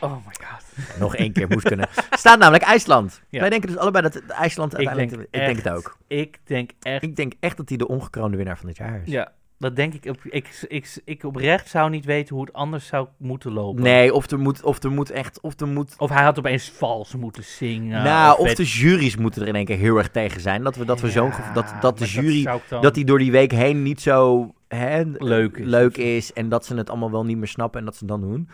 [0.00, 0.98] Oh my god.
[0.98, 1.88] Nog één keer moest kunnen.
[2.10, 3.22] Staat namelijk IJsland.
[3.28, 3.40] Ja.
[3.40, 5.10] Wij denken dus allebei dat IJsland Ik uiteindelijk...
[5.32, 5.96] denk, ik denk echt- het ook.
[6.06, 7.02] Ik denk echt.
[7.02, 9.08] Ik denk echt dat hij de ongekroonde winnaar van dit jaar is.
[9.08, 9.32] ja,
[9.62, 10.04] dat denk ik.
[10.06, 13.82] op- Ik, ik, ik oprecht zou niet weten hoe het anders zou moeten lopen.
[13.82, 15.40] Nee, of er moet, of er moet echt...
[15.40, 18.02] Of er moet, Of hij had opeens vals moeten zingen.
[18.04, 20.62] nou, of weet- de juries moeten er in één keer heel erg tegen zijn.
[20.62, 22.38] Dat, we, dat, we zo'n Ja, dat, dat de jury...
[22.38, 25.66] ik dan- dat die door die week heen niet zo hè, Leuk is.
[25.66, 28.08] leuk is en dat ze het allemaal wel niet meer snappen en dat ze het
[28.08, 28.48] dan doen.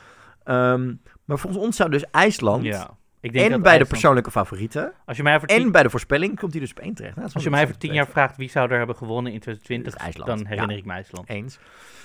[0.45, 0.95] Ehm,
[1.25, 2.97] maar volgens ons zou dus IJsland Ja.
[3.21, 6.39] Ik denk en dat bij de persoonlijke favorieten Als je mij en bij de voorspelling
[6.39, 7.17] komt hij dus op één terecht.
[7.17, 9.93] Nou, als je mij over tien jaar vraagt wie zou er hebben gewonnen in 2020,
[9.93, 10.81] Dat is IJsland, dan herinner ja.
[10.81, 11.29] ik me IJsland.
[11.29, 11.59] Eens.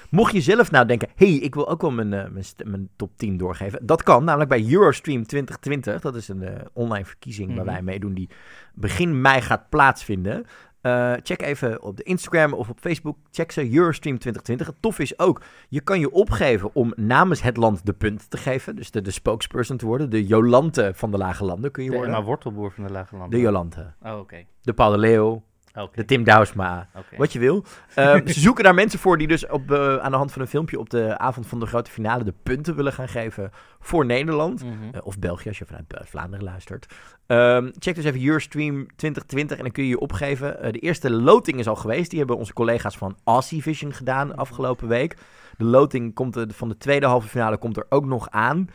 [0.09, 3.11] Mocht je zelf nou denken, hey, ik wil ook wel mijn, eh, mijn, mijn top
[3.17, 3.85] 10 doorgeven.
[3.85, 6.01] Dat kan, namelijk bij Eurostream 2020.
[6.01, 7.73] Dat is een eh, online verkiezing waar Mhm.
[7.73, 8.29] wij meedoen die
[8.73, 10.45] begin mei gaat plaatsvinden.
[10.83, 13.17] Eh, check even op de Instagram of op Facebook.
[13.31, 14.67] Check ze Eurostream 2020.
[14.67, 18.37] Het tof is ook, je kan je opgeven om namens het land de punt te
[18.37, 18.75] geven.
[18.75, 20.09] Dus de, de spokesperson te worden.
[20.09, 22.13] De Jolante van de Lage Landen kun je De worden.
[22.13, 23.39] Emma Wortelboer van de Lage Landen.
[23.39, 23.93] De Jolante.
[24.01, 24.45] Oh, oké.
[24.61, 25.43] De Paul de Leeuw.
[25.73, 26.89] De Tim Douwsma.
[27.17, 27.63] Wat je wil.
[27.95, 30.47] Ehm, ze zoeken daar mensen voor die dus op, eh, aan de hand van een
[30.47, 34.63] filmpje op de avond van de grote finale de punten willen gaan geven voor Nederland.
[34.63, 34.73] Mhm.
[34.91, 36.93] Eh, of België, als je vanuit Vlaanderen luistert.
[37.27, 40.61] Ehm, check dus even Eurostream 2020 en dan kun je je opgeven.
[40.61, 42.09] Eh, de eerste loting is al geweest.
[42.09, 45.17] Die hebben onze collega's van Aussie Vision gedaan afgelopen week.
[45.57, 48.69] De loting komt er, van de tweede halve finale komt er ook nog aan.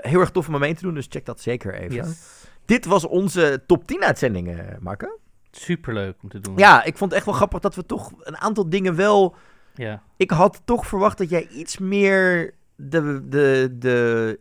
[0.00, 1.94] Heel erg tof om mee te doen, dus check dat zeker even.
[1.94, 2.48] Yes.
[2.64, 5.19] Dit was onze top 10 uitzendingen, Marco.
[5.50, 6.56] Superleuk om te doen.
[6.56, 9.34] Ja, ik vond het echt wel grappig dat we toch een aantal dingen wel...
[9.74, 10.02] Ja.
[10.16, 14.40] Ik had toch verwacht dat jij iets meer de, de, de,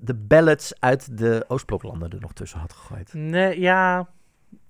[0.00, 3.14] de ballads uit de Oostbloklanden er nog tussen had gegooid.
[3.14, 4.08] Nee, ja.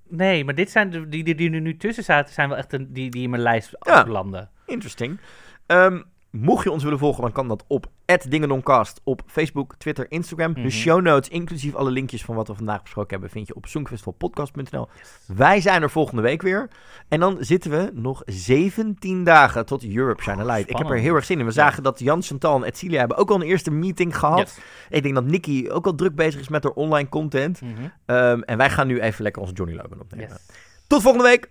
[0.08, 2.70] Nee, maar dit zijn de, die, die, die er nu tussen zaten, zijn wel echt
[2.70, 4.00] de, die, die in mijn lijst Ja.
[4.00, 4.50] aflanden.
[4.66, 5.18] Interesting.
[5.66, 7.86] Ehm, mocht je ons willen volgen, dan kan dat op
[8.28, 10.50] @dingedoncast op Facebook, Twitter, Instagram.
[10.50, 10.62] Mhm.
[10.62, 13.66] De show notes, inclusief alle linkjes van wat we vandaag besproken hebben, vind je op
[13.66, 14.88] songfestivalpodcast.nl.
[15.26, 16.68] Wij zijn er volgende week weer.
[17.08, 20.70] En dan zitten we nog 17 dagen tot Europe Shine a Light.
[20.70, 21.44] Ik heb er heel erg zin in.
[21.44, 24.38] We zagen dat Jan Chantal en Edcilia hebben ook al een eerste meeting gehad.
[24.38, 24.58] Yes.
[24.88, 27.60] Ik denk dat Nicky ook al druk bezig is met haar online content.
[27.60, 27.72] Mhm.
[28.06, 30.28] Ehm, en wij gaan nu even lekker onze Johnny Logan opnemen.
[30.28, 30.46] Yes.
[30.86, 31.50] Tot volgende week!